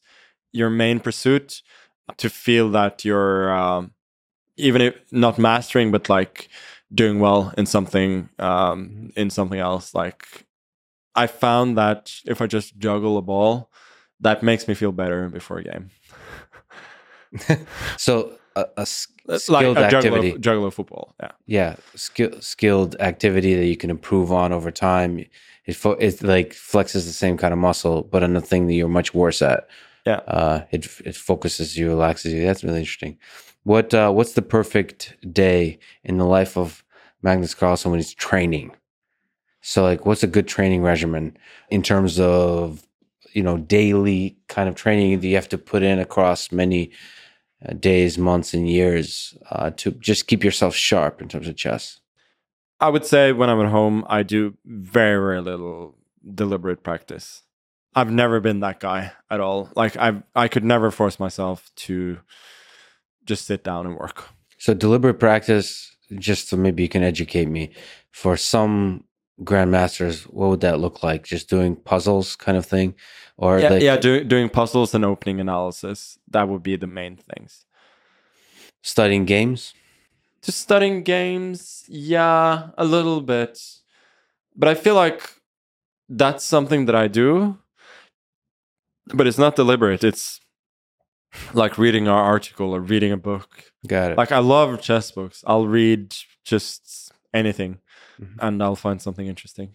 [0.53, 1.61] your main pursuit
[2.17, 3.91] to feel that you're um
[4.57, 6.47] even if not mastering but like
[6.93, 10.45] doing well in something um in something else like
[11.15, 13.69] I found that if I just juggle a ball
[14.19, 15.89] that makes me feel better before a game.
[17.97, 21.15] so a, a s- It's like skilled a juggler, activity juggler football.
[21.19, 21.31] Yeah.
[21.47, 25.25] yeah skill, skilled activity that you can improve on over time
[25.65, 28.73] it fo- it like flexes the same kind of muscle but on the thing that
[28.73, 29.67] you're much worse at
[30.05, 30.17] Yeah.
[30.27, 33.17] uh it it focuses you relaxes you that's really interesting
[33.63, 36.83] what uh what's the perfect day in the life of
[37.21, 38.71] magnus carlsen when he's training
[39.61, 41.35] so like what's a good training regimen
[41.69, 42.85] in terms of
[43.33, 46.91] you know daily kind of training that you have to put in across many
[47.67, 51.99] uh, days months and years uh, to just keep yourself sharp in terms of chess
[52.83, 55.95] I would say when I'm at home, I do very, very little
[56.35, 57.43] deliberate practice.
[57.95, 59.69] I've never been that guy at all.
[59.73, 62.19] Like I, I could never force myself to
[63.25, 64.29] just sit down and work.
[64.57, 67.71] So deliberate practice, just so maybe you can educate me.
[68.11, 69.05] For some
[69.41, 71.23] grandmasters, what would that look like?
[71.23, 72.95] Just doing puzzles, kind of thing,
[73.37, 76.17] or yeah, like yeah, do, doing puzzles and opening analysis.
[76.29, 77.65] That would be the main things.
[78.83, 79.73] studying games?
[80.41, 83.59] Just studying games, yeah, a little bit.
[84.55, 85.27] But I feel like
[86.09, 87.57] that's something that I do,
[89.07, 90.03] but it's not deliberate.
[90.03, 90.41] It's
[91.53, 93.47] like reading an article or reading a book.
[93.87, 94.17] Got it.
[94.17, 95.43] Like I love chess books.
[95.47, 96.15] I'll read
[96.45, 97.79] just anything,
[98.21, 98.35] Mhm.
[98.39, 99.69] and I'll find something interesting.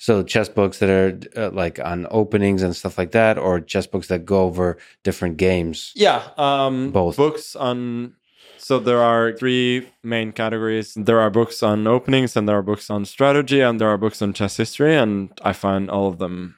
[0.00, 3.84] so chess books that are uh, like on openings and stuff like that, or chess
[3.86, 5.90] books that go over different games.
[5.96, 7.16] Yeah, um, Both.
[7.16, 8.14] books on.
[8.58, 10.94] So there are three main categories.
[10.94, 14.22] There are books on openings, and there are books on strategy, and there are books
[14.22, 16.57] on chess history, and I find all of them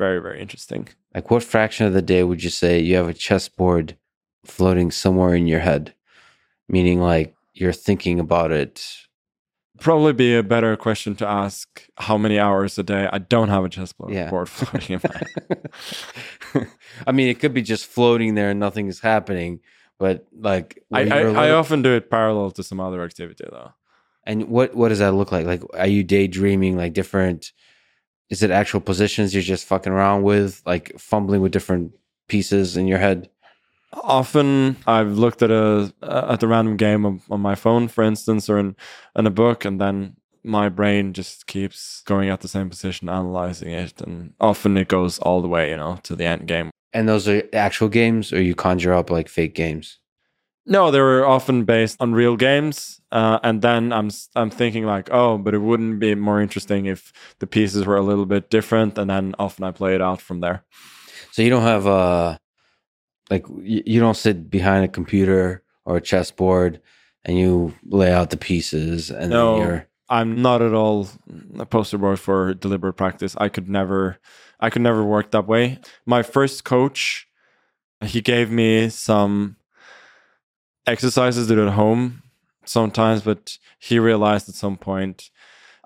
[0.00, 0.88] very, very interesting.
[1.14, 3.96] Like, what fraction of the day would you say you have a chessboard
[4.44, 5.94] floating somewhere in your head?
[6.68, 8.74] Meaning, like you're thinking about it.
[9.80, 11.66] Probably be a better question to ask
[12.06, 13.08] how many hours a day.
[13.12, 14.30] I don't have a chessboard Yeah.
[14.30, 16.66] board floating in my
[17.06, 19.60] I mean, it could be just floating there and nothing is happening,
[19.98, 23.72] but like, I, I, you're I often do it parallel to some other activity though.
[24.24, 25.46] and what what does that look like?
[25.46, 27.52] Like, are you daydreaming like different?
[28.30, 31.92] Is it actual positions you're just fucking around with, like fumbling with different
[32.28, 33.28] pieces in your head?
[33.92, 38.48] Often I've looked at a at a random game on, on my phone, for instance,
[38.48, 38.76] or in,
[39.16, 43.70] in a book, and then my brain just keeps going at the same position, analyzing
[43.70, 46.70] it, and often it goes all the way, you know, to the end game.
[46.92, 49.98] And those are actual games, or you conjure up like fake games?
[50.66, 55.08] No, they were often based on real games, uh, and then I'm I'm thinking like,
[55.10, 58.98] oh, but it wouldn't be more interesting if the pieces were a little bit different,
[58.98, 60.62] and then often I play it out from there.
[61.32, 62.38] So you don't have uh
[63.30, 66.80] like you don't sit behind a computer or a chessboard
[67.24, 69.54] and you lay out the pieces and No.
[69.54, 71.08] then you're I'm not at all
[71.58, 73.36] a poster boy for deliberate practice.
[73.38, 74.18] I could never,
[74.58, 75.78] I could never work that way.
[76.04, 77.28] My first coach,
[78.02, 79.56] he gave me some
[80.86, 82.22] exercises do at home
[82.64, 85.30] sometimes, but he realized at some point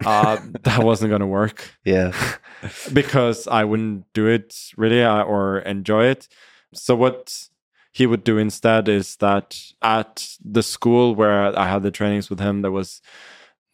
[0.04, 2.12] uh, that wasn't going to work yeah
[2.92, 6.28] because I wouldn't do it really uh, or enjoy it.
[6.72, 7.48] So what
[7.92, 12.40] he would do instead is that at the school where I had the trainings with
[12.40, 13.00] him, there was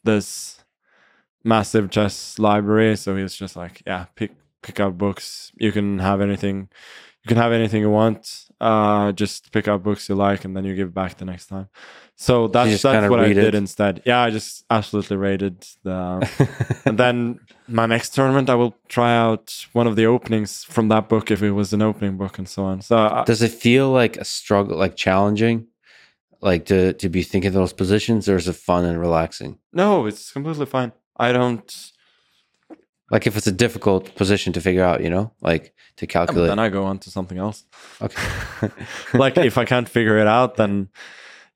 [0.05, 0.63] this
[1.43, 2.97] massive chess library.
[2.97, 4.33] So he was just like, yeah, pick
[4.63, 5.53] pick out books.
[5.57, 6.69] You can have anything.
[7.25, 8.50] You can have anything you want.
[8.61, 11.69] Uh, just pick out books you like, and then you give back the next time.
[12.17, 13.55] So that's that's what I did it?
[13.55, 14.03] instead.
[14.05, 19.67] Yeah, I just absolutely rated the and then my next tournament, I will try out
[19.73, 22.65] one of the openings from that book if it was an opening book and so
[22.65, 22.83] on.
[22.83, 25.69] So uh, does it feel like a struggle like challenging
[26.43, 30.33] like to to be thinking those positions or is it fun and relaxing no, it's
[30.33, 30.93] completely fine.
[31.17, 31.93] I don't.
[33.11, 36.59] Like if it's a difficult position to figure out you know like to calculate Then
[36.59, 37.65] I go on to something else.
[38.01, 38.23] okay
[39.15, 40.89] Like if I can't figure it out, then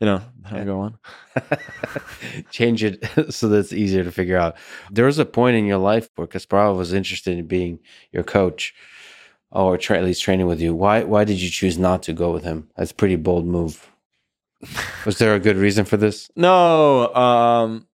[0.00, 0.98] you know then I go on.
[2.50, 4.56] change it so that it's easier to figure out.
[4.90, 7.78] There was a point in your life where Kasparov was interested in being
[8.12, 8.74] your coach,
[9.50, 10.74] or tra- at least training with you.
[10.74, 11.04] Why?
[11.04, 12.68] Why did you choose not to go with him?
[12.76, 13.90] That's a pretty bold move.
[15.06, 16.30] Was there a good reason for this?
[16.36, 17.86] No, um,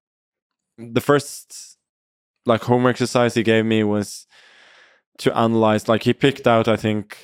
[0.79, 1.70] the first
[2.51, 4.27] like homework exercise he gave me was
[5.19, 5.89] to analyze.
[5.89, 7.17] Like he picked out, I think,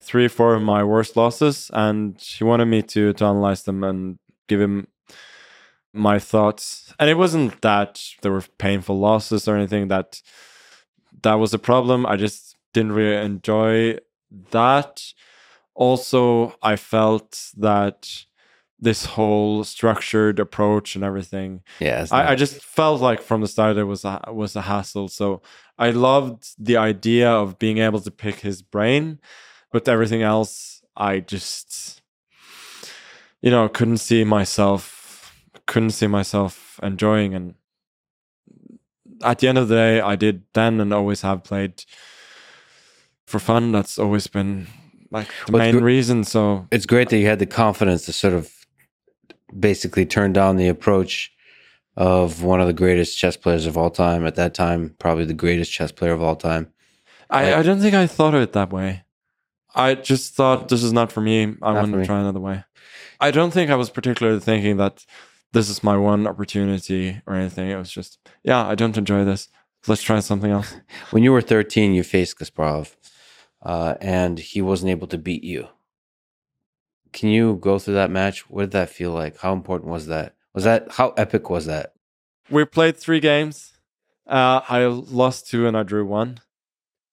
[0.00, 3.82] three or four of my worst losses, and he wanted me to to analyze them
[3.82, 4.86] and give him
[5.92, 6.94] my thoughts.
[6.98, 10.22] And it wasn't that there were painful losses or anything that
[11.22, 12.06] that was a problem.
[12.06, 13.98] I just didn't really enjoy
[14.50, 15.02] that.
[15.74, 18.26] Also, I felt that
[18.78, 23.76] this whole structured approach and everything Yeah, I, I just felt like from the start
[23.78, 25.08] it was a was a hassle.
[25.08, 25.40] So
[25.78, 29.18] I loved the idea of being able to pick his brain,
[29.72, 32.02] but everything else I just
[33.40, 35.34] you know couldn't see myself
[35.66, 37.54] couldn't see myself enjoying and
[39.22, 41.84] at the end of the day I did then and always have played
[43.26, 43.72] for fun.
[43.72, 44.66] That's always been
[45.10, 46.24] like the Well, main reason.
[46.24, 48.52] So it's great that you had the confidence to sort of
[49.58, 51.32] basically turned down the approach
[51.96, 55.34] of one of the greatest chess players of all time at that time, probably the
[55.34, 56.70] greatest chess player of all time.
[57.30, 59.04] I, Like- I don't think I thought of it that way.
[59.74, 61.54] I just thought this is not for me.
[61.62, 62.64] I want to try another way.
[63.20, 65.04] I don't think I was particularly thinking that
[65.52, 67.68] this is my one opportunity or anything.
[67.70, 69.48] It was just, yeah, I don't enjoy this.
[69.86, 70.74] Let's try something else.
[71.10, 72.94] When you were 13, you faced Kasparov,
[73.62, 75.68] uh, and he wasn't able to beat you.
[77.16, 78.48] Can you go through that match?
[78.50, 79.38] What did that feel like?
[79.40, 80.34] How important was that?
[80.54, 81.94] Was that how epic was that?
[82.50, 83.72] We played three games.
[84.26, 86.40] Uh, I lost two and I drew one.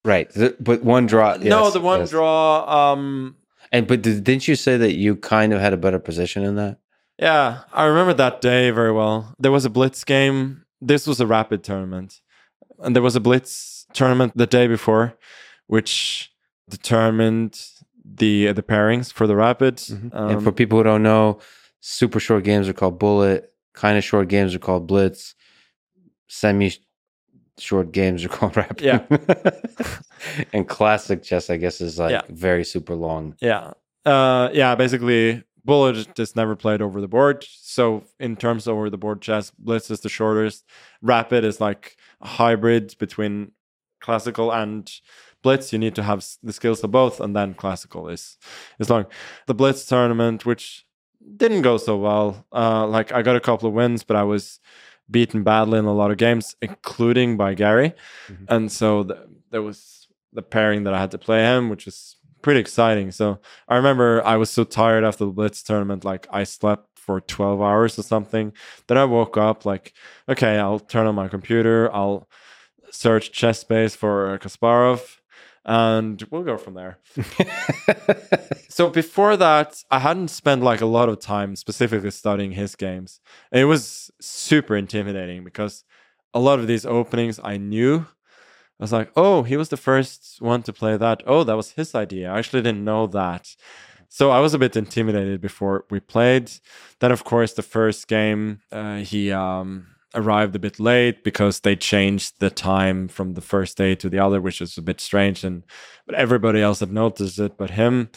[0.05, 1.37] Right, th- but one draw.
[1.37, 2.09] no, the one yes.
[2.09, 2.91] draw.
[2.91, 3.37] Um,
[3.71, 6.55] And but did, didn't you say that you kind of had a better position in
[6.57, 6.79] that?
[7.17, 9.33] Yeah, I remember that day very well.
[9.39, 10.65] There was a blitz game.
[10.81, 12.19] This was a rapid tournament.
[12.79, 15.17] And there was a blitz tournament the day before
[15.67, 16.31] which
[16.69, 17.59] determined
[18.05, 19.81] the the pairings for the rapid.
[20.11, 21.39] Um, and for people who don't know,
[21.79, 23.51] super short games are called bullet.
[23.73, 25.35] Kind of short games are called blitz.
[26.27, 26.71] Semi
[27.57, 28.81] short games are called rapid.
[28.81, 29.03] Yeah.
[30.53, 32.21] and classic chess, I guess, is like Yeah.
[32.29, 33.35] very super long.
[33.41, 33.73] yeah.
[34.05, 37.45] Uh yeah, basically bullet is never played over the board.
[37.49, 40.65] So in terms of over the board chess, blitz is the shortest.
[41.01, 43.51] Rapid is like a hybrid between
[44.01, 44.91] classical and
[45.43, 45.71] blitz.
[45.71, 48.37] You need to have the skills of both, and then classical is
[48.79, 49.05] is long.
[49.47, 50.85] The blitz tournament, which
[51.37, 52.45] didn't go so well.
[52.51, 54.59] Uh, like I got a couple of wins, but I was
[55.09, 57.93] beaten badly in a lot of games, including by Garry.
[58.29, 58.45] Mhm.
[58.49, 59.19] And so th-
[59.51, 63.11] there was the pairing that I had to play him, which was pretty exciting.
[63.11, 67.21] So I remember I was so tired after the Blitz tournament, like I slept for
[67.21, 68.53] 12 hours or something.
[68.87, 69.93] Then I woke up like,
[70.27, 72.27] okay, I'll turn on my computer, I'll
[72.91, 75.17] search ChessBase for Kasparov,
[75.65, 76.97] and we'll go from there.
[78.73, 83.19] So before that, I hadn't spent like a lot of time specifically studying his games.
[83.51, 85.83] And it was super intimidating because
[86.33, 88.07] a lot of these openings I knew.
[88.79, 91.21] I was like, oh, he was the first one to play that.
[91.27, 92.31] Oh, that was his idea.
[92.31, 93.55] I actually didn't know that.
[94.09, 96.49] So I was a bit intimidated before we played.
[96.99, 99.85] Then, of course, the first game, uh, he um,
[100.15, 104.19] arrived a bit late because they changed the time from the first day to the
[104.19, 105.43] other, which is a bit strange.
[105.43, 105.63] And
[106.05, 108.09] but everybody else had noticed it, but him.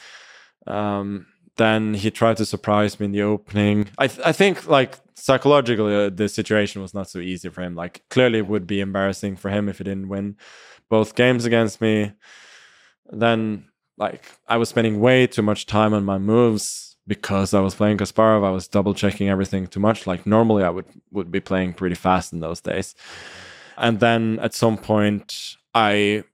[0.66, 3.88] Um, then he tried to surprise me in the opening.
[3.98, 7.74] I th- I think like psychologically uh, the situation was not so easy for him.
[7.74, 10.36] Like clearly it would be embarrassing for him if he didn't win
[10.88, 12.12] both games against me.
[13.10, 13.66] Then
[13.96, 17.98] like I was spending way too much time on my moves because I was playing
[17.98, 18.44] Kasparov.
[18.44, 20.06] I was double checking everything too much.
[20.06, 22.94] Like normally I would would be playing pretty fast in those days.
[23.76, 26.24] And then at some point I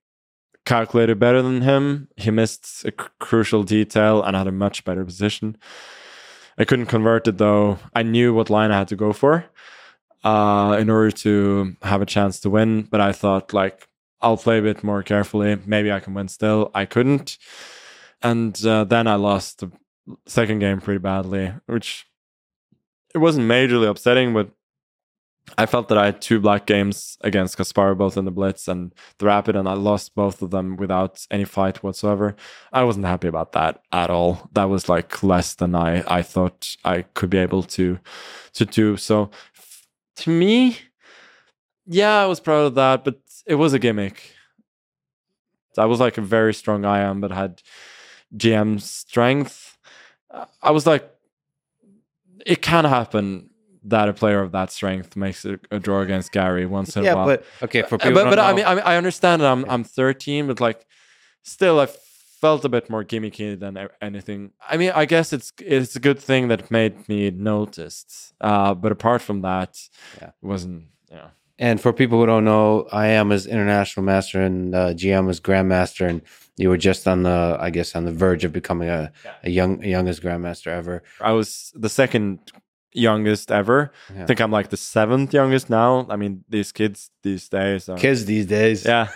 [0.65, 2.09] calculated better than him.
[2.17, 5.57] He missed a crucial detail and had a much better position.
[6.59, 7.79] I couldn't convert it though.
[7.95, 9.45] I knew what line I had to go for
[10.25, 12.83] uh, in order to have a chance to win.
[12.83, 13.89] But I thought like
[14.21, 15.59] I'll play a bit more carefully.
[15.67, 16.71] Maybe I can win still.
[16.75, 17.39] I couldn't,
[18.23, 19.73] and uh, then I lost the
[20.27, 22.07] second game pretty badly, which
[23.15, 24.51] it wasn't majorly upsetting, but
[25.59, 28.95] I felt that I had two black games against Kaspar, both in the Blitz and
[29.19, 32.37] the Rapid, and I lost both of them without any fight whatsoever.
[32.73, 34.49] I wasn't happy about that at all.
[34.53, 37.99] That was like less than I, I thought I could be able to
[38.55, 38.97] to do.
[38.97, 39.31] So
[40.17, 40.79] to me,
[41.87, 44.35] yeah, I was proud of that, but it was a gimmick.
[45.77, 47.63] I was like a very strong IM, but had
[48.37, 49.72] GM strength.
[50.63, 51.09] I was like,
[52.45, 53.51] it can happen
[53.85, 57.13] that a player of that strength makes a, a draw against Garry once in yeah,
[57.13, 57.27] a while.
[57.27, 59.85] but okay, for people but but I mean, I mean I understand that I'm I'm
[59.85, 60.87] 13, but like
[61.43, 61.87] still I
[62.43, 64.51] felt a bit more gimmicky than anything.
[64.69, 68.35] I mean, I guess it's it's a good thing that made me noticed.
[68.41, 69.79] Uh, but apart from that,
[70.21, 70.29] yeah.
[70.29, 71.29] it wasn't yeah.
[71.59, 75.41] And for people who don't know, I am as international master and uh, GM as
[75.41, 76.23] grandmaster, and
[76.57, 79.33] you were just on the, I guess, on the verge of becoming a, yeah.
[79.45, 81.03] a young, a youngest grandmaster ever.
[81.21, 82.41] I was the second
[82.93, 83.93] youngest ever.
[84.15, 84.23] Yeah.
[84.23, 86.07] I think I'm like the seventh youngest now.
[86.09, 87.89] I mean, these kids these days.
[87.89, 88.85] Are, kids these days.
[88.85, 89.09] Yeah.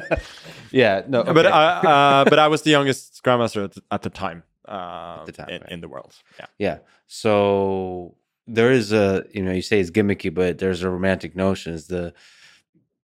[0.70, 1.02] yeah.
[1.08, 1.22] No.
[1.22, 1.32] Okay.
[1.32, 4.42] But I, uh, but I was the youngest grandmaster at the, at the time.
[4.66, 5.72] Uh, at the time, in, right.
[5.72, 6.14] in, the world.
[6.38, 6.46] Yeah.
[6.58, 6.78] Yeah.
[7.06, 11.74] So there is a you know you say it's gimmicky, but there's a romantic notion.
[11.74, 12.14] Is the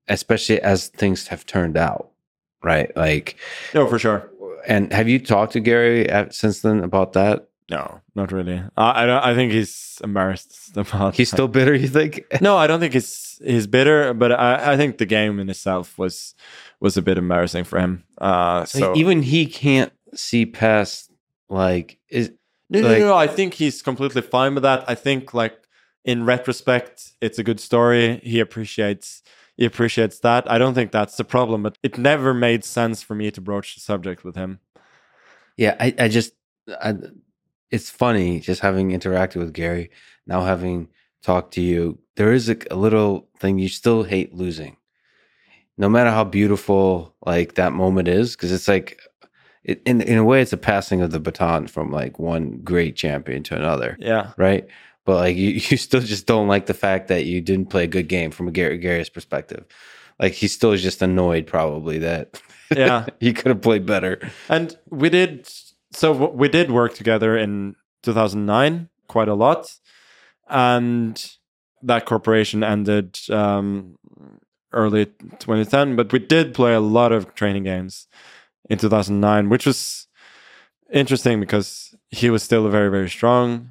[0.09, 2.11] especially as things have turned out,
[2.63, 2.95] right?
[2.97, 3.37] Like.
[3.75, 4.31] No, for sure.
[4.67, 7.49] And have you talked to Garry since then about that?
[7.71, 8.63] No, not really.
[8.77, 11.15] I I, don't, I think he's embarrassed about.
[11.15, 11.75] He's still bitter.
[11.75, 12.25] You think?
[12.41, 15.99] no, I don't think he's he's bitter, but I, I think the game in itself
[15.99, 16.35] was
[16.81, 18.05] was a bit embarrassing for him.
[18.19, 21.11] Uh, so even he can't see past
[21.49, 22.33] like is.
[22.71, 23.17] No, like, no, no, no.
[23.17, 24.85] I think he's completely fine with that.
[24.89, 25.59] I think like
[26.05, 28.21] in retrospect, it's a good story.
[28.23, 29.23] He appreciates
[29.59, 30.51] he appreciates that.
[30.51, 33.75] I don't think that's the problem, but it never made sense for me to broach
[33.75, 34.61] the subject with him.
[35.57, 36.33] Yeah, I, I just
[36.81, 36.95] I,
[37.71, 39.91] it's funny just having interacted with Garry,
[40.27, 40.89] now having
[41.23, 41.99] talked to you.
[42.15, 44.77] There is a, a little thing you still hate losing,
[45.77, 49.01] no matter how beautiful like that moment is, because it's like
[49.65, 52.95] it, in in a way it's a passing of the baton from like one great
[52.95, 53.97] champion to another.
[53.99, 54.35] Yeah.
[54.37, 54.69] Right.
[55.09, 57.87] But like you, you still just don't like the fact that you didn't play a
[57.87, 59.65] good game from a Garry Garry's perspective.
[60.21, 62.43] Like he still is just annoyed probably that
[62.77, 64.21] yeah he could have played better.
[64.51, 65.49] And we did
[65.93, 69.75] so we did work together in 2009 quite a lot,
[70.47, 71.33] and
[71.81, 73.97] that corporation ended um,
[74.75, 75.97] early 2010.
[75.97, 78.09] But we did play a lot of training games
[78.69, 80.07] in 2009, which was
[80.93, 83.71] interesting because he was still very very strong,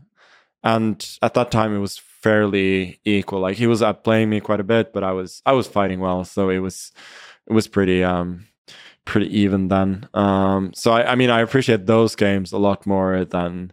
[0.64, 3.40] and at that time it was fairly equal.
[3.40, 6.24] Like he was outplaying me quite a bit, but I was I was fighting well,
[6.24, 6.92] so it was
[7.46, 8.48] it was pretty um
[9.08, 10.08] pretty even then.
[10.14, 13.72] Um, so I, I, mean, I appreciate those games a lot more than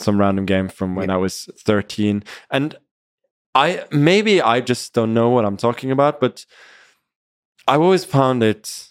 [0.00, 1.14] some random game from when yeah.
[1.14, 2.24] I was 13.
[2.50, 2.76] And
[3.54, 6.44] I maybe I just don't know what I'm talking about, but
[7.66, 8.88] I've always found it,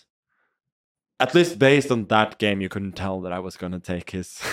[1.19, 4.11] at least based on that game, you couldn't tell that I was going to take
[4.11, 4.41] his.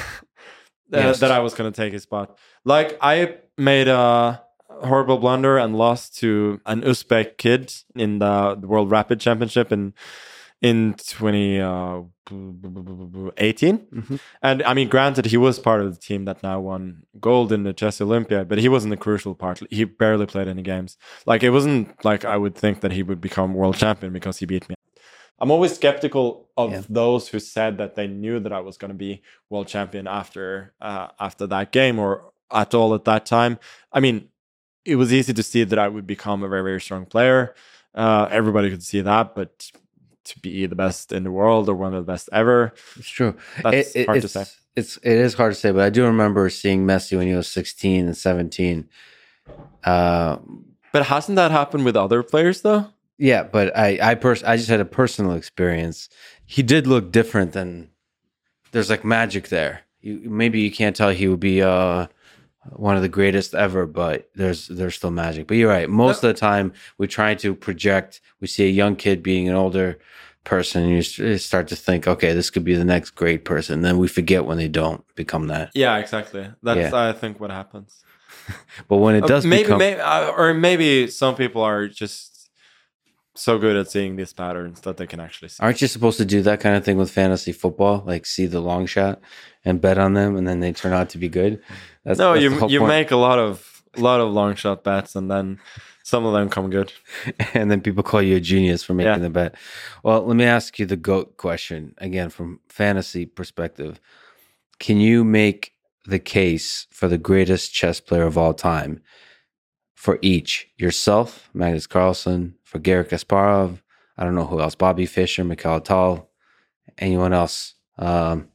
[0.90, 1.20] yes.
[1.20, 2.36] that I was going to take his spot.
[2.64, 8.90] Like I made a horrible blunder and lost to an Uzbek kid in the, World
[8.90, 9.94] Rapid Championship in
[10.60, 11.60] in 2018.
[11.60, 12.02] Uh,
[13.94, 14.16] mm-hmm.
[14.42, 17.64] And I mean, granted, he was part of the team that now won gold in
[17.64, 19.60] the Chess Olympiad, but he wasn't the crucial part.
[19.70, 20.96] He barely played any games.
[21.26, 24.46] Like, it wasn't like I would think that he would become world champion because he
[24.46, 24.74] beat me.
[25.38, 26.82] I'm always skeptical of yeah.
[26.88, 30.72] those who said that they knew that I was going to be world champion after
[30.80, 33.58] uh, after that game or at all at that time.
[33.92, 34.28] I mean,
[34.84, 37.54] it was easy to see that I would become a very very strong player.
[37.94, 39.70] Uh, everybody could see that, but
[40.24, 42.72] to be the best in the world or one of the best ever.
[42.96, 43.36] It's true.
[43.62, 44.44] That's it, hard to say.
[44.76, 47.48] It's it is hard to say, but I do remember seeing Messi when he was
[47.48, 48.88] 16 and 17.
[49.84, 50.38] Uh,
[50.92, 52.86] but hasn't that happened with other players though?
[53.18, 56.08] Yeah, but I I pers- I just had a personal experience.
[56.46, 57.90] He did look different than
[58.72, 59.82] there's like magic there.
[60.00, 62.06] you, maybe you can't tell he would be uh
[62.70, 65.46] one of the greatest ever, but there's there's still magic.
[65.46, 65.88] But you're right.
[65.88, 68.20] Most of the time, we try to project.
[68.40, 69.98] We see a young kid being an older
[70.44, 73.82] person, and you start to think, okay, this could be the next great person.
[73.82, 75.70] Then we forget when they don't become that.
[75.74, 76.50] Yeah, exactly.
[76.62, 77.08] That's yeah.
[77.08, 78.02] I think what happens.
[78.88, 79.78] but when it uh, does, uh, maybe, become...
[79.78, 82.33] maybe, uh, or maybe some people are just
[83.34, 85.62] so good at seeing these patterns that they can actually see.
[85.62, 88.02] Aren't you supposed to do that kind of thing with fantasy football?
[88.06, 89.20] Like see the long shot
[89.64, 91.60] and bet on them, and then they turn out to be good.
[92.04, 92.88] That's, no, that's you you point.
[92.88, 95.58] make a lot of a lot of long shot bets, and then
[96.02, 96.92] some of them come good.
[97.54, 99.18] and then people call you a genius for making yeah.
[99.18, 99.54] the bet.
[100.02, 104.00] Well, let me ask you the goat question again from fantasy perspective.
[104.78, 105.72] Can you make
[106.06, 109.00] the case for the greatest chess player of all time
[109.94, 113.80] for each yourself, Magnus Carlsen, for Garry Kasparov.
[114.16, 114.74] I don't know who else.
[114.74, 116.28] Bobby Fischer, Mikhail Tal,
[116.98, 117.74] anyone else.
[117.98, 118.48] Um,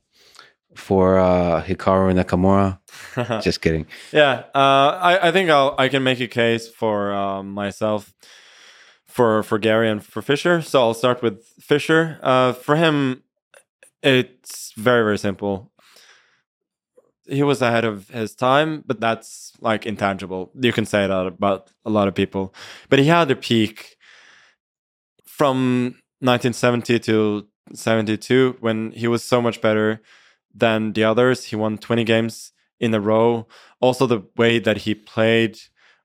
[0.76, 2.80] for uh, Hikaru Nakamura.
[3.44, 3.86] Just kidding.
[4.12, 8.14] Yeah, uh, I, I think I'll, I can make a case for um, myself
[9.06, 10.62] for for Garry and for Fischer.
[10.62, 12.20] So I'll start with Fischer.
[12.22, 13.24] Uh, for him,
[14.02, 15.72] it's very very simple.
[17.30, 20.52] He was ahead of his time, but that's like intangible.
[20.60, 22.54] You can say that about a lot of people.
[22.90, 23.98] But he had a peak
[25.26, 30.02] from 1970 to 72 when he was so much better
[30.54, 31.46] than the others.
[31.46, 33.48] He won 20 games in a row.
[33.80, 35.58] Also, the way that he played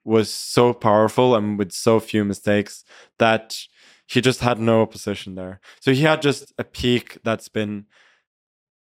[0.05, 2.85] was so powerful and with so few mistakes
[3.19, 3.59] that
[4.07, 5.61] he just had no opposition there.
[5.81, 7.87] So he had just a peak that's been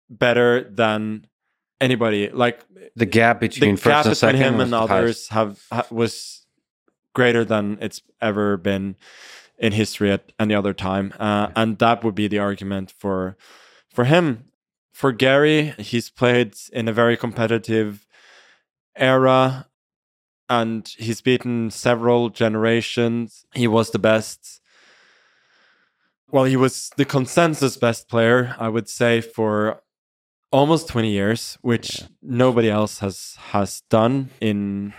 [0.09, 1.27] better than
[1.81, 2.31] anybody.
[2.31, 2.61] Like
[2.95, 6.47] the gap between the gap between him and others have was
[7.15, 8.97] greater than it's ever been
[9.59, 13.37] in history at any other time, uh, and that would be the argument for
[13.93, 14.45] for him.
[14.93, 18.07] For Garry he's played in a very competitive
[18.97, 19.67] era,
[20.49, 23.47] and he's beaten several generations.
[23.55, 24.61] He was the best.
[26.31, 29.83] Well, he was the consensus best player, I would say, for
[30.51, 32.07] almost 20 years, which yeah.
[32.23, 34.93] nobody else has has done in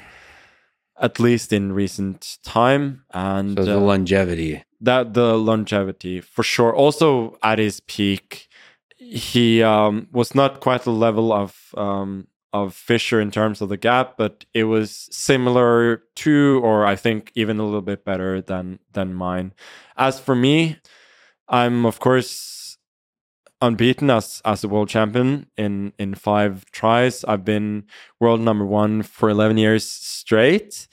[1.00, 3.04] at least in recent time.
[3.12, 4.64] And so the uh, longevity.
[4.80, 6.74] That the longevity for sure.
[6.74, 8.48] Also at his peak,
[8.98, 13.78] he um, was not quite the level of um, of Fischer in terms of the
[13.78, 18.80] gap, but it was similar to, or I think even a little bit better than
[18.94, 19.54] than mine.
[19.98, 20.78] As for me,
[21.48, 22.61] I'm of course
[23.62, 27.24] unbeaten as as a world champion in in five tries.
[27.26, 27.86] I've been
[28.20, 30.88] world number one for eleven years straight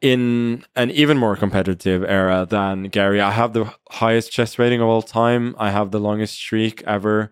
[0.00, 4.88] in an even more competitive era than Garry, I have the highest chess rating of
[4.88, 5.54] all time.
[5.58, 7.30] I have the longest streak ever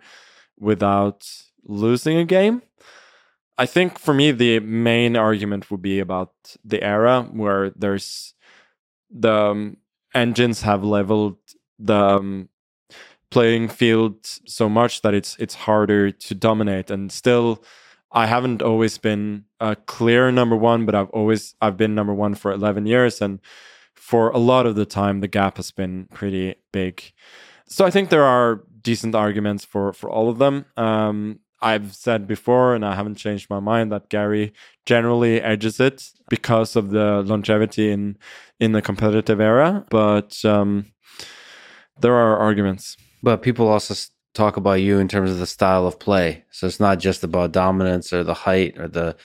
[0.58, 1.26] without
[1.64, 2.62] losing a game.
[3.56, 6.32] I think for me the main argument would be about
[6.64, 8.34] the era where there's
[9.10, 9.78] the um,
[10.14, 11.38] engines have leveled
[11.78, 12.48] the um,
[13.30, 17.62] playing field so much that it's it's harder to dominate and still
[18.10, 22.34] I haven't always been a clear number one, but I've always I've been number one
[22.34, 23.40] for eleven years, and
[23.94, 27.02] for a lot of the time the gap has been pretty big.
[27.66, 30.64] So I think there are decent arguments for for all of them.
[30.76, 34.52] Um, I've said before, and I haven't changed my mind that Garry
[34.86, 38.16] generally edges it because of the longevity in
[38.58, 40.86] in the competitive era, but um,
[42.00, 42.96] there are arguments.
[43.22, 43.94] But people also
[44.34, 46.44] talk about you in terms of the style of play.
[46.50, 49.16] So it's not just about dominance or the height or the.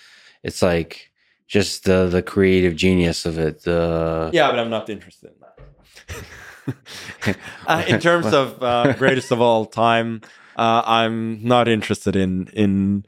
[0.44, 1.12] It's like
[1.48, 3.64] just the the creative genius of it.
[3.64, 7.38] The yeah, but I'm not interested in that.
[7.68, 10.22] uh, in terms of uh, greatest of all time,
[10.58, 13.06] uh, I'm not interested in in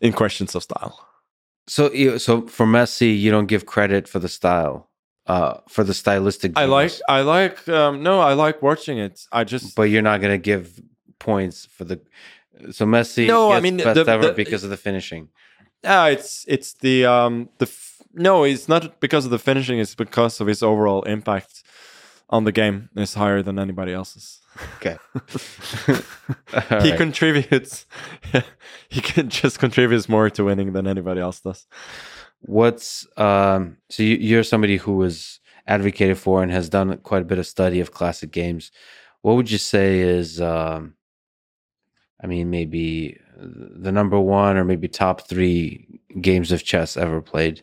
[0.00, 1.04] in questions of style.
[1.66, 4.87] So, so for Messi, you don't give credit for the style
[5.28, 6.52] uh, for the stylistic.
[6.56, 9.26] I like, I like, um, no, I like watching it.
[9.30, 10.80] I just, but you're not gonna give
[11.18, 12.00] points for the.
[12.70, 15.28] So Messi, no, I mean best the, ever the, because of the finishing.
[15.84, 19.78] Yeah, it's it's the um the f- no, it's not because of the finishing.
[19.78, 21.62] It's because of his overall impact
[22.30, 24.40] on the game is higher than anybody else's.
[24.76, 24.96] Okay.
[26.82, 26.96] he right.
[26.96, 27.86] contributes.
[28.88, 31.66] he can just contributes more to winning than anybody else does
[32.40, 37.26] what's um so you, are somebody who was advocated for and has done quite a
[37.26, 38.70] bit of study of classic games.
[39.22, 40.94] What would you say is um
[42.22, 47.62] i mean maybe the number one or maybe top three games of chess ever played?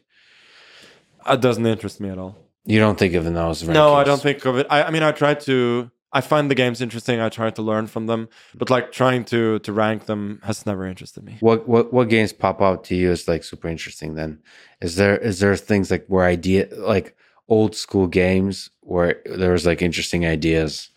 [1.27, 2.38] It doesn't interest me at all.
[2.65, 4.68] You don't think of the those no i don't think of it.
[4.69, 7.20] I, I mean i try to I find the games interesting.
[7.20, 10.88] I try to learn from them, but like trying to to rank them has never
[10.88, 11.36] interested me.
[11.42, 14.16] What what what games pop out to you as like super interesting?
[14.16, 14.40] Then
[14.80, 17.18] is there is there things like where idea like
[17.50, 20.90] old school games where there's like interesting ideas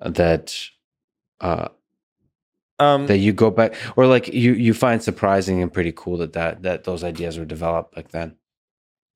[0.00, 0.56] that
[1.42, 1.68] uh
[2.78, 6.32] um, that you go back or like you you find surprising and pretty cool that
[6.32, 8.36] that that those ideas were developed back then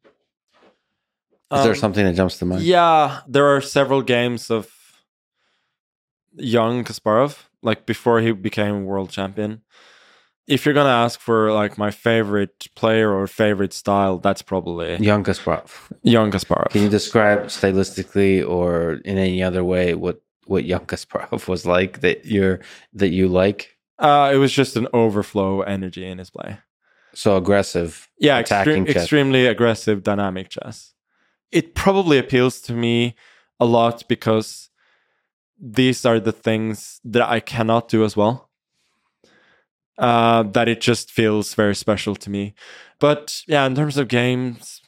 [0.05, 4.71] is um, there something that jumps to mind yeah there are several games of
[6.37, 9.63] young kasparov like before he became world champion
[10.47, 15.25] if you're gonna ask for like my favorite player or favorite style, that's probably young
[15.25, 15.71] Kasparov.
[16.03, 16.71] Young Kasparov.
[16.71, 22.01] Can you describe stylistically or in any other way what what young Kasparov was like
[22.01, 22.61] that you're
[22.93, 23.77] that you like?
[23.99, 26.59] Uh, it was just an overflow energy in his play.
[27.15, 28.09] So aggressive.
[28.19, 30.93] Yeah, extre- extremely aggressive, dynamic chess.
[31.51, 33.17] It probably appeals to me
[33.59, 34.69] a lot because
[35.61, 38.51] these are the things that I cannot do as well.
[39.99, 42.55] Uh, that it just feels very special to me.
[42.99, 44.83] But yeah, in terms of games,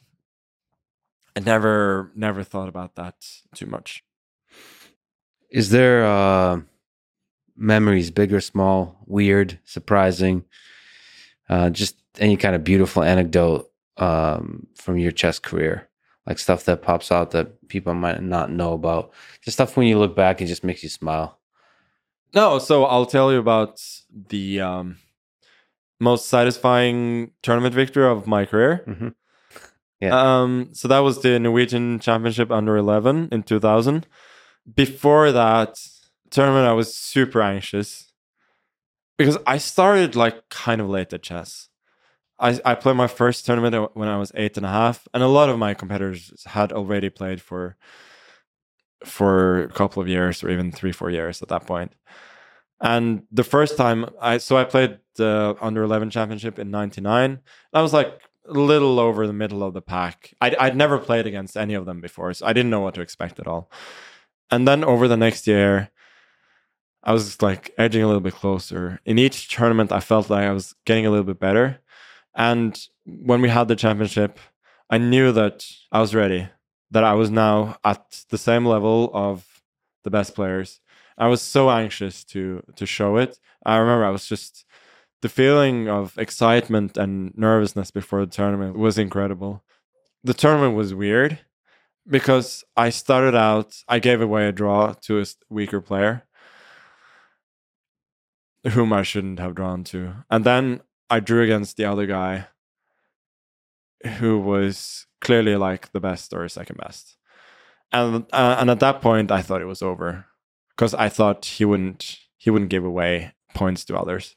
[1.34, 3.14] I never never thought about that
[3.54, 4.02] too much.
[5.50, 6.60] Is there uh,
[7.56, 10.44] memories, big or small, weird, surprising,
[11.48, 15.87] uh, just any kind of beautiful anecdote um, from your chess career?
[16.28, 19.12] Like stuff that pops out that people might not know about.
[19.42, 21.38] Just stuff when you look back, it just makes you smile.
[22.34, 23.80] No, so I'll tell you about
[24.28, 24.98] the um,
[25.98, 28.84] most satisfying tournament victory of my career.
[28.86, 29.08] Mm-hmm.
[30.00, 30.42] Yeah.
[30.42, 34.06] Um, so that was the Norwegian Championship under 11 in 2000
[34.74, 35.78] before that
[36.30, 38.12] tournament, I was super anxious
[39.16, 41.68] because I started like kind of late at chess.
[42.40, 45.28] I, I played my first tournament when I was eight and a half, and a
[45.28, 47.76] lot of my competitors had already played for
[49.04, 51.92] for a couple of years or even three, four years at that point.
[52.80, 57.40] And the first time I so I played the under eleven championship in '99.
[57.72, 60.34] I was like a little over the middle of the pack.
[60.40, 63.00] I'd, I'd never played against any of them before, so I didn't know what to
[63.00, 63.70] expect at all.
[64.50, 65.90] And then over the next year,
[67.02, 69.00] I was like edging a little bit closer.
[69.04, 71.80] In each tournament, I felt like I was getting a little bit better.
[72.38, 74.38] And when we had the championship,
[74.88, 76.48] I knew that I was ready,
[76.90, 79.62] that I was now at the same level of
[80.04, 80.80] the best players.
[81.18, 83.40] I was so anxious to to show it.
[83.66, 84.64] I remember I was just
[85.20, 89.64] the feeling of excitement and nervousness before the tournament was incredible.
[90.22, 91.40] The tournament was weird
[92.06, 96.24] because I started out, I gave away a draw to a weaker player
[98.70, 100.24] whom I shouldn't have drawn to.
[100.30, 102.46] And then I drew against the other guy
[104.18, 107.16] who was clearly like the best or second best.
[107.92, 110.26] And uh, and at that point I thought it was over
[110.76, 114.34] because I thought he wouldn't he wouldn't give away points to others.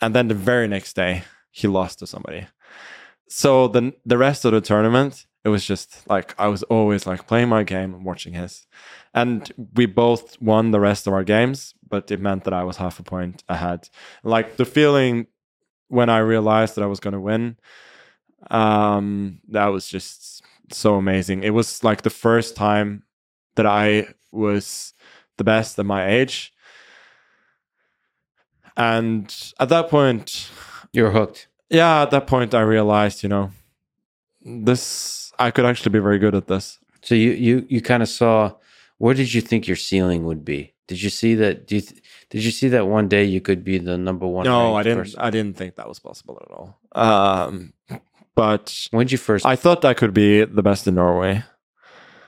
[0.00, 2.46] And then the very next day he lost to somebody.
[3.28, 7.26] So the the rest of the tournament it was just like I was always like
[7.26, 8.66] playing my game and watching his.
[9.14, 12.76] And we both won the rest of our games, but it meant that I was
[12.76, 13.88] half a point ahead.
[14.22, 15.26] Like the feeling
[15.88, 17.56] when I realized that I was going to win,
[18.50, 20.42] um, that was just
[20.72, 21.42] so amazing.
[21.42, 23.02] It was like the first time
[23.56, 24.94] that I was
[25.36, 26.52] the best at my age.
[28.76, 30.50] And at that point,
[30.92, 31.48] you're hooked.
[31.70, 33.50] Yeah, at that point, I realized, you know,
[34.42, 36.78] this I could actually be very good at this.
[37.02, 38.52] So you you you kind of saw
[38.98, 40.74] where did you think your ceiling would be?
[40.86, 41.66] Did you see that?
[41.66, 44.44] Do you th- did you see that one day you could be the number one?
[44.44, 44.98] No, I didn't.
[44.98, 45.20] Person?
[45.20, 46.78] I didn't think that was possible at all.
[46.92, 47.72] Um,
[48.34, 49.46] but when did you first?
[49.46, 51.44] I thought I could be the best in Norway.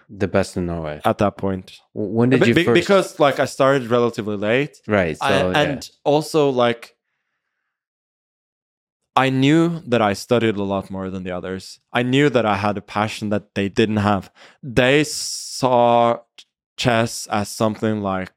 [0.09, 1.79] The best in Norway at that point.
[1.93, 2.75] When did you be- first?
[2.75, 5.17] Because like I started relatively late, right?
[5.17, 5.97] So, I, and yeah.
[6.05, 6.97] also like
[9.15, 11.79] I knew that I studied a lot more than the others.
[11.93, 14.33] I knew that I had a passion that they didn't have.
[14.63, 16.21] They saw
[16.77, 18.33] chess as something like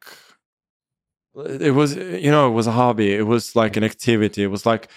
[1.36, 3.14] it was you know it was a hobby.
[3.14, 4.44] It was like an activity.
[4.44, 4.90] It was like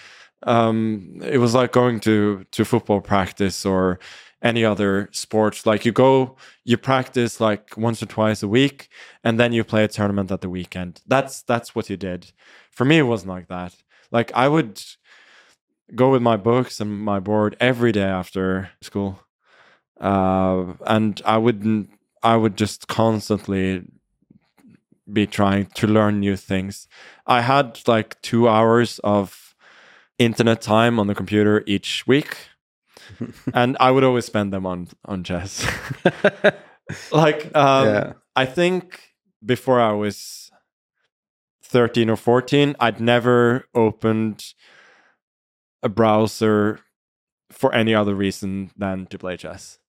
[0.43, 3.99] um it was like going to to football practice or
[4.43, 8.87] any other sports like you go you practice like once or twice a week
[9.23, 11.01] and then you play a tournament at the weekend.
[11.07, 12.31] That's that's what you did.
[12.71, 13.75] For me it wasn't like that.
[14.11, 14.81] Like i would
[15.95, 19.19] go with my books and my board every day after school.
[19.99, 21.89] Uh, and I wouldn't,
[22.21, 23.83] I would just constantly
[25.11, 26.87] be trying to learn new things.
[27.25, 29.55] I had like two hours of
[30.17, 32.37] internet time on the computer each week.
[33.53, 35.65] and I would always spend them on on chess.
[37.11, 38.13] like um, yeah.
[38.35, 39.13] I think
[39.45, 40.51] before I was
[41.63, 44.53] 13 or 14, I'd never opened
[45.83, 46.79] a browser
[47.51, 49.79] for any other reason than to play chess.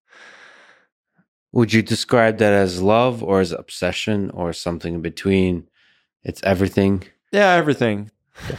[1.51, 5.67] Would you describe that as love or as obsession or something in between?
[6.23, 7.03] It's everything.
[7.31, 8.11] Yeah, everything.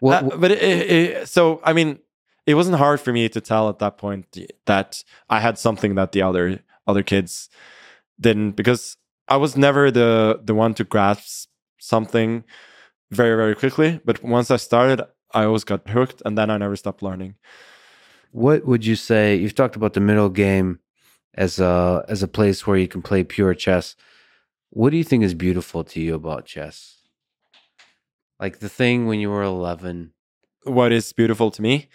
[0.00, 1.98] What, uh, but it, it, so I mean,
[2.46, 4.36] it wasn't hard for me to tell at that point
[4.66, 7.48] that I had something that the other other kids
[8.20, 8.96] didn't because
[9.28, 11.48] I was never the the one to grasp
[11.78, 12.44] something
[13.10, 14.00] very very quickly.
[14.04, 15.02] But once I started,
[15.32, 17.34] I always got hooked, and then I never stopped learning.
[18.30, 19.36] What would you say?
[19.36, 20.78] You've talked about the middle game
[21.34, 23.96] as a as a place where you can play pure chess.
[24.70, 26.98] What do you think is beautiful to you about chess?
[28.38, 30.12] Like the thing when you were 11.
[30.64, 31.88] What is beautiful to me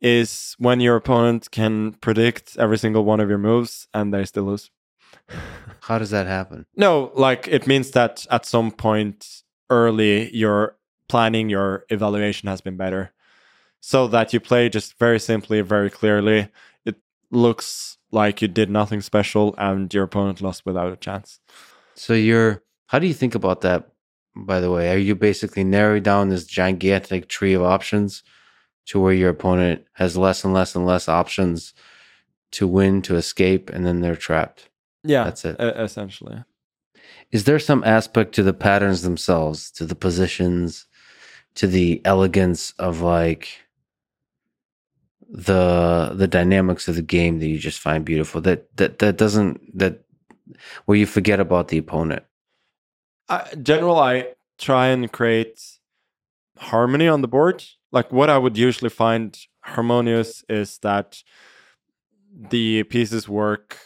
[0.00, 4.44] is when your opponent can predict every single one of your moves and they still
[4.44, 4.70] lose.
[5.80, 6.66] How does that happen?
[6.76, 10.76] No, like it means that at some point early your
[11.08, 13.12] planning, your evaluation has been better.
[13.80, 16.48] So that you play just very simply, very clearly.
[16.86, 16.96] It
[17.30, 21.40] looks like you did nothing special and your opponent lost without a chance.
[21.94, 23.90] So you're how do you think about that
[24.36, 24.92] by the way?
[24.92, 28.22] Are you basically narrowing down this gigantic tree of options
[28.86, 31.74] to where your opponent has less and less and less options
[32.52, 34.68] to win, to escape, and then they're trapped?
[35.02, 35.24] Yeah.
[35.24, 35.56] That's it.
[35.60, 36.44] essentially.
[37.30, 40.86] Is there some aspect to the patterns themselves, to the positions,
[41.56, 43.63] to the elegance of like
[45.34, 49.76] the the dynamics of the game that you just find beautiful that that that doesn't
[49.76, 50.04] that
[50.84, 52.22] where you forget about the opponent.
[53.60, 54.28] General i
[54.58, 55.60] try and create
[56.58, 57.64] harmony on the board.
[57.90, 61.22] Like what i would usually find harmonious is that
[62.32, 63.78] the pieces work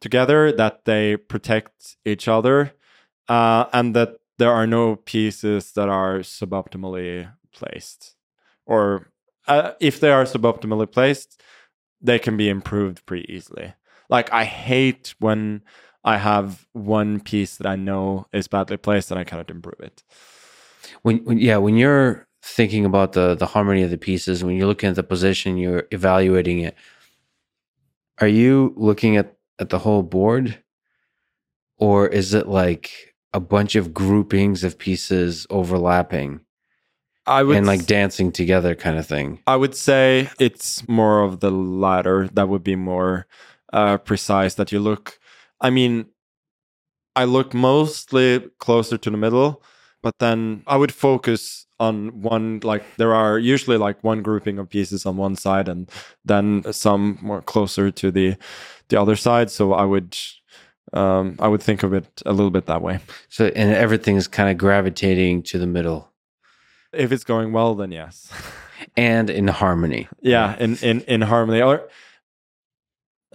[0.00, 2.72] together that they protect each other
[3.28, 8.16] uh, and that there are no pieces that are suboptimally placed
[8.66, 9.11] or
[9.48, 11.40] uh, if they are suboptimally placed,
[12.00, 13.74] they can be improved pretty easily.
[14.08, 15.62] Like I hate when
[16.04, 20.02] I have one piece that I know is badly placed and I cannot improve it.
[21.02, 24.66] When, when yeah, when you're thinking about the the harmony of the pieces, when you're
[24.66, 26.74] looking at the position, you're evaluating it.
[28.20, 30.62] Are you looking at at the whole board,
[31.78, 36.40] or is it like a bunch of groupings of pieces overlapping?
[37.26, 39.40] I would and like dancing together kind of thing.
[39.46, 42.28] I would say it's more of the latter.
[42.32, 43.26] That would be more
[43.72, 44.54] uh, precise.
[44.54, 45.18] That you look.
[45.60, 46.06] I mean,
[47.14, 49.62] I look mostly closer to the middle,
[50.02, 52.60] but then I would focus on one.
[52.64, 55.88] Like there are usually like one grouping of pieces on one side, and
[56.24, 58.36] then some more closer to the
[58.88, 59.50] the other side.
[59.50, 60.16] So I would
[60.92, 62.98] um, I would think of it a little bit that way.
[63.28, 66.11] So and everything is kind of gravitating to the middle.
[66.92, 68.30] If it's going well, then yes.
[68.96, 70.08] and in harmony.
[70.20, 71.62] Yeah, in, in, in harmony.
[71.62, 71.88] Or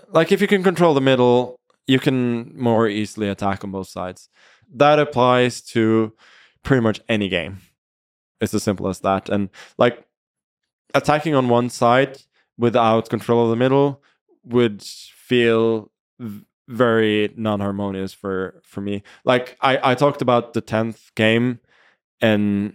[0.09, 4.29] like if you can control the middle, you can more easily attack on both sides.
[4.73, 6.13] That applies to
[6.63, 7.59] pretty much any game.
[8.41, 9.29] It's as simple as that.
[9.29, 10.05] And like
[10.93, 12.19] attacking on one side
[12.57, 14.03] without control of the middle
[14.43, 15.91] would feel
[16.67, 19.03] very non-harmonious for for me.
[19.23, 21.59] Like I I talked about the 10th game
[22.19, 22.73] and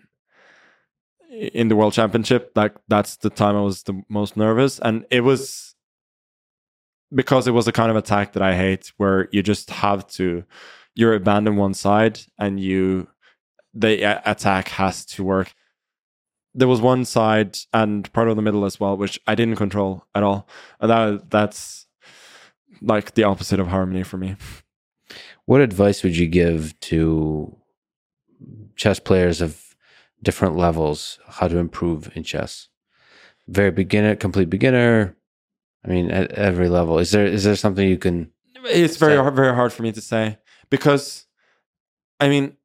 [1.33, 4.79] in the world championship like that's the time i was the most nervous.
[4.79, 5.75] And it was
[7.15, 10.45] because it was a kind of attack that i hate where you just have to
[10.95, 13.09] you're abandon one side and you
[13.75, 15.55] the attack has to work.
[16.55, 20.05] There was one side and part of the middle as well which i didn't control
[20.15, 20.47] at all.
[20.81, 21.87] And that that's
[22.83, 24.37] like the opposite of harmony for me.
[25.47, 27.57] What advice would you give to
[28.77, 29.72] chess players of
[30.23, 32.69] different levels how to improve in chess.
[33.49, 35.17] Very beginner complete beginner.
[35.85, 36.99] I mean at every level.
[36.99, 38.31] Is there is there something you can
[38.65, 40.39] it's very hard, very hard for me to say
[40.71, 41.27] because
[42.21, 42.57] i mean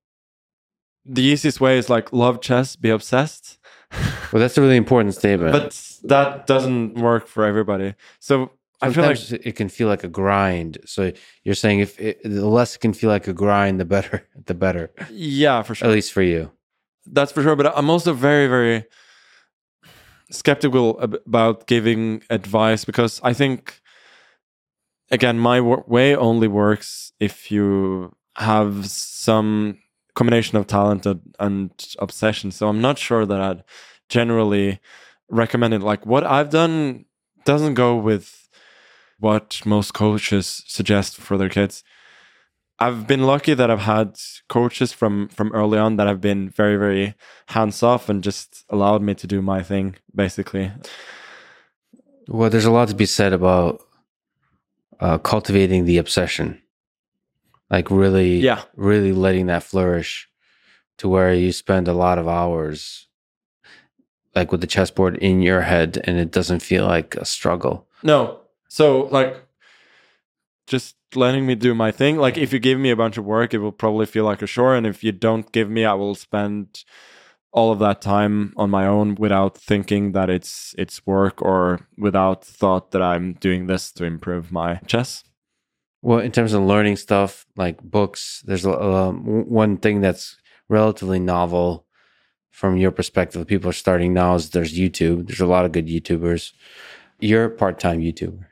[1.04, 3.58] the easiest way is like love chess be obsessed.
[4.34, 5.54] Well that's a really important statement.
[5.54, 7.96] But that doesn't work for everybody.
[8.20, 8.52] So
[8.84, 10.80] Sometimes I feel like it can feel like a grind.
[10.86, 11.14] So
[11.46, 14.54] you're saying if it, the less it can feel like a grind, the better, the
[14.54, 14.92] better.
[15.10, 15.88] Yeah, for sure.
[15.88, 16.52] At least for you
[17.12, 17.56] that's for sure.
[17.56, 18.86] But I'm also very, very
[20.32, 23.82] skeptical about giving advice because I think,
[25.12, 29.80] again, my way only works if you have some
[30.16, 31.06] combination of talent
[31.40, 32.52] and obsession.
[32.52, 33.64] So I'm not sure that I'd
[34.10, 34.80] generally
[35.30, 35.82] recommend it.
[35.82, 37.06] Like what I've done
[37.46, 38.50] doesn't go with
[39.20, 41.84] what most coaches suggest for their kids.
[42.80, 46.78] I've been lucky that I've had coaches from from early on that have been very
[46.78, 47.16] very
[47.48, 50.72] hands off and just allowed me to do my thing basically.
[52.28, 53.82] Well, there's a lot to be said about
[54.99, 56.62] uh, cultivating the obsession,
[57.70, 58.64] like really, Yeah.
[58.76, 60.28] really letting that flourish
[60.98, 63.08] to where you spend a lot of hours,
[64.36, 67.88] like with the chessboard in your head, and it doesn't feel like a struggle.
[68.04, 68.41] No.
[68.68, 69.47] So like
[70.68, 72.18] just letting me do my thing.
[72.18, 74.48] Like if you give me a bunch of work, it will probably feel like a
[74.48, 74.76] chore.
[74.76, 76.84] And if you don't give me, I will spend
[77.52, 82.44] all of that time on my own without thinking that it's it's work or without
[82.45, 85.23] thought that I'm doing this to improve my chess.
[86.02, 90.38] Well, in terms of learning stuff like books, there's um, one thing that's
[90.69, 91.85] relatively novel
[92.52, 93.48] from your perspective.
[93.48, 95.27] People are starting now is there's YouTube.
[95.27, 96.52] There's a lot of good YouTubers.
[97.19, 98.47] You're a part-time YouTuber.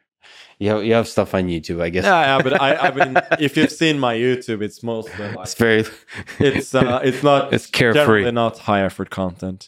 [0.66, 2.06] You have, you have stuff on YouTube, I guess.
[2.06, 5.54] Yeah, yeah, but I, I mean, if you've seen my YouTube, it's mostly like It's
[5.54, 5.86] very,
[6.40, 8.32] it's uh, it's not It's carefree.
[8.32, 9.68] not high effort content.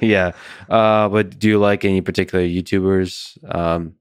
[0.00, 0.32] yeah.
[0.68, 3.36] Uh, but do you like any particular YouTubers?
[3.54, 3.94] Um,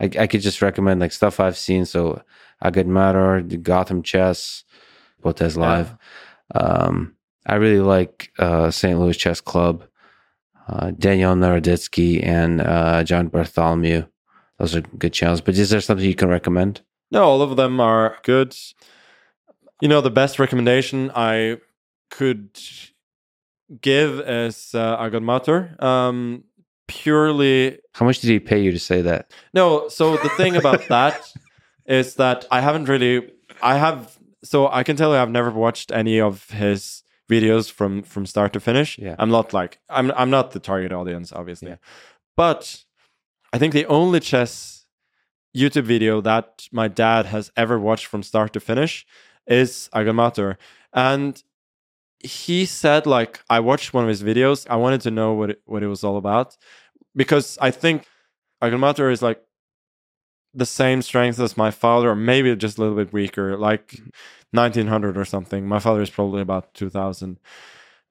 [0.00, 1.84] I, I could just recommend like stuff I've seen.
[1.84, 2.22] So
[2.64, 4.64] Agadmator, the Gotham Chess,
[5.22, 5.94] Botez Live.
[6.54, 7.14] Um,
[7.46, 8.98] I really like uh, St.
[8.98, 9.84] Louis Chess Club,
[10.68, 14.06] uh, Daniel Naroditsky, and uh, John Bartholomew.
[14.60, 15.40] Those are good channels.
[15.40, 16.82] But is there something you can recommend?
[17.10, 18.54] No, all of them are good.
[19.80, 21.58] You know, the best recommendation I
[22.10, 22.60] could
[23.80, 25.74] give is uh, Matter.
[25.78, 26.44] Um,
[26.88, 29.32] purely How much did he pay you to say that?
[29.54, 31.32] No, so the thing about that
[31.86, 33.30] is that I haven't really
[33.62, 38.02] I have so I can tell you I've never watched any of his videos from
[38.02, 38.98] from start to finish.
[38.98, 39.14] Yeah.
[39.18, 41.70] I'm not like I'm I'm not the target audience obviously.
[41.70, 41.76] Yeah.
[42.36, 42.84] But
[43.52, 44.86] I think the only chess
[45.56, 49.06] YouTube video that my dad has ever watched from start to finish
[49.46, 50.56] is Agadmator.
[50.92, 51.42] And
[52.20, 54.66] he said like I watched one of his videos.
[54.68, 56.56] I wanted to know what it, what it was all about
[57.16, 58.06] because I think
[58.62, 59.42] Agadmator is like
[60.54, 64.08] the same strength as my father, or maybe just a little bit weaker, like mm-hmm.
[64.52, 65.66] 1900 or something.
[65.66, 67.38] My father is probably about 2000.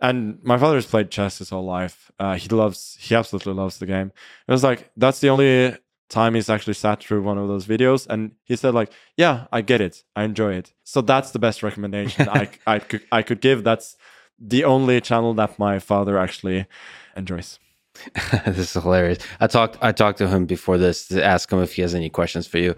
[0.01, 2.11] And my father has played chess his whole life.
[2.19, 4.11] Uh, he loves, he absolutely loves the game.
[4.47, 5.75] It was like, that's the only
[6.09, 8.07] time he's actually sat through one of those videos.
[8.07, 10.03] And he said, like, yeah, I get it.
[10.15, 10.73] I enjoy it.
[10.83, 13.63] So that's the best recommendation I, I, could, I could give.
[13.63, 13.97] That's
[14.39, 16.65] the only channel that my father actually
[17.15, 17.59] enjoys.
[18.45, 19.19] this is hilarious.
[19.39, 22.09] I talked I talked to him before this to ask him if he has any
[22.09, 22.75] questions for you,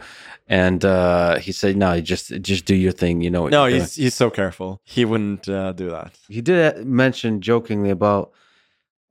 [0.47, 3.21] and uh, he said, "No, just just do your thing.
[3.21, 4.81] You know what No, you're doing." he's he's so careful.
[4.83, 6.17] He wouldn't uh, do that.
[6.29, 8.31] He did mention jokingly about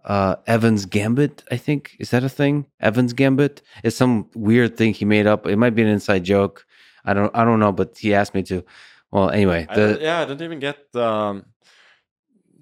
[0.04, 1.44] uh, Evans Gambit.
[1.50, 2.66] I think is that a thing?
[2.80, 5.46] Evans Gambit is some weird thing he made up.
[5.46, 6.66] It might be an inside joke.
[7.04, 8.64] I don't I don't know, but he asked me to.
[9.12, 10.78] Well, anyway, the, don't- yeah, I didn't even get.
[10.94, 11.44] Um,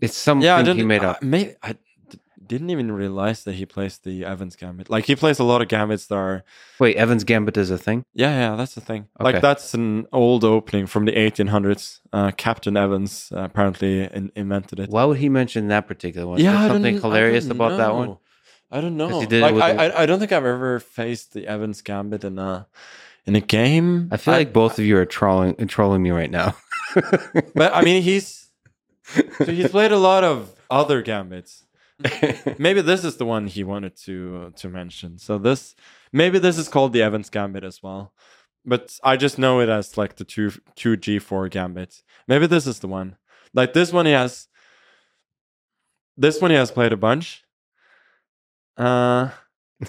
[0.00, 1.18] it's something yeah, I he made up.
[1.20, 1.74] I, may, I
[2.48, 4.88] didn't even realize that he plays the Evans Gambit.
[4.90, 6.44] Like he plays a lot of gambits that are.
[6.80, 8.04] Wait, Evans Gambit is a thing.
[8.14, 9.08] Yeah, yeah, that's the thing.
[9.20, 9.32] Okay.
[9.32, 12.00] Like that's an old opening from the 1800s.
[12.12, 14.90] Uh, Captain Evans uh, apparently in- invented it.
[14.90, 16.40] Why would he mention that particular one?
[16.40, 18.16] Yeah, I something I hilarious about that one.
[18.70, 19.20] I don't know.
[19.20, 22.24] he did it Like I, I, I don't think I've ever faced the Evans Gambit
[22.24, 22.66] in a
[23.26, 24.08] in a game.
[24.10, 26.56] I feel like both of you are trolling trolling me right now.
[27.54, 28.48] But I mean, he's
[29.38, 31.64] so he's played a lot of other gambits.
[32.58, 35.18] Maybe this is the one he wanted to to mention.
[35.18, 35.74] So this
[36.12, 38.12] maybe this is called the Evans Gambit as well.
[38.64, 42.02] But I just know it as like the two two G four gambit.
[42.28, 43.16] Maybe this is the one.
[43.52, 44.46] Like this one he has
[46.16, 47.44] this one he has played a bunch.
[48.76, 49.30] Uh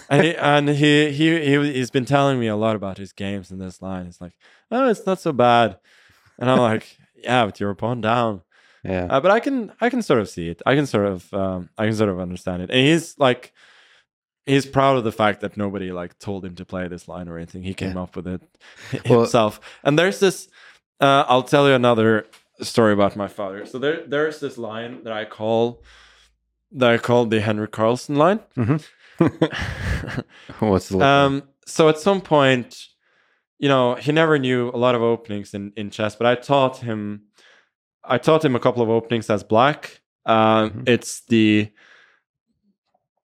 [0.08, 3.50] and he, and he he he he's been telling me a lot about his games
[3.50, 4.06] in this line.
[4.06, 4.34] It's like,
[4.70, 5.78] oh, it's not so bad,
[6.38, 8.42] and I'm like, yeah, but you're pawn down.
[8.84, 9.06] Yeah.
[9.10, 10.62] Uh, but I can I can sort of see it.
[10.64, 12.70] I can sort of um, I can sort of understand it.
[12.70, 13.52] And he's like
[14.46, 17.36] he's proud of the fact that nobody like told him to play this line or
[17.36, 17.62] anything.
[17.62, 18.02] He came Yeah.
[18.02, 18.42] up with it
[19.08, 19.60] Well- himself.
[19.84, 20.48] and there's this
[21.00, 22.26] uh, I'll tell you another
[22.62, 23.66] story about my father.
[23.66, 25.82] So there there's this line that I call
[26.72, 28.40] that I call the Henrik Carlsen line.
[30.58, 32.86] What's the Um, so at some point,
[33.58, 36.78] you know, he never knew a lot of openings in, in chess, but I taught
[36.78, 37.22] him,
[38.04, 40.00] I taught him a couple of openings as black.
[40.26, 40.88] Um, Mhm.
[40.88, 41.70] It's the,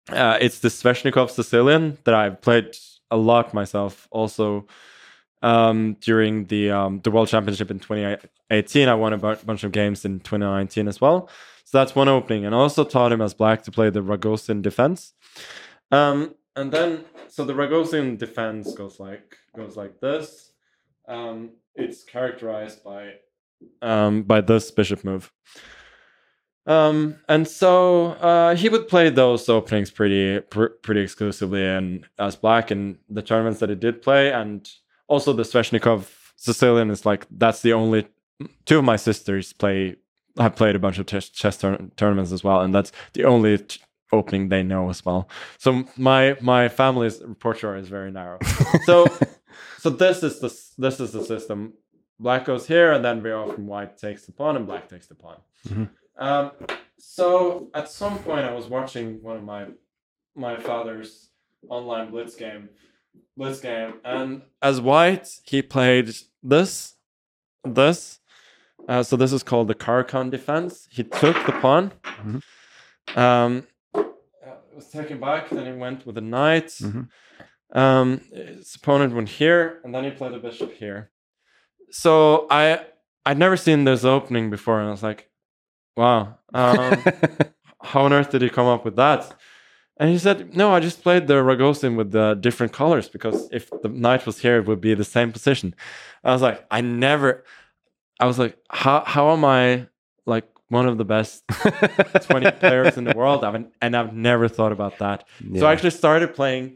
[0.10, 2.76] uh, it's the Sveshnikov Sicilian that I've played
[3.12, 4.08] a lot myself.
[4.12, 4.68] Also,
[5.42, 10.04] um, during the um, the World Championship in 2018, I won a bunch of games
[10.06, 11.30] in 2019 as well.
[11.64, 14.62] So that's one opening, and I also taught him as black to play the Ragozin
[14.62, 15.14] defense.
[15.92, 20.52] Um, and then so the Ragozin defense goes like goes like this.
[21.08, 23.14] Um, it's characterized by
[23.82, 25.32] um, by this bishop move.
[26.66, 32.36] Um, and so uh, he would play those openings pretty pr- pretty exclusively and as
[32.36, 34.70] black in the tournaments that he did play, and
[35.08, 38.08] also the Sveshnikov Sicilian is like that's the only
[38.66, 39.96] two of my sisters play
[40.38, 43.58] have played a bunch of chess, chess tur- tournaments as well, and that's the only
[43.58, 43.82] t-
[44.12, 45.28] opening they know as well.
[45.58, 48.40] So my my family's repertoire is very narrow.
[48.86, 49.06] so
[49.80, 51.74] so this is the this is the system.
[52.20, 55.16] Black goes here, and then very often white takes the pawn, and black takes the
[55.16, 55.38] pawn.
[55.68, 55.86] Mm-hmm.
[56.24, 56.52] Um,
[56.98, 59.68] so at some point, I was watching one of my
[60.36, 61.30] my father's
[61.70, 62.70] online blitz game,
[63.38, 66.14] blitz game, and as white, he played
[66.44, 66.96] this,
[67.64, 68.20] this.
[68.88, 70.88] Uh, so this is called the Caro-Kann defense.
[70.90, 71.92] He took the pawn.
[72.04, 72.42] Mhm.
[73.18, 74.02] Um, uh,
[74.72, 75.50] it was taken back.
[75.50, 76.68] Then he went with the knight.
[76.68, 77.10] Mhm.
[77.72, 81.12] Um, his opponent went here, and then he played the bishop here.
[81.92, 82.82] So I
[83.26, 85.30] I'd never seen this opening before, and I was like,
[85.96, 87.04] "Wow, um,
[87.82, 89.36] how on earth did he come up with that?"
[89.98, 93.70] And he said, "No, I just played the Ragozin with the different colors because if
[93.82, 95.76] the knight was here, it would be the same position."
[96.24, 97.44] I was like, "I never."
[98.20, 99.88] I was like, "How how am I
[100.26, 104.72] like one of the best 20 players in the world?" I've, and I've never thought
[104.72, 105.26] about that.
[105.56, 106.76] So I actually started playing.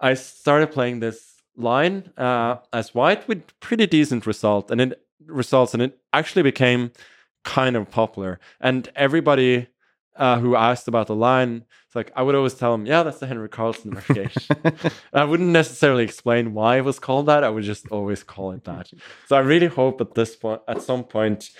[0.00, 5.74] I started playing this line uh, as white with pretty decent result, and it results,
[5.74, 6.90] and it actually became
[7.44, 8.38] kind of popular.
[8.60, 9.66] And everybody
[10.16, 13.18] uh, who asked about the line, it's like I would always tell them, "Yeah, that's
[13.18, 14.56] the Henrik Carlsen variation."
[15.12, 17.44] I wouldn't necessarily explain why it was called that.
[17.44, 18.90] I would just always call it that.
[19.26, 21.50] So I really hope at this point, at some point,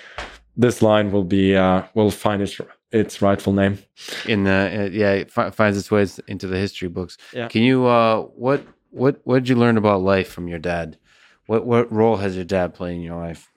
[0.57, 2.61] this line will be uh, will find its
[2.91, 3.79] its rightful name.
[4.27, 7.49] in the uh, yeah it fi- finds its ways into the history books Yeah.
[7.49, 10.99] can you uh what what what did you learn about life from your dad?
[11.47, 13.51] What what role has your dad played in your life?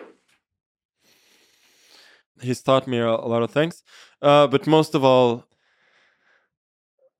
[2.41, 3.83] He's taught me a, lot of things
[4.21, 5.45] uh, but most of all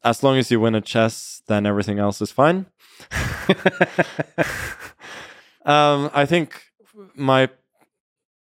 [0.04, 2.66] as long as you win a chess then everything else is fine.
[5.64, 6.60] Um, i think
[7.14, 7.48] my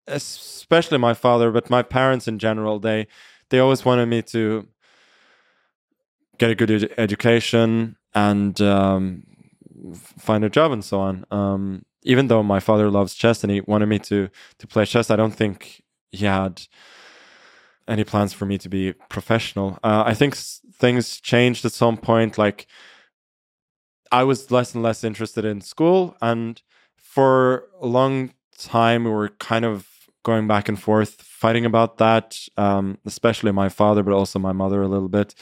[0.06, 3.08] especially my father but my parents in general they
[3.50, 4.68] they always wanted me to
[6.38, 9.24] get a good edu- education and um,
[9.94, 13.62] find a job and so on um, even though my father loves chess and he
[13.62, 16.62] wanted me to to play chess i don't think he had
[17.88, 19.80] any plans for me to be professional.
[19.84, 22.38] Uh, I think things changed at some point.
[22.38, 22.68] Like
[24.12, 26.62] I was less and less interested in school, and
[26.98, 29.88] for a long time we were kind of
[30.24, 32.40] going back and forth, fighting about that.
[32.58, 35.36] Um, especially my father, but also my mother a little bit.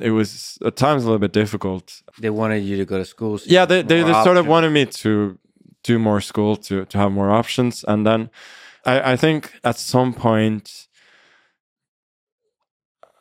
[0.00, 2.02] It was at times a little bit difficult.
[2.18, 4.70] they wanted you to go to school so Yeah, they they, they sort of wanted
[4.70, 5.38] me to
[5.82, 8.30] do more school to to have more options, and then
[8.84, 10.88] I, I think at some point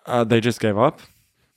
[0.05, 0.99] uh, they just gave up.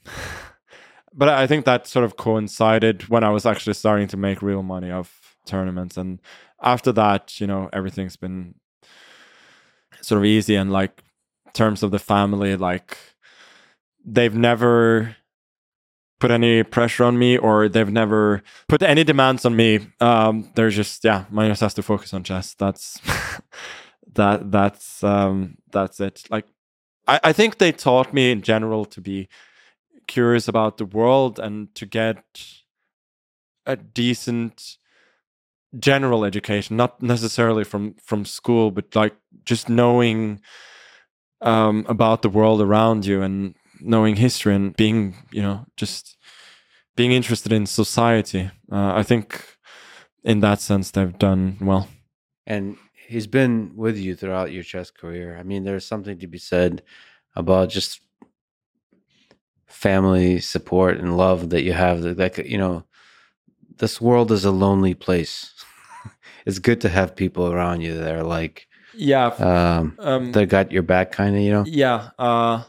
[1.15, 4.63] but I think that sort of coincided when I was actually starting to make real
[4.63, 6.21] money off tournaments, and
[6.63, 8.55] after that, you know, everything's been
[10.01, 11.03] sort of easy and like
[11.53, 12.97] terms of the family, like
[14.05, 15.17] they've never
[16.21, 19.81] put any pressure on me or they've never put any demands on me.
[20.01, 22.55] Um, they're just yeah, Magnus has to focus on chess.
[22.55, 23.01] That's
[24.15, 26.25] that that's um that's it.
[26.31, 26.47] Like
[27.09, 29.29] I, I think they taught me in general to be
[30.07, 32.25] curious about the world and to get
[33.67, 34.77] a decent
[35.79, 40.41] general education, not necessarily from from school, but like just knowing
[41.41, 43.55] um, about the world around you and
[43.85, 46.17] knowing history and being, you know, just
[46.97, 48.51] being interested in society.
[48.71, 49.45] Uh, I think
[50.25, 51.89] in that sense they've done well.
[52.47, 52.77] and
[53.09, 56.83] he's been with you throughout your chess career i mean there's something to be said
[57.37, 58.01] about just
[59.67, 62.85] family support and love that you have that like you know
[63.79, 65.53] this world is a lonely place
[66.47, 69.27] it's good to have people around you that are like Yeah.
[69.39, 72.11] um Um, that got your back kind of you know yeah.
[72.19, 72.63] Uh,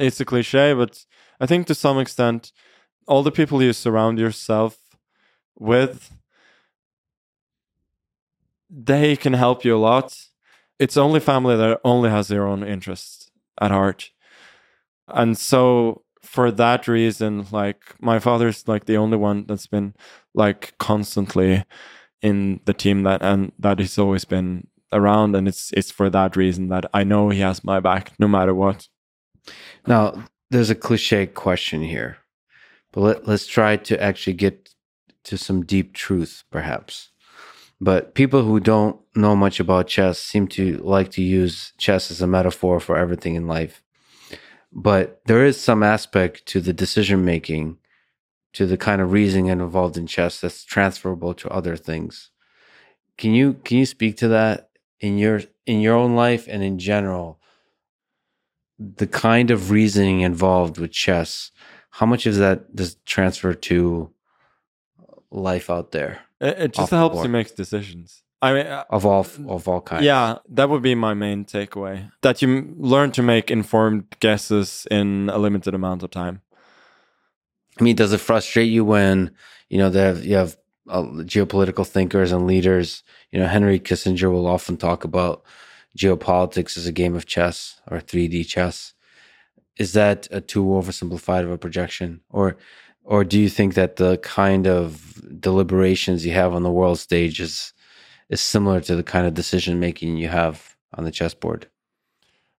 [0.00, 1.04] it's a cliche, but
[1.40, 2.52] I think to some extent,
[3.06, 4.78] all the people you surround yourself
[5.58, 6.12] with,
[8.68, 10.26] they can help you a lot.
[10.78, 14.10] It's only family that only has their own interests at heart.
[15.08, 19.94] And so for that reason, like my father's like the only one that's been
[20.34, 21.64] like constantly
[22.22, 26.36] in the team that and that he's always been around and it's it's for that
[26.36, 28.88] reason that I know he has my back no matter what.
[29.86, 32.18] Now there's a cliche question here
[32.92, 34.70] but let, let's try to actually get
[35.24, 37.08] to some deep truth perhaps
[37.80, 42.22] But people who don't know much about chess seem to like to use chess as
[42.22, 43.84] a metaphor for everything in life.
[44.72, 47.78] But there is some aspect to the decision making,
[48.54, 52.30] to the kind of reasoning involved in chess that's transferable to other things.
[53.18, 54.70] Can you can you speak to that
[55.00, 57.39] in your in your own life and in general?
[58.82, 61.50] The kind of reasoning involved with chess,
[61.90, 64.10] how much of that does transfer to
[65.30, 66.20] life out there?
[66.40, 68.22] It, it just helps you make decisions.
[68.42, 70.04] I mean, uh, of all of all kinds.
[70.04, 72.10] Yeah, that would be my main takeaway.
[72.22, 76.40] That you learn to make informed guesses in a limited amount of time.
[77.78, 79.32] I mean, does it frustrate you when
[79.68, 80.56] you know they have, you have
[80.88, 83.02] uh, geopolitical thinkers and leaders?
[83.30, 85.42] You know, Henry Kissinger will often talk about
[85.96, 88.94] geopolitics is a game of chess or 3D chess.
[89.76, 92.56] Is that a too oversimplified of a projection, or
[93.04, 97.40] or do you think that the kind of deliberations you have on the world stage
[97.40, 97.72] is
[98.28, 101.66] is similar to the kind of decision making you have on the chessboard?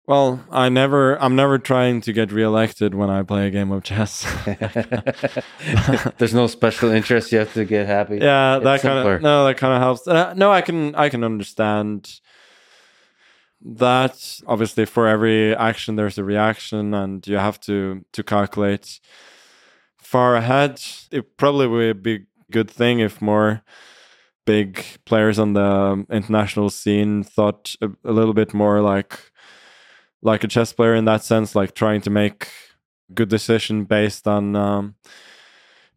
[0.08, 3.84] Well, I never I'm never trying to get reelected when I play a game of
[3.84, 4.26] chess.
[6.18, 8.18] There's no special interest you have to get happy.
[8.18, 10.08] Yeah, that kind of no, that kind of helps.
[10.08, 12.20] Uh, no, I can I can understand
[13.64, 19.00] that obviously for every action there's a reaction and you have to to calculate
[19.98, 20.82] far ahead.
[21.12, 23.62] It probably would be a good thing if more
[24.46, 29.32] big players on the international scene thought a, a, little bit more like
[30.22, 32.50] like a chess player in that sense, like trying to make
[33.14, 34.96] good decision based on um,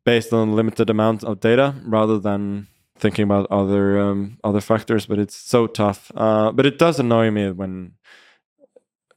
[0.04, 2.68] based on limited amount of data rather than
[3.04, 5.04] thinking about other um, other factors.
[5.06, 6.10] But it's so tough.
[6.16, 7.92] Uh, but it does annoy me when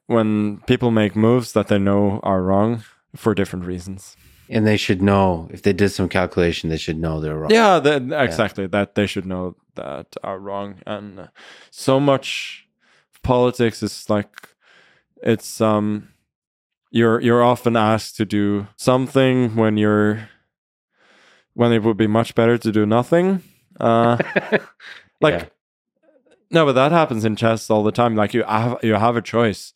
[0.08, 2.84] when people make moves that they know are wrong
[3.16, 4.18] for different reasons.
[4.50, 7.52] And they should know if they did some calculation, they should know they're wrong.
[7.52, 7.78] Yeah,
[8.24, 8.64] exactly.
[8.66, 8.72] Yeah.
[8.72, 10.76] That they should know that are wrong.
[10.86, 11.28] And uh,
[11.72, 12.68] so much
[13.24, 14.34] politics is like
[15.24, 16.10] it's um
[16.92, 20.30] you're you're often asked to do something when you're
[21.54, 23.42] when it would be much better to do nothing.
[23.80, 24.18] Uh,
[25.22, 25.45] like yeah.
[26.52, 28.16] no, but that happens in chess all the time.
[28.16, 29.74] Like you have you have a choice.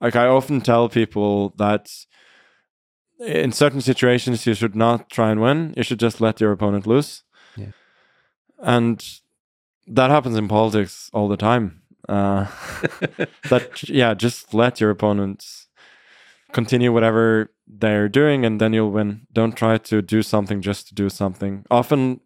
[0.00, 1.90] Like I often tell people that
[3.18, 5.74] in certain situations you should not try and win.
[5.76, 7.22] You should just let your opponent lose.
[7.56, 7.72] Yeah.
[8.58, 9.04] And
[9.86, 11.82] that happens in politics all the time.
[12.08, 12.46] Uh,
[13.48, 15.68] that yeah, just let your opponents
[16.52, 19.26] continue whatever they're doing, and then you'll win.
[19.32, 21.64] Don't try to do something just to do something.
[21.70, 22.20] Often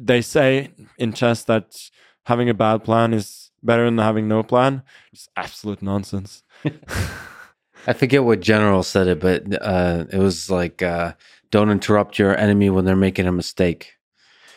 [0.00, 1.90] they say in chess that
[2.26, 4.82] having a bad plan is better than having no plan.
[5.12, 6.42] It's absolute nonsense.
[7.86, 11.14] I forget what general said it, but uh, it was like, uh,
[11.50, 13.94] "Don't interrupt your enemy when they're making a mistake."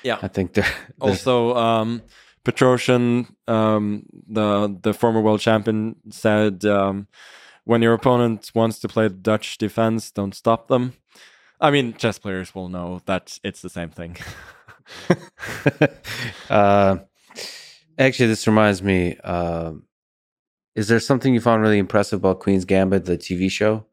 [0.04, 0.66] Yeah, I think there.
[1.02, 2.02] Also, um,
[2.46, 7.08] Petrosian, um, the the former world champion, said, um,
[7.66, 10.94] "When your opponent wants to play Dutch defense, don't stop them."
[11.60, 14.18] I mean, chess players will know that it's the same thing.
[16.50, 16.98] uh,
[17.98, 19.18] actually, this reminds me.
[19.24, 19.74] Uh,
[20.76, 23.86] is there something you found really impressive about Queen's Gambit, the TV show?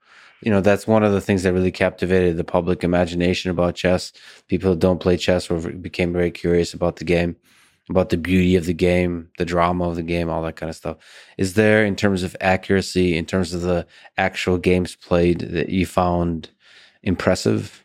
[0.43, 4.13] You know, that's one of the things that really captivated the public imagination about chess.
[4.49, 7.37] People who don't play chess were became very curious about the game,
[7.89, 10.77] about the beauty of the game, the drama of the game, all that kind of
[10.77, 10.99] stuff.
[11.39, 13.87] Is there, in terms of accuracy, in terms of the
[14.19, 16.51] actual games played, that you found
[17.03, 17.83] impressive?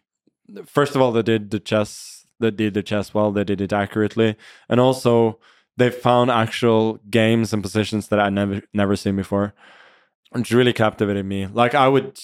[0.65, 2.18] First of all, they did the chess.
[2.39, 3.31] They did the chess well.
[3.31, 4.35] They did it accurately,
[4.69, 5.39] and also
[5.77, 9.53] they've found actual games and positions that I never never seen before,
[10.31, 11.47] which really captivated me.
[11.47, 12.19] Like I would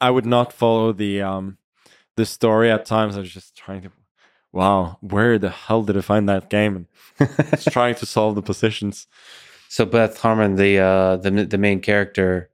[0.00, 1.58] I would not follow the um
[2.16, 3.16] the story at times.
[3.16, 3.90] I was just trying to
[4.52, 6.88] wow, where the hell did I find that game?
[7.18, 9.06] And trying to solve the positions.
[9.68, 12.50] So Beth Harmon, the uh the the main character,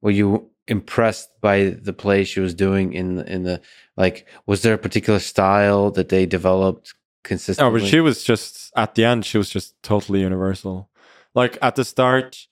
[0.00, 3.60] were you impressed by the play she was doing in in the
[3.96, 7.80] like was there a particular style that they developed consistently.
[7.80, 9.24] Oh, but she was just at the end.
[9.24, 10.88] She was just totally universal.
[11.34, 12.46] Like at the start,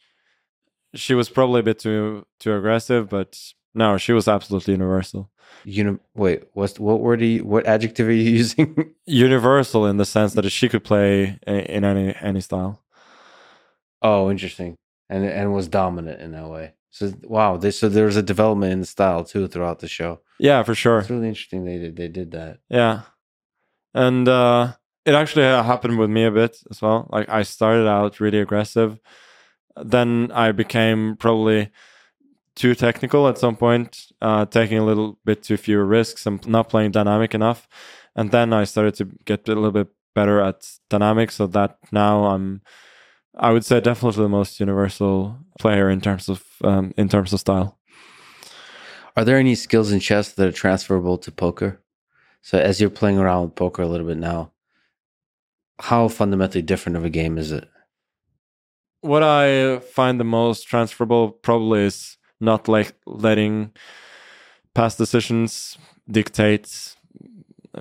[0.95, 3.39] she was probably a bit too too aggressive, but
[3.75, 5.31] no, she was absolutely universal.
[5.65, 8.95] Uni- wait, what what word are you, what adjective are you using?
[9.07, 12.83] universal in the sense that she could play in any any style.
[14.03, 14.77] Oh, interesting,
[15.09, 16.73] and and was dominant in that way.
[16.91, 20.21] So wow, they, so there was a development in style too throughout the show.
[20.39, 20.99] Yeah, for sure.
[20.99, 22.59] It's really interesting they did they did that.
[22.69, 23.03] Yeah,
[23.95, 24.73] and uh,
[25.05, 27.09] it actually happened with me a bit as well.
[27.13, 28.99] Like I started out really aggressive,
[29.77, 31.71] then I became probably
[32.55, 36.69] too technical at some point, uh, taking a little bit too few risks and not
[36.69, 37.69] playing dynamic enough.
[38.17, 41.37] And then I started to get a little bit better at dynamics.
[41.37, 42.63] So that now I'm,
[43.35, 47.41] I would say, definitely the most universal player in terms of um, in terms of
[47.41, 47.79] style.
[49.17, 51.81] Are there any skills in chess that are transferable to poker?
[52.43, 54.53] So as you're playing around with poker a little bit now,
[55.81, 57.69] how fundamentally different of a game is it?
[59.03, 63.73] What I find the most transferable probably is not like letting
[64.75, 65.79] past decisions
[66.11, 66.95] dictate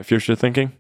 [0.04, 0.74] future thinking.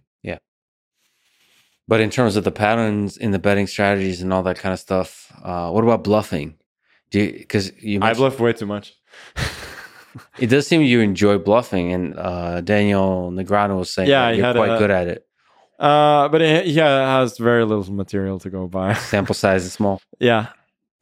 [1.89, 4.79] But in terms of the patterns in the betting strategies and all that kind of
[4.79, 6.53] stuff, uh, what about bluffing?
[7.09, 8.93] Do you because you I bluff way too much.
[10.37, 14.75] it does seem you enjoy bluffing, and uh, Daniel Negreanu was saying yeah, you're quite
[14.75, 15.25] a, good at it.
[15.79, 18.93] Uh, but it, yeah, it has very little material to go by.
[19.11, 19.99] Sample size is small.
[20.19, 20.49] Yeah.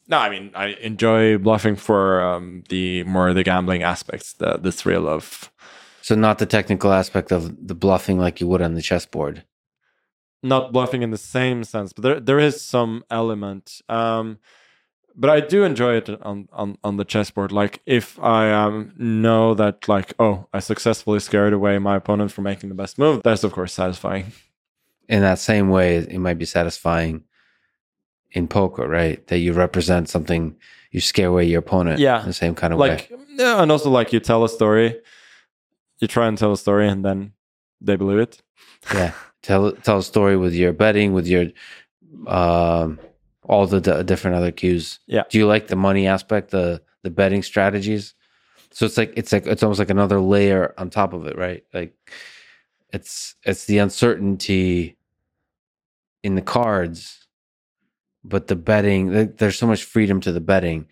[0.07, 4.72] No, I mean I enjoy bluffing for um, the more the gambling aspects, the the
[4.72, 5.51] thrill of.
[6.01, 9.43] So not the technical aspect of the bluffing like you would on the chessboard.
[10.48, 13.82] Not bluffing in the same sense, but there there is some element.
[13.90, 14.40] Um,
[15.19, 17.51] but I do enjoy it on, on, on the chessboard.
[17.51, 22.43] Like if I um, know that like oh I successfully scared away my opponent from
[22.43, 24.32] making the best move, that's of course satisfying
[25.09, 27.24] in that same way, it might be satisfying
[28.32, 29.26] in poker, right?
[29.27, 30.56] That you represent something,
[30.92, 32.00] you scare away your opponent.
[32.00, 33.17] Yeah, the same kind of like, way.
[33.35, 35.00] Yeah, and also like you tell a story,
[36.00, 37.34] you try and tell a story, and then
[37.80, 38.42] they believe it.
[38.93, 41.48] yeah, tell tell a story with your betting, with your
[42.27, 42.99] um,
[43.43, 44.99] all the d- different other cues.
[45.07, 45.24] Yeah.
[45.30, 48.14] Do you like the money aspect, the the betting strategies?
[48.72, 51.64] So it's like it's like it's almost like another layer on top of it, right?
[51.74, 51.95] Like
[52.91, 54.98] it's it's the uncertainty
[56.24, 57.27] in the cards,
[58.24, 60.88] but the betting, there's so much freedom to the betting.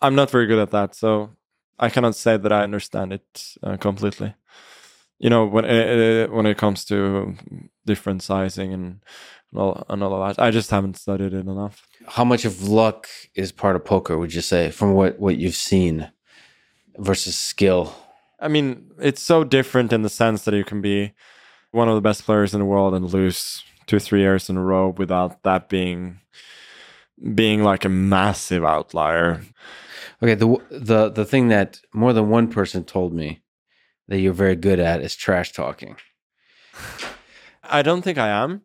[0.00, 1.30] I'm not very good at that, so
[1.78, 4.34] I cannot say that I understand it uh, completely.
[5.22, 7.36] You know, when it, uh, when it comes to
[7.86, 9.00] different sizing and
[9.54, 11.86] all, and all of that, I just haven't studied it enough.
[12.08, 14.18] How much of luck is part of poker?
[14.18, 16.10] Would you say, from what what you've seen,
[16.98, 17.94] versus skill?
[18.40, 21.12] I mean, it's so different in the sense that you can be
[21.70, 24.64] one of the best players in the world and lose two three years in a
[24.64, 26.18] row without that being
[27.34, 29.42] being like a massive outlier.
[30.20, 33.41] Okay, the the the thing that more than one person told me
[34.08, 35.96] that you're very good at is trash talking.
[37.62, 38.62] I don't think I am.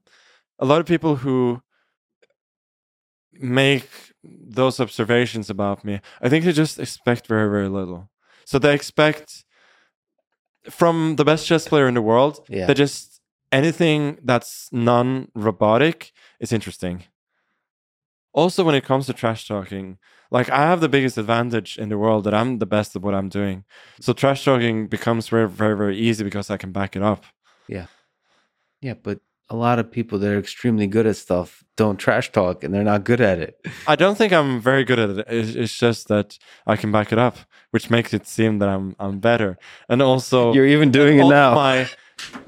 [0.59, 1.61] A lot of people who
[3.33, 3.87] make
[4.23, 8.09] those observations about me, I think they just expect very very little.
[8.45, 9.45] So they expect
[10.69, 12.65] from the best chess player in the world, yeah.
[12.65, 17.03] they just anything that's non-robotic is interesting.
[18.37, 19.97] Also, when it comes to trash talking,
[20.29, 23.15] like I have the biggest advantage in the world that I'm the best at what
[23.15, 23.65] I'm doing.
[23.99, 27.23] So trash talking becomes very, very, very easy because I can back it up.
[27.67, 27.87] Yeah.
[28.79, 32.63] Yeah, but a lot of people that are extremely good at stuff don't trash talk
[32.63, 33.59] and they're not good at it.
[33.87, 35.25] I don't think I'm very good at it.
[35.27, 37.37] It's, just that I can back it up,
[37.71, 39.57] which makes it seem that I'm I'm better.
[39.89, 41.55] And also, you're even doing it now.
[41.55, 41.89] My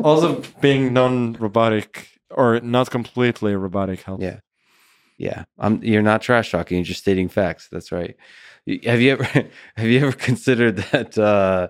[0.03, 4.23] also being non-robotic or not completely robotic helps.
[4.23, 4.39] Yeah,
[5.19, 5.43] yeah.
[5.59, 6.77] I'm, you're not trash talking.
[6.77, 7.67] You're just stating facts.
[7.71, 8.15] That's right.
[8.85, 9.23] Have you ever
[9.75, 11.67] have you ever considered that uh,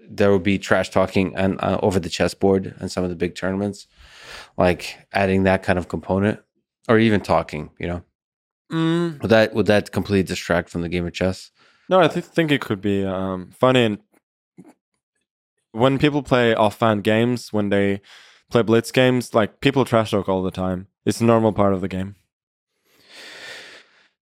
[0.00, 3.36] there will be trash talking and uh, over the chessboard in some of the big
[3.36, 3.86] tournaments,
[4.56, 6.40] like adding that kind of component,
[6.88, 7.70] or even talking?
[7.78, 8.02] You know,
[8.72, 9.22] mm.
[9.22, 11.50] would that would that completely distract from the game of chess?
[11.88, 13.98] No, I th- think it could be um, funny and
[15.70, 18.00] when people play offhand games, when they
[18.50, 20.88] play blitz games, like people trash talk all the time.
[21.04, 22.16] It's a normal part of the game.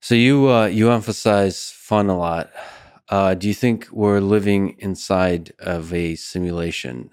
[0.04, 2.50] So you uh, you emphasize fun a lot.
[3.08, 7.08] Uh, do you think we're living inside of a simulation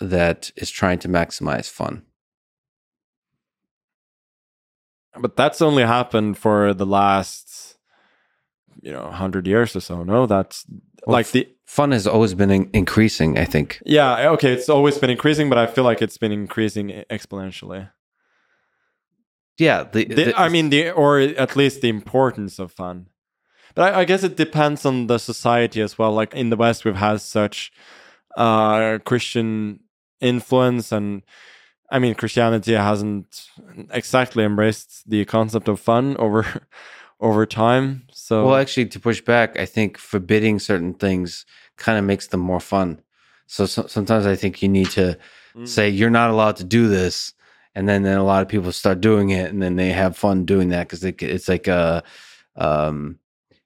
[0.00, 2.02] that is trying to maximize fun?
[5.16, 7.76] But that's only happened for the last,
[8.82, 10.02] you know, hundred years or so.
[10.02, 10.66] No, that's
[11.06, 13.80] well, like the fun has always been in- increasing, I think.
[13.86, 17.88] Yeah, okay, it's always been increasing, but I feel like it's been increasing exponentially.
[19.58, 23.06] Yeah, the, the, the, I mean, the or at least the importance of fun.
[23.74, 26.12] But I, I, guess it depends on the society as well.
[26.12, 27.72] Like in the West, we've had such
[28.36, 29.80] uh, Christian
[30.20, 31.22] influence, and
[31.90, 33.48] I mean, Christianity hasn't
[33.90, 36.62] exactly embraced the concept of fun over
[37.20, 38.06] over time.
[38.10, 42.40] So, well, actually, to push back, I think forbidding certain things kind of makes them
[42.40, 43.00] more fun.
[43.46, 45.18] So, so, sometimes I think you need to
[45.54, 45.68] mm.
[45.68, 47.32] say you're not allowed to do this,
[47.74, 50.44] and then then a lot of people start doing it, and then they have fun
[50.44, 52.02] doing that because it, it's like a
[52.56, 53.18] um,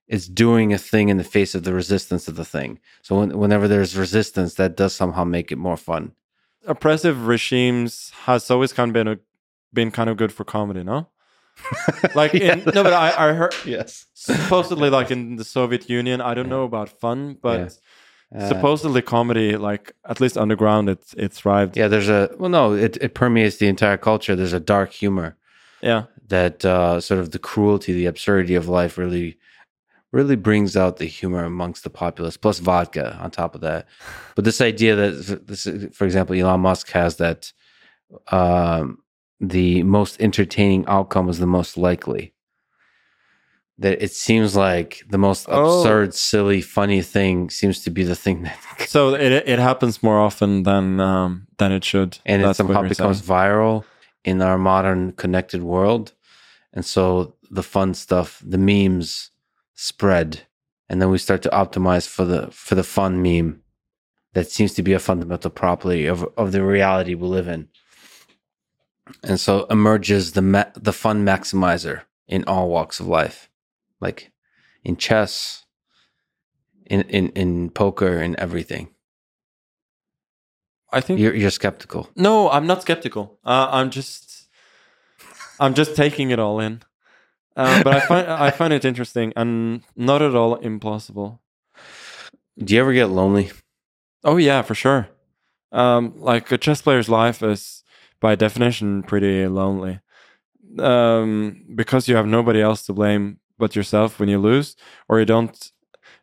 [0.08, 2.78] it's doing a thing in the face of the resistance of the thing.
[3.02, 6.12] So when, whenever there's resistance, that does somehow make it more fun.
[6.66, 9.18] Oppressive regimes has always kind of been a
[9.72, 11.08] been kind of good for comedy, no?
[12.14, 14.06] like in, no, but I, I heard yes.
[14.14, 16.20] supposedly like in the Soviet Union.
[16.20, 17.68] I don't know about fun, but Yeah.
[18.36, 21.76] Uh, supposedly comedy, like at least underground, it it thrived.
[21.76, 24.36] yeah, there's a well, no, it it permeates the entire culture.
[24.36, 25.36] There's a dark humor
[25.82, 29.38] Yeah, that uh, sort of the cruelty, the absurdity of life really
[30.12, 33.86] really brings out the humor amongst the populace plus vodka on top of that
[34.34, 37.52] but this idea that this for example elon musk has that
[38.28, 38.98] um,
[39.40, 42.32] the most entertaining outcome is the most likely
[43.78, 45.80] that it seems like the most Oh.
[45.80, 50.18] absurd silly funny thing seems to be the thing that so it it happens more
[50.18, 53.28] often than um than it should, and it That's somehow becomes saying.
[53.38, 53.84] viral
[54.24, 56.12] in our modern connected world.
[56.72, 59.30] And so the fun stuff the memes
[59.74, 60.40] spread.
[60.88, 63.60] And then we start to optimize for the for the fun meme
[64.34, 67.68] that seems to be a fundamental property of of the reality we live in.
[69.22, 73.48] And so emerges the ma- the fun maximizer in all walks of life
[74.00, 74.32] like
[74.84, 75.64] in chess
[76.86, 78.88] in in in poker in everything
[80.92, 83.38] I think you're you're skeptical no, I'm not skeptical.
[83.44, 84.48] Uh, I'm just
[85.58, 86.82] I'm just taking it all in.
[87.56, 91.40] Uh, but I find I find it interesting and not at all implausible.
[92.58, 93.50] do you ever get lonely
[94.26, 95.08] Oh yeah, for sure.
[95.70, 97.84] Um, like a chess player's life is
[98.20, 100.00] by definition pretty lonely,
[100.80, 104.76] um, because you have nobody else to blame but yourself when you lose
[105.08, 105.72] or you don't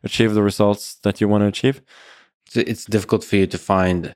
[0.02, 1.82] achieve the results that you want to achieve.
[2.46, 4.14] it's, it's difficult for you to find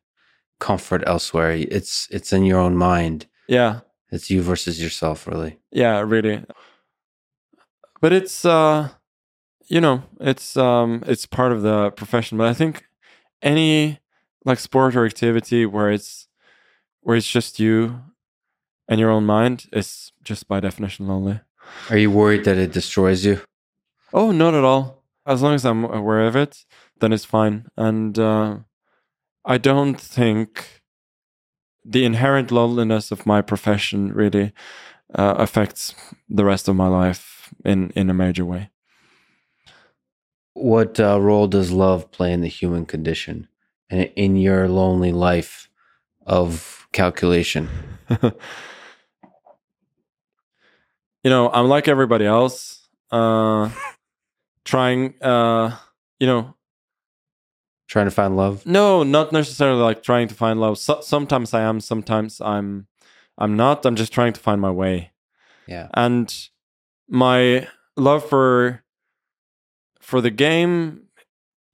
[0.61, 1.53] comfort elsewhere.
[1.53, 3.27] It's it's in your own mind.
[3.49, 3.81] Yeah,
[4.11, 5.59] It's you versus yourself, really.
[5.73, 6.45] yeah, really.
[8.01, 8.91] But it's uh,
[9.67, 12.39] you know, it's um, it's part of the profession.
[12.39, 12.85] But I think
[13.43, 13.99] any
[14.45, 16.29] like sport or activity where it's
[17.01, 18.01] where it's just you
[18.89, 21.41] and your own mind is just by definition lonely.
[21.91, 23.41] Are you worried that it destroys you?
[24.13, 25.05] Oh, not at all.
[25.27, 26.65] As long as I'm aware of it,
[27.01, 27.67] then it's fine.
[27.77, 28.59] And uh,
[29.45, 30.83] I don't think
[31.85, 34.53] the inherent loneliness of my profession really
[35.15, 35.95] uh, affects
[36.29, 38.71] the rest of my life in in a major way.
[40.53, 43.49] What uh, role does love play in the human condition
[43.89, 45.71] and in your lonely life
[46.27, 47.69] of calculation?
[51.23, 53.71] you know, I'm like everybody else, uh,
[54.65, 55.77] trying, uh,
[56.19, 56.55] you know,
[57.89, 58.67] Trying to find love?
[58.67, 60.77] No, not necessarily like trying to find love.
[60.77, 62.87] So- sometimes I am, sometimes I'm
[63.39, 63.87] I'm not.
[63.87, 65.13] I'm just trying to find my way.
[65.67, 65.89] Yeah.
[65.95, 66.35] And
[67.09, 67.67] my
[67.97, 68.85] love for
[70.01, 71.09] for the game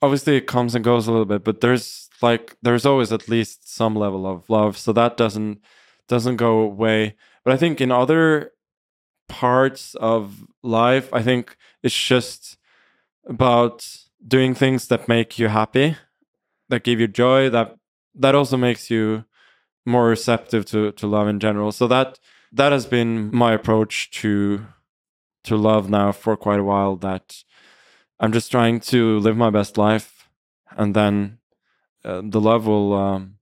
[0.03, 3.75] obviously it comes and goes a little bit, but there's like there's always at least
[3.75, 4.79] some level of love.
[4.79, 5.61] So that doesn't
[6.07, 7.17] doesn't go away.
[7.45, 8.53] But I think in other
[9.29, 12.57] parts of life, I think it's just
[13.27, 13.87] about
[14.27, 15.97] doing things that make you happy,
[16.69, 17.77] that give you joy, that
[18.15, 19.25] that also makes you
[19.87, 21.73] more receptive to, to love in general.
[21.73, 22.19] So that
[22.53, 24.67] that has been my approach to
[25.45, 26.97] to love now for quite a while.
[26.97, 27.43] That
[28.21, 30.29] I'm just trying to live my best life,
[30.71, 31.39] and then
[32.05, 33.37] uh, the love will um,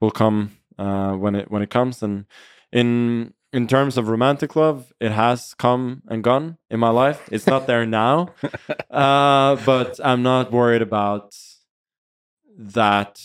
[0.00, 2.02] will come uh, when it when it comes.
[2.02, 2.26] And
[2.72, 7.28] in in terms of romantic love, it has come and gone in my life.
[7.32, 8.34] It's not there now,
[8.90, 11.34] uh, but I'm not worried about
[12.56, 13.20] that.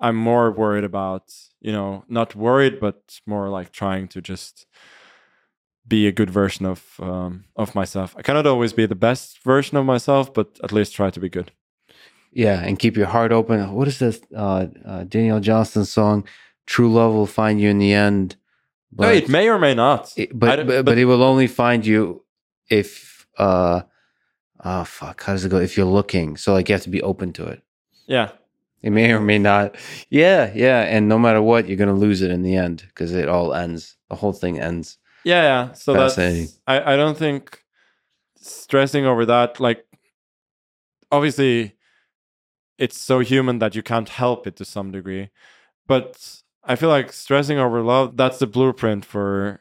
[0.00, 4.66] I'm more worried about you know not worried, but more like trying to just
[5.86, 8.14] be a good version of um, of myself.
[8.16, 11.28] I cannot always be the best version of myself, but at least try to be
[11.28, 11.52] good.
[12.32, 13.72] Yeah, and keep your heart open.
[13.72, 16.24] What is this uh, uh, Daniel Johnston song?
[16.66, 18.36] True love will find you in the end.
[18.96, 20.12] No, it may or may not.
[20.16, 22.24] It- I but, but but it will only find you
[22.70, 23.82] if uh
[24.64, 25.58] oh fuck how does it go?
[25.58, 26.36] If you're looking.
[26.36, 27.62] So like you have to be open to it.
[28.06, 28.30] Yeah,
[28.82, 29.76] it may or may not.
[30.10, 33.28] Yeah yeah and no matter what you're gonna lose it in the end because it
[33.28, 33.96] all ends.
[34.10, 34.98] The whole thing ends.
[35.24, 35.72] Yeah, yeah.
[35.72, 36.18] So that's
[36.66, 37.60] I, I don't think
[38.36, 39.86] stressing over that like
[41.10, 41.74] obviously
[42.78, 45.30] it's so human that you can't help it to some degree,
[45.86, 49.60] but I feel like stressing over love that's the blueprint for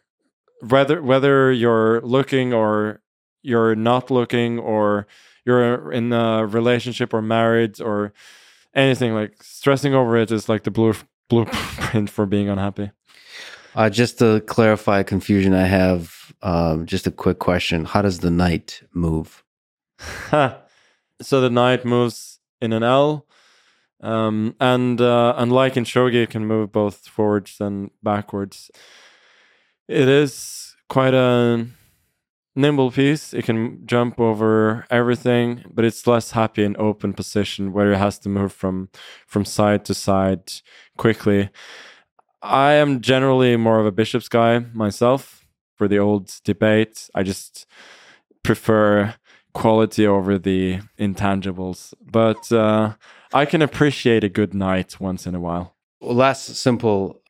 [0.61, 3.01] whether whether you're looking or
[3.41, 5.07] you're not looking or
[5.45, 8.14] you're in a relationship or married or
[8.73, 10.93] anything like stressing over it is like the blue
[11.30, 12.91] blueprint for being unhappy.
[13.75, 18.32] uh just to clarify confusion i have um just a quick question how does the
[18.32, 19.43] knight move
[21.22, 23.25] so the knight moves in an L,
[24.03, 28.69] um, and uh, unlike in shogi, it can move both forwards and backwards.
[29.88, 31.65] It is quite a
[32.56, 33.33] nimble piece.
[33.33, 38.19] It can jump over everything, but it's less happy in open position where it has
[38.19, 38.90] to move from
[39.25, 40.51] from side to side
[40.98, 41.49] quickly.
[42.41, 45.45] I am generally more of a bishop's guy myself
[45.77, 47.09] for the old debate.
[47.15, 47.65] I just
[48.43, 49.15] prefer
[49.53, 52.95] quality over the intangibles, but uh,
[53.34, 55.76] I can appreciate a good knight once in a while.
[56.00, 57.22] Well, last simple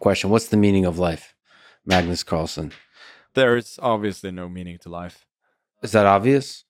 [0.00, 1.34] question: What's the meaning of life,
[1.86, 2.72] Magnus Carlsen?
[3.34, 5.26] There's obviously no meaning to life.
[5.82, 6.64] Is that obvious?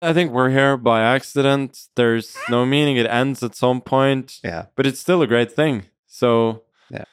[0.00, 1.78] I think we're here by accident.
[1.96, 2.96] There's no meaning.
[2.96, 4.38] It ends at some point.
[4.44, 4.66] Yeah.
[4.76, 5.84] But it's still a great thing.
[6.06, 7.04] So Yeah.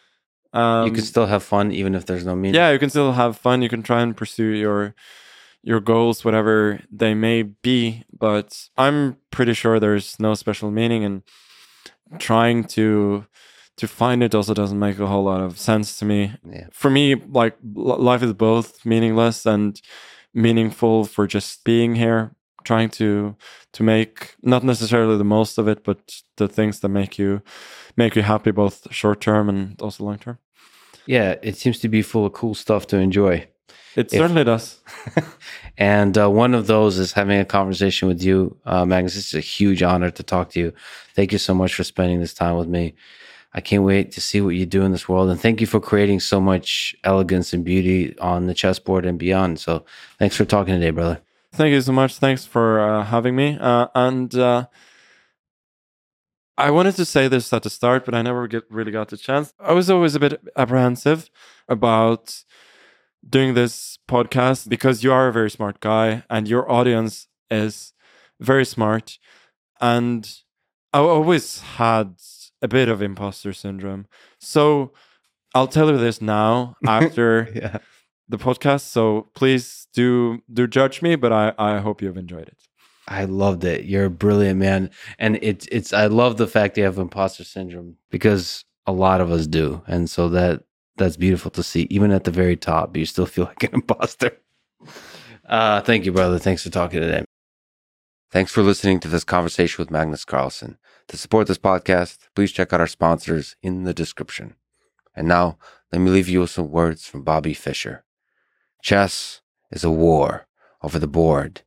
[0.54, 2.56] Um, you can still have fun even if there's no meaning.
[2.56, 3.62] yeah, you can still have fun.
[3.62, 4.94] You can try and pursue your
[5.64, 8.04] your goals, whatever they may be.
[8.18, 11.24] But I'm pretty sure there's no special meaning, and
[12.20, 13.26] trying to
[13.78, 16.34] to find it also doesn't make a whole lot of sense to me.
[16.48, 16.68] Yeah.
[16.72, 19.82] For me, like l- life is both meaningless and
[20.34, 23.36] meaningful for just being here, trying to
[23.74, 27.42] to make not necessarily the most of it, but the things that make you
[27.98, 30.38] make you happy, both short term and also long term.
[31.06, 33.48] Yeah, it seems to be full of cool stuff to enjoy.
[33.96, 34.80] It certainly does.
[35.78, 39.18] and uh, one of those is having a conversation with you, uh, Magnus.
[39.18, 40.74] It's a huge honor to talk to you.
[41.16, 42.94] Thank you so much for spending this time with me.
[43.54, 45.30] I can't wait to see what you do in this world.
[45.30, 49.60] And thank you for creating so much elegance and beauty on the chessboard and beyond.
[49.60, 49.84] So
[50.20, 51.20] thanks for talking today, brother.
[51.52, 52.16] Thank you so much.
[52.16, 53.58] Thanks for uh, having me.
[53.60, 54.68] Uh, and uh,
[56.58, 59.18] I wanted to say this at the start, but I never get, really got the
[59.18, 59.54] chance.
[59.60, 61.30] I was always a bit apprehensive
[61.68, 62.44] about
[63.28, 67.94] doing this podcast because you are a very smart guy and your audience is
[68.40, 69.20] very smart.
[69.80, 70.30] And
[70.94, 72.16] I always had
[72.62, 74.08] a bit of imposter syndrome.
[74.40, 74.94] So
[75.56, 77.78] I'll tell you this now after Yeah.
[78.30, 78.82] the podcast.
[78.82, 82.58] So please do do judge me, but I, I hope you've enjoyed it.
[83.08, 83.86] I loved it.
[83.86, 84.90] You're a brilliant man.
[85.20, 89.32] And it's it's I love the fact you have imposter syndrome because a lot of
[89.32, 89.82] us do.
[89.88, 90.64] And so that
[91.02, 91.88] that's beautiful to see.
[91.90, 94.38] Even at the very top, you still feel like an imposter.
[95.46, 96.40] Uh thank you, brother.
[96.40, 97.26] Thanks for talking today.
[98.32, 100.78] Thanks for listening to this conversation with Magnus Carlsen.
[101.10, 104.56] To support this podcast, please check out our sponsors in the description.
[105.14, 105.58] And now,
[105.92, 108.06] let me leave you with some words from Bobby Fischer.
[108.82, 110.48] Chess is a war
[110.82, 111.64] over the board.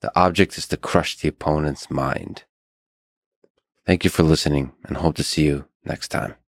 [0.00, 2.42] The object is to crush the opponent's mind.
[3.86, 6.34] Thank you for listening and hope to see you next time.